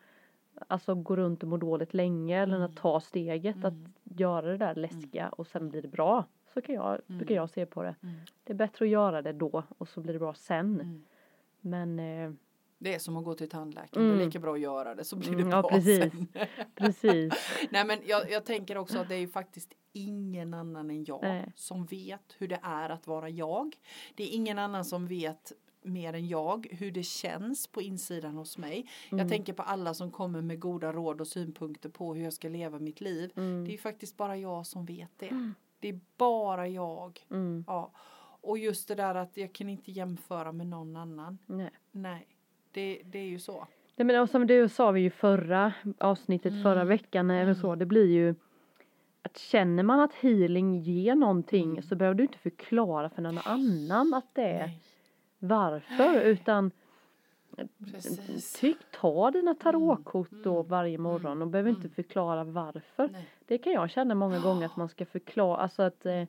alltså 0.66 0.94
gå 0.94 1.16
runt 1.16 1.42
och 1.42 1.48
må 1.48 1.56
dåligt 1.56 1.94
länge 1.94 2.42
eller 2.42 2.60
att 2.60 2.76
ta 2.76 3.00
steget 3.00 3.56
Mm. 3.56 3.66
att 3.66 3.74
göra 4.20 4.46
det 4.46 4.56
där 4.56 4.74
läskiga 4.74 5.28
och 5.28 5.46
sen 5.46 5.68
blir 5.68 5.82
det 5.82 5.88
bra. 5.88 6.24
Så 6.54 6.60
kan 6.60 6.74
jag, 6.74 7.00
brukar 7.06 7.34
jag 7.34 7.50
se 7.50 7.66
på 7.66 7.82
det. 7.82 7.94
Mm. 8.02 8.14
Det 8.44 8.52
är 8.52 8.56
bättre 8.56 8.84
att 8.84 8.90
göra 8.90 9.22
det 9.22 9.32
då 9.32 9.62
och 9.78 9.88
så 9.88 10.00
blir 10.00 10.12
det 10.12 10.18
bra 10.18 10.34
sen. 10.34 10.74
Mm. 10.80 11.04
Men 11.60 11.98
eh, 11.98 12.32
Det 12.78 12.94
är 12.94 12.98
som 12.98 13.16
att 13.16 13.24
gå 13.24 13.34
till 13.34 13.48
tandläkaren. 13.48 14.06
Det 14.06 14.10
Mm. 14.12 14.20
är 14.20 14.24
lika 14.26 14.38
bra 14.38 14.52
att 14.54 14.60
göra 14.60 14.94
det 14.94 15.04
så 15.04 15.16
blir 15.16 15.30
det 15.30 15.36
Mm, 15.36 15.50
ja, 15.50 15.62
bra 15.62 15.70
precis. 15.70 15.98
sen. 16.12 16.26
precis. 16.74 17.32
Nej 17.70 17.84
men 17.86 17.98
jag, 18.06 18.30
jag 18.30 18.44
tänker 18.44 18.78
också 18.78 18.98
att 18.98 19.08
det 19.08 19.14
är 19.14 19.18
ju 19.20 19.28
faktiskt 19.28 19.72
ingen 19.92 20.54
annan 20.54 20.90
än 20.90 21.04
jag 21.04 21.22
Nej. 21.22 21.52
som 21.54 21.86
vet 21.86 22.34
hur 22.38 22.48
det 22.48 22.60
är 22.62 22.90
att 22.90 23.06
vara 23.06 23.28
jag. 23.28 23.76
Det 24.14 24.22
är 24.22 24.34
ingen 24.34 24.58
annan 24.58 24.84
som 24.84 25.06
vet 25.06 25.52
mer 25.82 26.12
än 26.12 26.28
jag 26.28 26.66
hur 26.70 26.90
det 26.90 27.02
känns 27.02 27.66
på 27.66 27.82
insidan 27.82 28.36
hos 28.36 28.58
mig. 28.58 28.86
Mm. 29.10 29.18
Jag 29.18 29.28
tänker 29.28 29.52
på 29.52 29.62
alla 29.62 29.94
som 29.94 30.10
kommer 30.10 30.42
med 30.42 30.60
goda 30.60 30.92
råd 30.92 31.20
och 31.20 31.26
synpunkter 31.28 31.88
på 31.88 32.14
hur 32.14 32.24
jag 32.24 32.32
ska 32.32 32.48
leva 32.48 32.78
mitt 32.78 33.00
liv. 33.00 33.32
Mm. 33.36 33.64
Det 33.64 33.74
är 33.74 33.78
faktiskt 33.78 34.16
bara 34.16 34.36
jag 34.36 34.66
som 34.66 34.84
vet 34.84 35.10
det. 35.18 35.52
Det 35.80 35.88
är 35.88 36.00
bara 36.16 36.68
jag. 36.68 37.26
Mm. 37.30 37.64
Ja. 37.66 37.90
Och 38.40 38.58
just 38.58 38.88
det 38.88 38.94
där 38.94 39.14
att 39.14 39.36
jag 39.36 39.52
kan 39.52 39.68
inte 39.68 39.90
jämföra 39.92 40.52
med 40.52 40.66
någon 40.66 40.96
annan. 40.96 41.38
Nej. 41.46 41.70
Nej, 41.90 42.26
det, 42.72 43.02
det 43.04 43.18
är 43.18 43.26
ju 43.26 43.38
så. 43.38 43.66
Nej 43.96 44.06
men 44.06 44.20
och 44.20 44.30
som 44.30 44.46
det 44.46 44.68
sa 44.68 44.90
vi 44.90 45.00
ju 45.00 45.10
förra 45.10 45.72
avsnittet 45.98 46.52
Mm. 46.52 46.62
förra 46.62 46.84
veckan 46.84 47.30
eller 47.30 47.54
så 47.54 47.74
det 47.74 47.86
blir 47.86 48.06
ju 48.06 48.34
att 49.30 49.38
känner 49.38 49.82
man 49.82 50.00
att 50.00 50.14
healing 50.14 50.78
ger 50.80 51.14
någonting 51.14 51.70
Mm. 51.70 51.82
så 51.82 51.96
behöver 51.96 52.14
du 52.14 52.22
inte 52.22 52.38
förklara 52.38 53.10
för 53.10 53.22
någon 53.22 53.38
annan 53.38 54.14
att 54.14 54.34
det 54.34 54.42
är 54.42 54.66
Nej, 54.66 54.80
varför 55.38 56.20
utan 56.20 56.70
precis. 57.92 58.52
tyck 58.60 58.76
ta 59.00 59.30
dina 59.30 59.54
tarotkort 59.54 60.32
Mm. 60.32 60.42
då 60.44 60.54
Mm. 60.60 60.68
varje 60.70 60.98
morgon 60.98 61.42
och 61.42 61.48
behöver 61.48 61.70
inte 61.70 61.80
Mm. 61.80 61.94
förklara 61.94 62.44
varför. 62.44 63.08
Nej. 63.12 63.28
Det 63.46 63.58
kan 63.58 63.72
jag 63.72 63.90
känna 63.90 64.14
många 64.14 64.40
gånger 64.40 64.66
att 64.66 64.76
man 64.76 64.88
ska 64.88 65.06
förklara, 65.06 65.56
alltså 65.56 65.82
att 65.82 66.06
eh, 66.06 66.24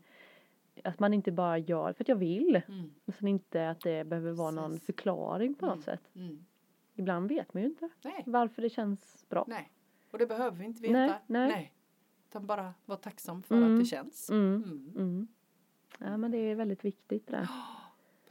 att 0.83 0.99
man 0.99 1.13
inte 1.13 1.31
bara 1.31 1.57
gör 1.57 1.93
för 1.93 2.03
att 2.03 2.07
jag 2.07 2.15
vill. 2.15 2.61
Mm. 2.67 2.91
Sen 3.19 3.27
inte 3.27 3.69
att 3.69 3.81
det 3.81 4.03
behöver 4.07 4.31
vara 4.31 4.51
någon 4.51 4.79
förklaring 4.79 5.55
på 5.55 5.65
något 5.65 5.73
Mm. 5.75 5.83
sätt. 5.83 6.15
Mm. 6.15 6.45
Ibland 6.95 7.29
vet 7.29 7.53
man 7.53 7.63
ju 7.63 7.69
inte 7.69 7.89
Nej, 8.03 8.23
varför 8.25 8.61
det 8.61 8.69
känns 8.69 9.25
bra. 9.29 9.45
nej. 9.47 9.69
Och 10.11 10.17
det 10.17 10.25
behöver 10.25 10.57
vi 10.57 10.65
inte 10.65 10.81
veta. 10.81 10.93
Nej, 10.93 11.11
nej. 11.27 11.73
Utan 12.29 12.45
bara 12.47 12.73
vara 12.85 12.97
tacksam 12.99 13.43
för 13.43 13.55
Mm. 13.55 13.73
att 13.73 13.79
det 13.81 13.85
känns. 13.85 14.29
Mm. 14.29 14.63
Mm. 14.63 14.93
Mm. 14.95 15.27
Ja 15.97 16.17
men 16.17 16.31
det 16.31 16.37
är 16.37 16.55
väldigt 16.55 16.85
viktigt 16.85 17.27
det 17.27 17.31
där. 17.33 17.47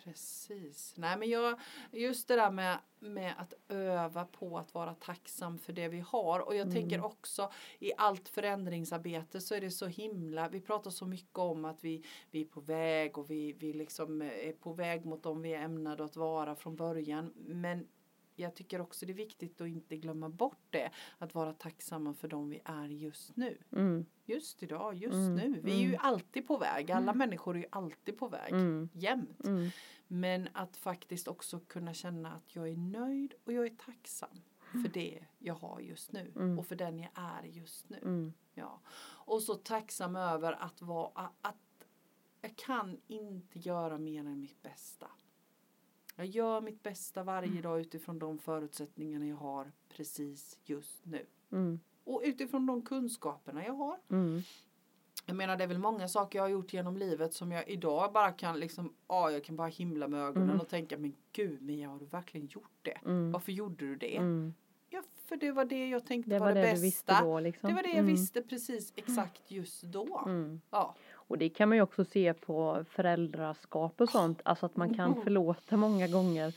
Precis. 0.05 0.95
Nej 0.97 1.19
men 1.19 1.29
jag, 1.29 1.59
just 1.93 2.29
det 2.29 2.37
där 2.37 2.51
med, 2.51 2.79
med 2.99 3.35
att 3.39 3.55
öva 3.69 4.25
på 4.25 4.59
att 4.59 4.75
vara 4.75 4.95
tacksam 4.95 5.59
för 5.59 5.73
det 5.73 5.89
vi 5.89 6.01
har. 6.01 6.41
Och 6.41 6.55
jag 6.55 6.61
Mm. 6.63 6.75
tänker 6.75 7.05
också 7.05 7.51
i 7.79 7.93
allt 7.97 8.29
förändringsarbete 8.29 9.41
så 9.41 9.55
är 9.55 9.61
det 9.61 9.71
så 9.71 9.87
himla, 9.87 10.49
vi 10.49 10.61
pratar 10.61 10.91
så 10.91 11.07
mycket 11.07 11.39
om 11.39 11.65
att 11.65 11.85
vi, 11.85 12.05
vi 12.31 12.41
är 12.41 12.45
på 12.45 12.61
väg 12.61 13.19
och 13.19 13.31
vi, 13.31 13.53
vi 13.53 13.73
liksom 13.73 14.23
är 14.23 14.53
på 14.53 14.73
väg 14.73 15.05
mot 15.05 15.23
dem 15.23 15.43
vi 15.43 15.55
är 15.55 15.63
ämnade 15.63 16.05
att 16.05 16.17
vara 16.17 16.55
från 16.55 16.77
början. 16.77 17.33
Men 17.37 17.87
jag 18.39 18.55
tycker 18.55 18.81
också 18.81 19.07
det 19.07 19.13
är 19.13 19.15
viktigt 19.15 19.61
att 19.61 19.69
inte 19.69 19.97
glömma 19.97 20.29
bort 20.29 20.67
det. 20.71 20.91
Att 21.19 21.35
vara 21.35 21.53
tacksamma 21.53 22.15
för 22.15 22.29
dem 22.29 22.51
vi 22.51 22.61
är 22.65 22.89
just 22.89 23.37
nu. 23.37 23.59
Mm. 23.73 24.07
Just 24.25 24.63
idag, 24.63 24.95
just 24.95 25.15
Mm, 25.15 25.35
nu. 25.35 25.61
Vi 25.65 25.73
är 25.73 25.79
ju 25.79 25.89
mm. 25.89 26.01
alltid 26.03 26.47
på 26.47 26.59
väg. 26.59 26.91
Alla 26.91 27.15
människor 27.15 27.57
är 27.57 27.61
ju 27.61 27.67
alltid 27.71 28.19
på 28.19 28.29
väg. 28.29 28.53
Mm. 28.53 28.89
Jämt. 28.93 29.47
Mm. 29.47 29.71
Men 30.07 30.49
att 30.53 30.77
faktiskt 30.77 31.29
också 31.29 31.61
kunna 31.61 31.95
känna 31.95 32.33
att 32.33 32.57
jag 32.57 32.69
är 32.69 32.77
nöjd 32.77 33.35
och 33.45 33.53
jag 33.53 33.67
är 33.67 33.77
tacksam 33.77 34.41
för 34.73 34.89
det 34.89 35.25
jag 35.39 35.55
har 35.55 35.81
just 35.81 36.13
nu 36.13 36.33
Mm. 36.37 36.59
och 36.59 36.67
för 36.67 36.77
den 36.77 36.99
jag 36.99 37.11
är 37.15 37.43
just 37.45 37.89
nu. 37.89 37.99
Mm. 38.03 38.33
Ja. 38.55 38.81
Och 39.01 39.43
så 39.43 39.55
tacksam 39.55 40.17
över 40.17 40.53
att 40.53 40.83
vara 40.83 41.31
att 41.41 41.87
jag 42.41 42.57
kan 42.57 43.01
inte 43.07 43.59
göra 43.59 43.99
mer 43.99 44.21
än 44.21 44.41
mitt 44.41 44.63
bästa. 44.63 45.11
Jag 46.19 46.27
gör 46.27 46.61
mitt 46.61 46.83
bästa 46.83 47.23
varje 47.23 47.49
Mm. 47.51 47.63
dag 47.63 47.81
utifrån 47.81 48.19
de 48.19 48.39
förutsättningarna 48.39 49.27
jag 49.27 49.37
har 49.37 49.73
precis 49.89 50.59
just 50.65 51.05
nu. 51.05 51.27
Mm. 51.53 51.81
Och 52.05 52.21
utifrån 52.25 52.67
de 52.67 52.83
kunskaperna 52.83 53.65
jag 53.67 53.73
har. 53.75 53.97
Mm. 54.11 54.43
Jag 55.27 55.37
menar 55.37 55.57
det 55.57 55.65
är 55.65 55.69
väl 55.69 55.79
många 55.79 56.09
saker 56.09 56.39
jag 56.39 56.45
har 56.45 56.49
gjort 56.49 56.73
genom 56.73 56.97
livet 56.97 57.35
som 57.35 57.53
jag 57.53 57.69
idag 57.69 58.13
bara 58.13 58.33
kan 58.33 58.61
liksom, 58.61 58.95
ja 59.09 59.31
jag 59.31 59.45
kan 59.45 59.57
bara 59.57 59.69
himla 59.69 60.09
med 60.09 60.21
ögonen 60.21 60.49
Mm. 60.49 60.61
och 60.61 60.69
tänka 60.69 60.99
men 60.99 61.15
gud 61.33 61.63
Mia 61.63 61.89
har 61.89 61.99
du 61.99 62.05
verkligen 62.05 62.47
gjort 62.47 62.79
det? 62.83 62.99
Mm. 63.05 63.33
Varför 63.33 63.53
gjorde 63.53 63.87
du 63.87 63.97
det? 63.97 64.17
Mm. 64.17 64.55
Ja 64.91 65.03
för 65.27 65.37
det 65.37 65.53
var 65.53 65.65
det 65.65 65.89
jag 65.89 66.07
tänkte 66.07 66.31
Det 66.31 66.39
var, 66.39 66.47
var 66.47 66.55
det, 66.55 66.61
det 66.75 66.81
bästa. 66.83 67.21
då 67.23 67.41
liksom. 67.41 67.69
Det 67.69 67.75
var 67.77 67.83
det 67.83 67.93
jag 67.93 68.03
visste 68.03 68.43
precis 68.43 68.93
exakt 68.97 69.51
just 69.51 69.83
då. 69.83 70.23
Ja. 70.71 70.95
Och 71.29 71.39
det 71.39 71.49
kan 71.49 71.69
man 71.69 71.77
ju 71.79 71.83
också 71.83 72.05
se 72.05 72.35
på 72.35 72.85
föräldraskap 72.91 74.01
och 74.01 74.09
sånt. 74.09 74.41
Alltså 74.45 74.67
att 74.67 74.77
man 74.77 74.95
kan 74.95 75.11
Mm. 75.13 75.23
förlåta 75.25 75.77
många 75.77 76.07
gånger 76.09 76.53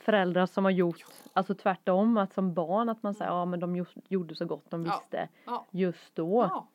föräldrar 0.00 0.46
som 0.46 0.64
har 0.64 0.70
gjort, 0.70 1.04
alltså 1.32 1.54
tvärtom 1.54 2.16
att 2.16 2.32
som 2.34 2.54
barn 2.54 2.88
att 2.88 3.02
man 3.02 3.14
säger 3.14 3.30
ja 3.30 3.44
men 3.44 3.60
de 3.60 3.86
gjorde 4.08 4.34
så 4.34 4.44
gott 4.44 4.70
de 4.70 4.84
Ja. 4.86 4.92
visste 5.00 5.28
Ja. 5.44 5.64
just 5.70 6.14
då. 6.14 6.48
ja, 6.50 6.66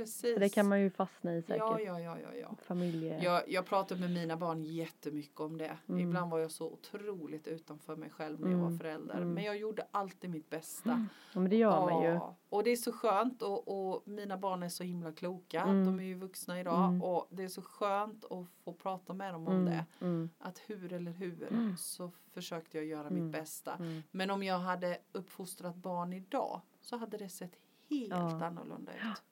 precis. 0.00 0.34
För 0.34 0.40
det 0.40 0.48
kan 0.48 0.68
man 0.68 0.80
ju 0.80 0.90
fastna 0.90 1.36
i 1.36 1.42
säkert. 1.42 1.56
Ja, 1.58 1.80
ja, 1.80 2.00
ja, 2.00 2.16
ja, 2.22 2.34
ja. 2.40 2.54
Familje... 2.62 3.22
Jag, 3.24 3.42
jag 3.48 3.66
pratar 3.66 3.96
med 3.96 4.10
mina 4.10 4.36
barn 4.36 4.62
jättemycket 4.64 5.40
om 5.40 5.58
det. 5.58 5.76
Mm. 5.88 6.00
Ibland 6.00 6.30
var 6.30 6.38
jag 6.38 6.50
så 6.50 6.66
otroligt 6.70 7.46
utanför 7.48 7.96
mig 7.96 8.10
själv 8.10 8.40
när 8.40 8.50
jag 8.50 8.58
var 8.58 8.66
Mm. 8.66 8.78
förälder. 8.78 9.14
Mm. 9.16 9.32
Men 9.34 9.44
jag 9.44 9.56
gjorde 9.58 9.86
alltid 9.90 10.30
mitt 10.30 10.50
bästa. 10.50 11.06
Ja 11.34 11.40
men 11.40 11.50
det 11.50 11.56
gör 11.56 11.80
man 11.90 12.02
ju. 12.02 12.08
Ja, 12.08 12.36
och 12.48 12.64
det 12.64 12.70
är 12.70 12.76
så 12.76 12.92
skönt 12.92 13.42
och, 13.42 13.90
och 13.92 14.02
mina 14.08 14.36
barn 14.38 14.62
är 14.62 14.68
så 14.68 14.84
himla 14.84 15.12
kloka. 15.12 15.62
Mm. 15.62 15.84
De 15.86 16.00
är 16.00 16.04
ju 16.04 16.14
vuxna 16.14 16.60
idag 16.60 16.84
Mm. 16.88 17.02
och 17.02 17.26
det 17.30 17.42
är 17.44 17.48
så 17.48 17.62
skönt 17.62 18.24
att 18.24 18.46
få 18.64 18.72
prata 18.72 19.12
med 19.14 19.34
dem 19.34 19.48
om 19.48 19.52
Mm. 19.54 19.64
det. 19.64 19.84
Mm. 20.06 20.30
Att 20.38 20.58
hur 20.66 20.92
eller 20.92 21.12
hur 21.12 21.48
Mm. 21.52 21.76
så 21.76 22.10
försökte 22.32 22.76
jag 22.76 22.86
göra 22.86 23.06
Mm. 23.06 23.24
mitt 23.24 23.32
bästa. 23.32 23.74
Mm. 23.74 24.02
Men 24.10 24.30
om 24.30 24.42
jag 24.42 24.58
hade 24.58 24.98
uppfostrat 25.12 25.76
barn 25.76 26.12
idag 26.12 26.60
så 26.80 26.96
hade 26.96 27.16
det 27.16 27.28
sett 27.28 27.52
helt 27.90 28.10
Ja. 28.10 28.44
annorlunda 28.46 28.92
ut. 28.92 29.22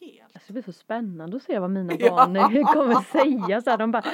Helt. 0.00 0.22
Alltså 0.34 0.46
det 0.46 0.52
blir 0.52 0.62
så 0.62 0.72
spännande 0.72 1.36
att 1.36 1.42
se 1.42 1.58
vad 1.58 1.70
mina 1.70 1.92
Ja. 1.98 2.10
barn 2.16 2.64
kommer 2.74 2.94
säga 2.94 3.60
så 3.62 3.70
här, 3.70 3.76
de 3.76 3.90
bara 3.92 4.04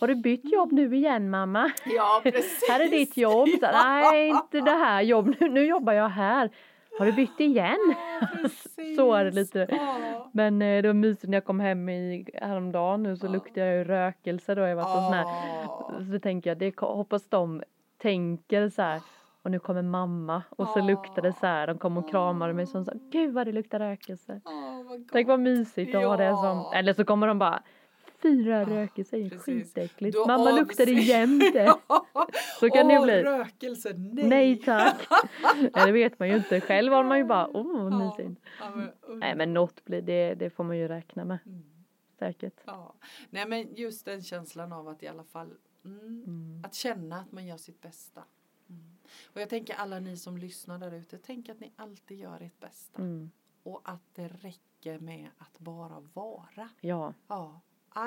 Har 0.00 0.08
du 0.08 0.14
bytt 0.14 0.52
jobb 0.52 0.72
nu 0.72 0.96
igen 0.96 1.30
mamma? 1.30 1.70
Ja, 1.84 2.20
precis. 2.22 2.64
Här 2.70 2.80
är 2.80 2.88
ditt 2.88 3.16
jobb. 3.16 3.48
Så, 3.48 3.66
Nej 3.72 4.28
inte 4.28 4.60
det 4.60 4.70
här 4.70 5.02
jobbet, 5.02 5.40
nu, 5.40 5.48
nu 5.48 5.66
jobbar 5.66 5.92
jag 5.92 6.08
här. 6.08 6.50
Har 6.98 7.06
du 7.06 7.12
bytt 7.12 7.40
igen? 7.40 7.94
Ja. 8.20 8.48
Så 8.96 9.12
är 9.12 9.24
det 9.24 9.30
lite. 9.30 9.66
Ja. 9.70 10.28
Men 10.32 10.62
eh, 10.62 10.82
det 10.82 10.88
var 10.88 10.94
mysigt 10.94 11.30
när 11.30 11.36
jag 11.36 11.44
kom 11.44 11.60
hem 11.60 11.88
i, 11.88 12.26
häromdagen 12.34 13.02
nu 13.02 13.16
så 13.16 13.26
Ja. 13.26 13.30
luktar 13.30 13.62
jag 13.62 13.74
ju 13.76 13.84
rökelse 13.84 14.54
då. 14.54 14.62
Jag 14.62 14.76
var 14.76 14.84
så, 14.84 15.02
sån 15.02 15.12
här, 15.12 15.24
Ja. 15.24 15.92
så 16.12 16.18
tänker 16.20 16.50
jag, 16.50 16.58
det 16.58 16.80
hoppas 16.80 17.28
de 17.28 17.62
tänker 18.02 18.68
så 18.68 18.82
här. 18.82 19.00
Och 19.42 19.50
nu 19.50 19.58
kommer 19.58 19.82
mamma 19.82 20.42
och 20.50 20.68
så 20.68 20.78
Ja. 20.78 20.84
luktar 20.84 21.22
det 21.22 21.32
så 21.32 21.46
här. 21.46 21.66
De 21.66 21.78
kom 21.78 21.96
och 21.98 22.10
kramade 22.10 22.52
mig 22.52 22.66
som 22.66 22.84
så 22.84 22.92
gud 23.12 23.34
vad 23.34 23.46
det 23.46 23.52
luktar 23.52 23.78
rökelse. 23.78 24.40
Ja, 24.90 24.96
gott. 24.96 25.08
Tänk 25.12 25.28
vad 25.28 25.40
mysigt 25.40 25.94
att 25.94 26.02
ha 26.04 26.16
det 26.16 26.30
som, 26.30 26.44
Ja. 26.58 26.74
eller 26.74 26.92
så 26.92 27.04
kommer 27.04 27.26
de 27.26 27.38
bara 27.38 27.62
Fyra 28.22 28.58
Ja, 28.58 28.64
rökelser 28.66 29.18
är 29.18 29.38
skitäckligt. 29.38 30.16
Då 30.16 30.26
Mamma 30.26 30.50
avs- 30.50 30.56
luktar 30.58 30.88
igen 30.88 31.38
det. 31.38 31.74
Så 32.60 32.70
kan 32.70 32.86
Åh, 32.86 32.92
det 32.92 33.02
bli. 33.04 33.22
rökelse, 33.22 33.92
nej. 33.96 34.24
Nej 34.28 34.56
tack. 34.56 35.06
Nej 35.74 35.86
det 35.86 35.92
vet 35.92 36.18
man 36.18 36.28
ju 36.28 36.36
inte. 36.36 36.60
Själv 36.60 36.92
har 36.92 37.04
man 37.04 37.18
ju 37.18 37.24
bara, 37.24 37.48
åh 37.56 37.82
vad 37.82 37.92
Ja. 37.92 37.98
mysigt. 38.18 38.40
Ja, 38.60 38.70
men, 38.74 39.18
Nej 39.18 39.34
men 39.36 39.54
något 39.54 39.84
blir 39.84 40.02
det, 40.02 40.34
det 40.34 40.50
får 40.50 40.64
man 40.64 40.78
ju 40.78 40.88
räkna 40.88 41.24
med. 41.24 41.38
Mm. 41.46 41.62
säkert. 42.18 42.60
Ja. 42.66 42.94
Nej 43.30 43.46
men 43.48 43.74
just 43.74 44.04
den 44.04 44.22
känslan 44.22 44.72
av 44.72 44.88
att 44.88 45.02
i 45.02 45.06
alla 45.08 45.24
fall 45.24 45.50
mm, 45.84 45.98
Mm. 46.26 46.62
att 46.64 46.74
känna 46.74 47.16
att 47.16 47.32
man 47.32 47.46
gör 47.46 47.56
sitt 47.56 47.80
bästa. 47.80 48.22
Mm. 48.70 48.82
Och 49.34 49.40
jag 49.40 49.48
tänker 49.48 49.74
alla 49.74 49.98
ni 50.00 50.16
som 50.16 50.36
lyssnar 50.38 50.78
där 50.78 50.94
ute, 50.94 51.18
tänk 51.18 51.48
att 51.48 51.60
ni 51.60 51.72
alltid 51.76 52.18
gör 52.18 52.40
ert 52.42 52.60
bästa. 52.60 53.02
Mm. 53.66 53.74
Och 53.74 53.80
att 53.84 54.02
det 54.14 54.28
räcker 54.28 54.98
med 54.98 55.28
att 55.38 55.58
bara 55.58 56.00
vara. 56.14 56.68
Ja. 56.80 57.14
Ja, 57.28 57.60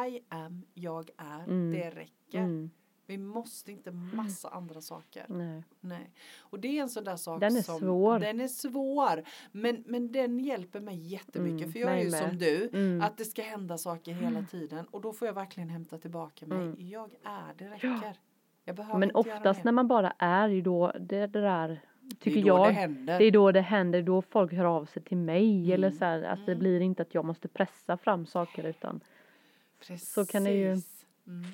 I 0.08 0.20
am, 0.30 0.66
jag 0.74 1.10
är, 1.18 1.44
Mm. 1.44 1.72
det 1.72 1.90
räcker. 1.90 2.40
Mm. 2.40 2.70
Vi 3.06 3.18
måste 3.18 3.72
inte 3.72 3.92
massa 3.92 4.50
andra 4.50 4.82
saker. 4.82 5.26
Nej. 5.30 5.64
Nej. 5.80 6.12
Och 6.40 6.60
det 6.60 6.68
är 6.78 6.82
en 6.82 6.90
sån 6.90 7.04
där 7.04 7.16
sak 7.16 7.40
Den 7.40 7.58
är 7.58 7.62
som 7.62 7.80
svår. 7.80 8.20
Den 8.20 8.42
är 8.42 8.48
svår. 8.48 9.24
Men, 9.52 9.84
men 9.88 10.12
den 10.12 10.40
hjälper 10.40 10.80
mig 10.80 10.98
jättemycket. 10.98 11.62
Mm, 11.62 11.72
för 11.72 11.80
jag 11.80 11.92
är 12.00 12.04
ju 12.04 12.12
med. 12.12 12.20
som 12.30 12.38
du. 12.38 12.70
Mm. 12.74 13.02
Att 13.02 13.18
det 13.18 13.26
ska 13.26 13.42
hända 13.42 13.78
saker 13.78 14.14
hela 14.14 14.44
tiden. 14.44 14.86
Och 14.92 15.02
då 15.02 15.14
får 15.14 15.26
jag 15.28 15.34
verkligen 15.36 15.70
hämta 15.70 15.98
tillbaka 15.98 16.48
mig. 16.48 16.58
Mm. 16.58 16.76
Jag 16.80 17.12
är, 17.24 17.54
det 17.58 17.70
räcker. 17.70 18.18
Jag 18.66 18.76
behöver 18.76 19.00
Men 19.00 19.10
inte 19.18 19.30
göra 19.30 19.38
oftast 19.40 19.58
mer. 19.60 19.66
när 19.66 19.72
man 19.72 19.88
bara 19.88 20.12
är 20.20 20.48
ju 20.50 20.62
då 20.62 20.92
det, 21.00 21.28
det 21.28 21.42
där 21.42 21.82
tycker 22.20 22.42
det 22.42 22.48
jag 22.48 22.68
det 22.68 22.72
händer. 22.72 23.20
det 23.20 23.26
är 23.26 23.32
då 23.32 23.52
det 23.52 23.62
händer, 23.62 24.02
då 24.02 24.22
folk 24.22 24.54
hör 24.54 24.66
av 24.66 24.86
sig 24.86 25.04
till 25.04 25.18
mig 25.18 25.60
Mm, 25.60 25.72
eller 25.72 25.92
så 25.92 26.06
här, 26.06 26.24
att 26.24 26.46
det 26.46 26.52
mm. 26.52 26.60
blir 26.60 26.80
inte 26.82 27.02
att 27.02 27.14
jag 27.14 27.26
måste 27.26 27.48
pressa 27.48 27.98
fram 27.98 28.26
saker 28.26 28.64
utan 28.64 29.00
så 30.00 30.26
kan 30.26 30.44
det 30.44 30.52
ju- 30.52 30.74
Precis. 30.76 31.06
Mm. 31.28 31.46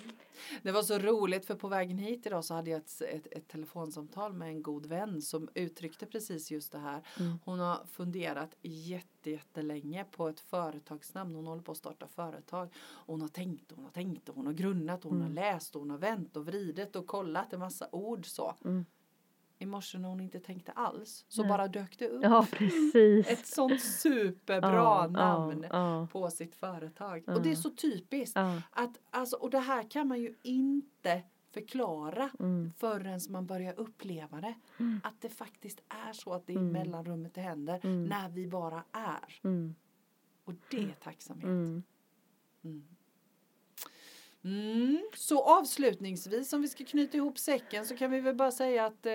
Det 0.62 0.72
var 0.72 0.84
så 0.84 0.97
roligt 0.99 1.45
för 1.45 1.56
på 1.56 1.68
vägen 1.68 1.97
hit 1.97 2.26
idag 2.26 2.45
så 2.45 2.53
hade 2.53 2.70
jag 2.72 2.78
ett, 2.78 3.01
ett, 3.01 3.28
ett 3.32 3.47
telefonsamtal 3.47 4.34
med 4.34 4.47
en 4.49 4.64
god 4.64 4.86
vän 4.86 5.22
som 5.22 5.49
uttryckte 5.53 6.06
precis 6.06 6.51
just 6.51 6.72
det 6.72 6.78
här. 6.80 7.01
Mm. 7.20 7.38
Hon 7.45 7.60
har 7.60 7.86
funderat 7.91 8.56
jätte, 8.62 9.32
jättelänge 9.32 10.06
på 10.12 10.28
ett 10.30 10.39
företagsnamn. 10.39 11.36
Hon 11.36 11.47
håller 11.47 11.62
på 11.62 11.72
att 11.72 11.78
starta 11.78 12.08
företag. 12.08 12.70
Hon 13.06 13.22
har 13.22 13.28
tänkt 13.28 13.72
hon 13.76 13.84
har 13.84 13.91
tänkt 13.91 14.30
hon 14.36 14.45
har 14.45 14.53
grunnat 14.53 15.03
hon 15.03 15.14
Mm. 15.14 15.24
har 15.28 15.34
läst 15.34 15.76
och 15.76 15.82
hon 15.82 15.89
har 15.89 15.97
vänt 15.97 16.38
och 16.38 16.45
vridit 16.45 16.95
och 16.95 17.08
kollat 17.08 17.53
en 17.53 17.60
massa 17.60 17.88
ord 17.91 18.26
så. 18.26 18.56
Mm. 19.60 19.70
I 19.70 19.72
morse 19.72 19.97
när 19.97 20.10
hon 20.10 20.20
inte 20.20 20.39
tänkte 20.39 20.72
alls 20.72 21.26
så 21.28 21.41
Nej. 21.41 21.49
bara 21.49 21.68
dök 21.68 21.99
det 21.99 22.08
upp. 22.10 22.24
Ja. 22.24 22.47
Ett 23.28 23.45
sånt 23.47 23.82
superbra 23.82 24.72
Ja, 24.74 25.08
namn 25.08 25.66
Ja, 25.72 26.08
på 26.12 26.30
sitt 26.30 26.56
företag. 26.56 27.24
Och 27.28 27.41
det 27.41 27.51
är 27.51 27.56
så 27.56 27.70
typiskt. 27.70 28.38
Att, 28.72 28.97
alltså, 29.10 29.36
och 29.36 29.49
det 29.49 29.60
här 29.60 29.89
kan 29.89 30.08
man 30.08 30.20
ju 30.22 30.36
inte 30.43 31.22
förklara 31.53 32.30
Mm. 32.39 32.72
förrän 32.78 33.20
man 33.30 33.45
börjar 33.45 33.80
uppleva 33.80 34.41
det. 34.41 34.56
Mm. 34.80 35.01
Att 35.03 35.22
det 35.22 35.30
faktiskt 35.30 35.82
är 36.08 36.14
så 36.14 36.34
att 36.34 36.47
det 36.47 36.53
är 36.53 36.58
Mm. 36.58 36.72
mellanrummet 36.74 37.34
det 37.34 37.41
händer. 37.41 37.80
Mm. 37.84 38.06
När 38.06 38.30
vi 38.30 38.47
bara 38.47 38.84
är. 38.91 39.39
Mm. 39.43 39.76
Och 40.43 40.53
det 40.72 40.84
är 40.84 40.91
tacksamhet. 41.03 41.45
Mm. 44.46 44.72
Mm. 44.72 44.82
Mm. 44.88 45.02
Så 45.16 45.43
avslutningsvis 45.43 46.54
om 46.54 46.62
vi 46.62 46.68
ska 46.68 46.86
knyta 46.86 47.18
ihop 47.18 47.38
säcken 47.38 47.86
så 47.86 47.96
kan 47.98 48.12
vi 48.12 48.20
väl 48.22 48.36
bara 48.36 48.52
säga 48.52 48.86
att 48.86 49.06
eh, 49.06 49.14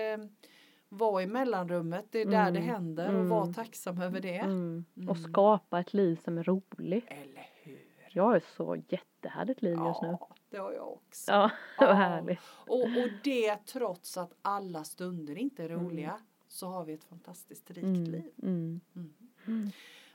var 0.89 1.21
i 1.21 1.27
mellanrummet, 1.27 2.05
det 2.11 2.21
är 2.21 2.25
där 2.25 2.41
Mm. 2.41 2.53
det 2.53 2.59
händer 2.59 3.05
och 3.07 3.13
Mm. 3.13 3.29
var 3.29 3.53
tacksam 3.53 4.01
över 4.01 4.19
det. 4.19 4.37
Mm. 4.37 4.85
Mm. 4.97 5.09
Och 5.09 5.17
skapa 5.17 5.79
ett 5.79 5.93
liv 5.93 6.15
som 6.23 6.37
är 6.37 6.43
roligt. 6.43 7.05
Eller 7.07 7.49
hur? 7.63 7.79
Jag 8.09 8.35
ett 8.35 8.45
så 8.57 8.75
jättehärligt 8.87 9.61
liv 9.61 9.77
just 9.85 10.01
nu. 10.01 10.07
Ja, 10.19 10.27
det 10.49 10.57
har 10.57 10.71
jag 10.73 10.87
också. 10.93 11.31
Ja, 11.31 11.51
var 11.79 11.87
Ja. 11.87 11.93
härligt. 11.93 12.39
Och, 12.67 12.81
och 12.81 13.09
det 13.23 13.55
trots 13.65 14.17
att 14.17 14.33
alla 14.41 14.83
stunder 14.83 15.37
inte 15.37 15.63
är 15.63 15.69
Mm. 15.69 15.85
roliga 15.85 16.19
så 16.47 16.67
har 16.67 16.85
vi 16.85 16.93
ett 16.93 17.03
fantastiskt 17.03 17.71
rikt 17.71 17.83
Mm. 17.85 18.03
liv. 18.03 18.31
Mm. 18.43 18.81
Mm. 18.95 19.13
Mm. 19.47 19.69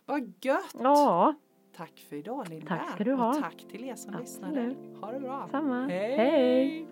Vad 0.06 0.32
gött! 0.40 0.74
Ja, 0.74 1.34
Tack 1.76 2.06
för 2.08 2.16
idag 2.16 2.48
Linda. 2.48 2.66
Tack 2.68 2.90
ska 2.90 3.04
du 3.04 3.12
ha. 3.12 3.28
Och 3.28 3.40
tack 3.42 3.66
till 3.70 3.84
er 3.84 3.94
som 3.94 4.14
Absolut. 4.14 4.58
lyssnade. 4.68 4.74
Ha 5.00 5.12
det 5.12 5.20
bra. 5.20 5.48
samma. 5.50 5.86
Hej. 5.86 6.16
Hej. 6.16 6.86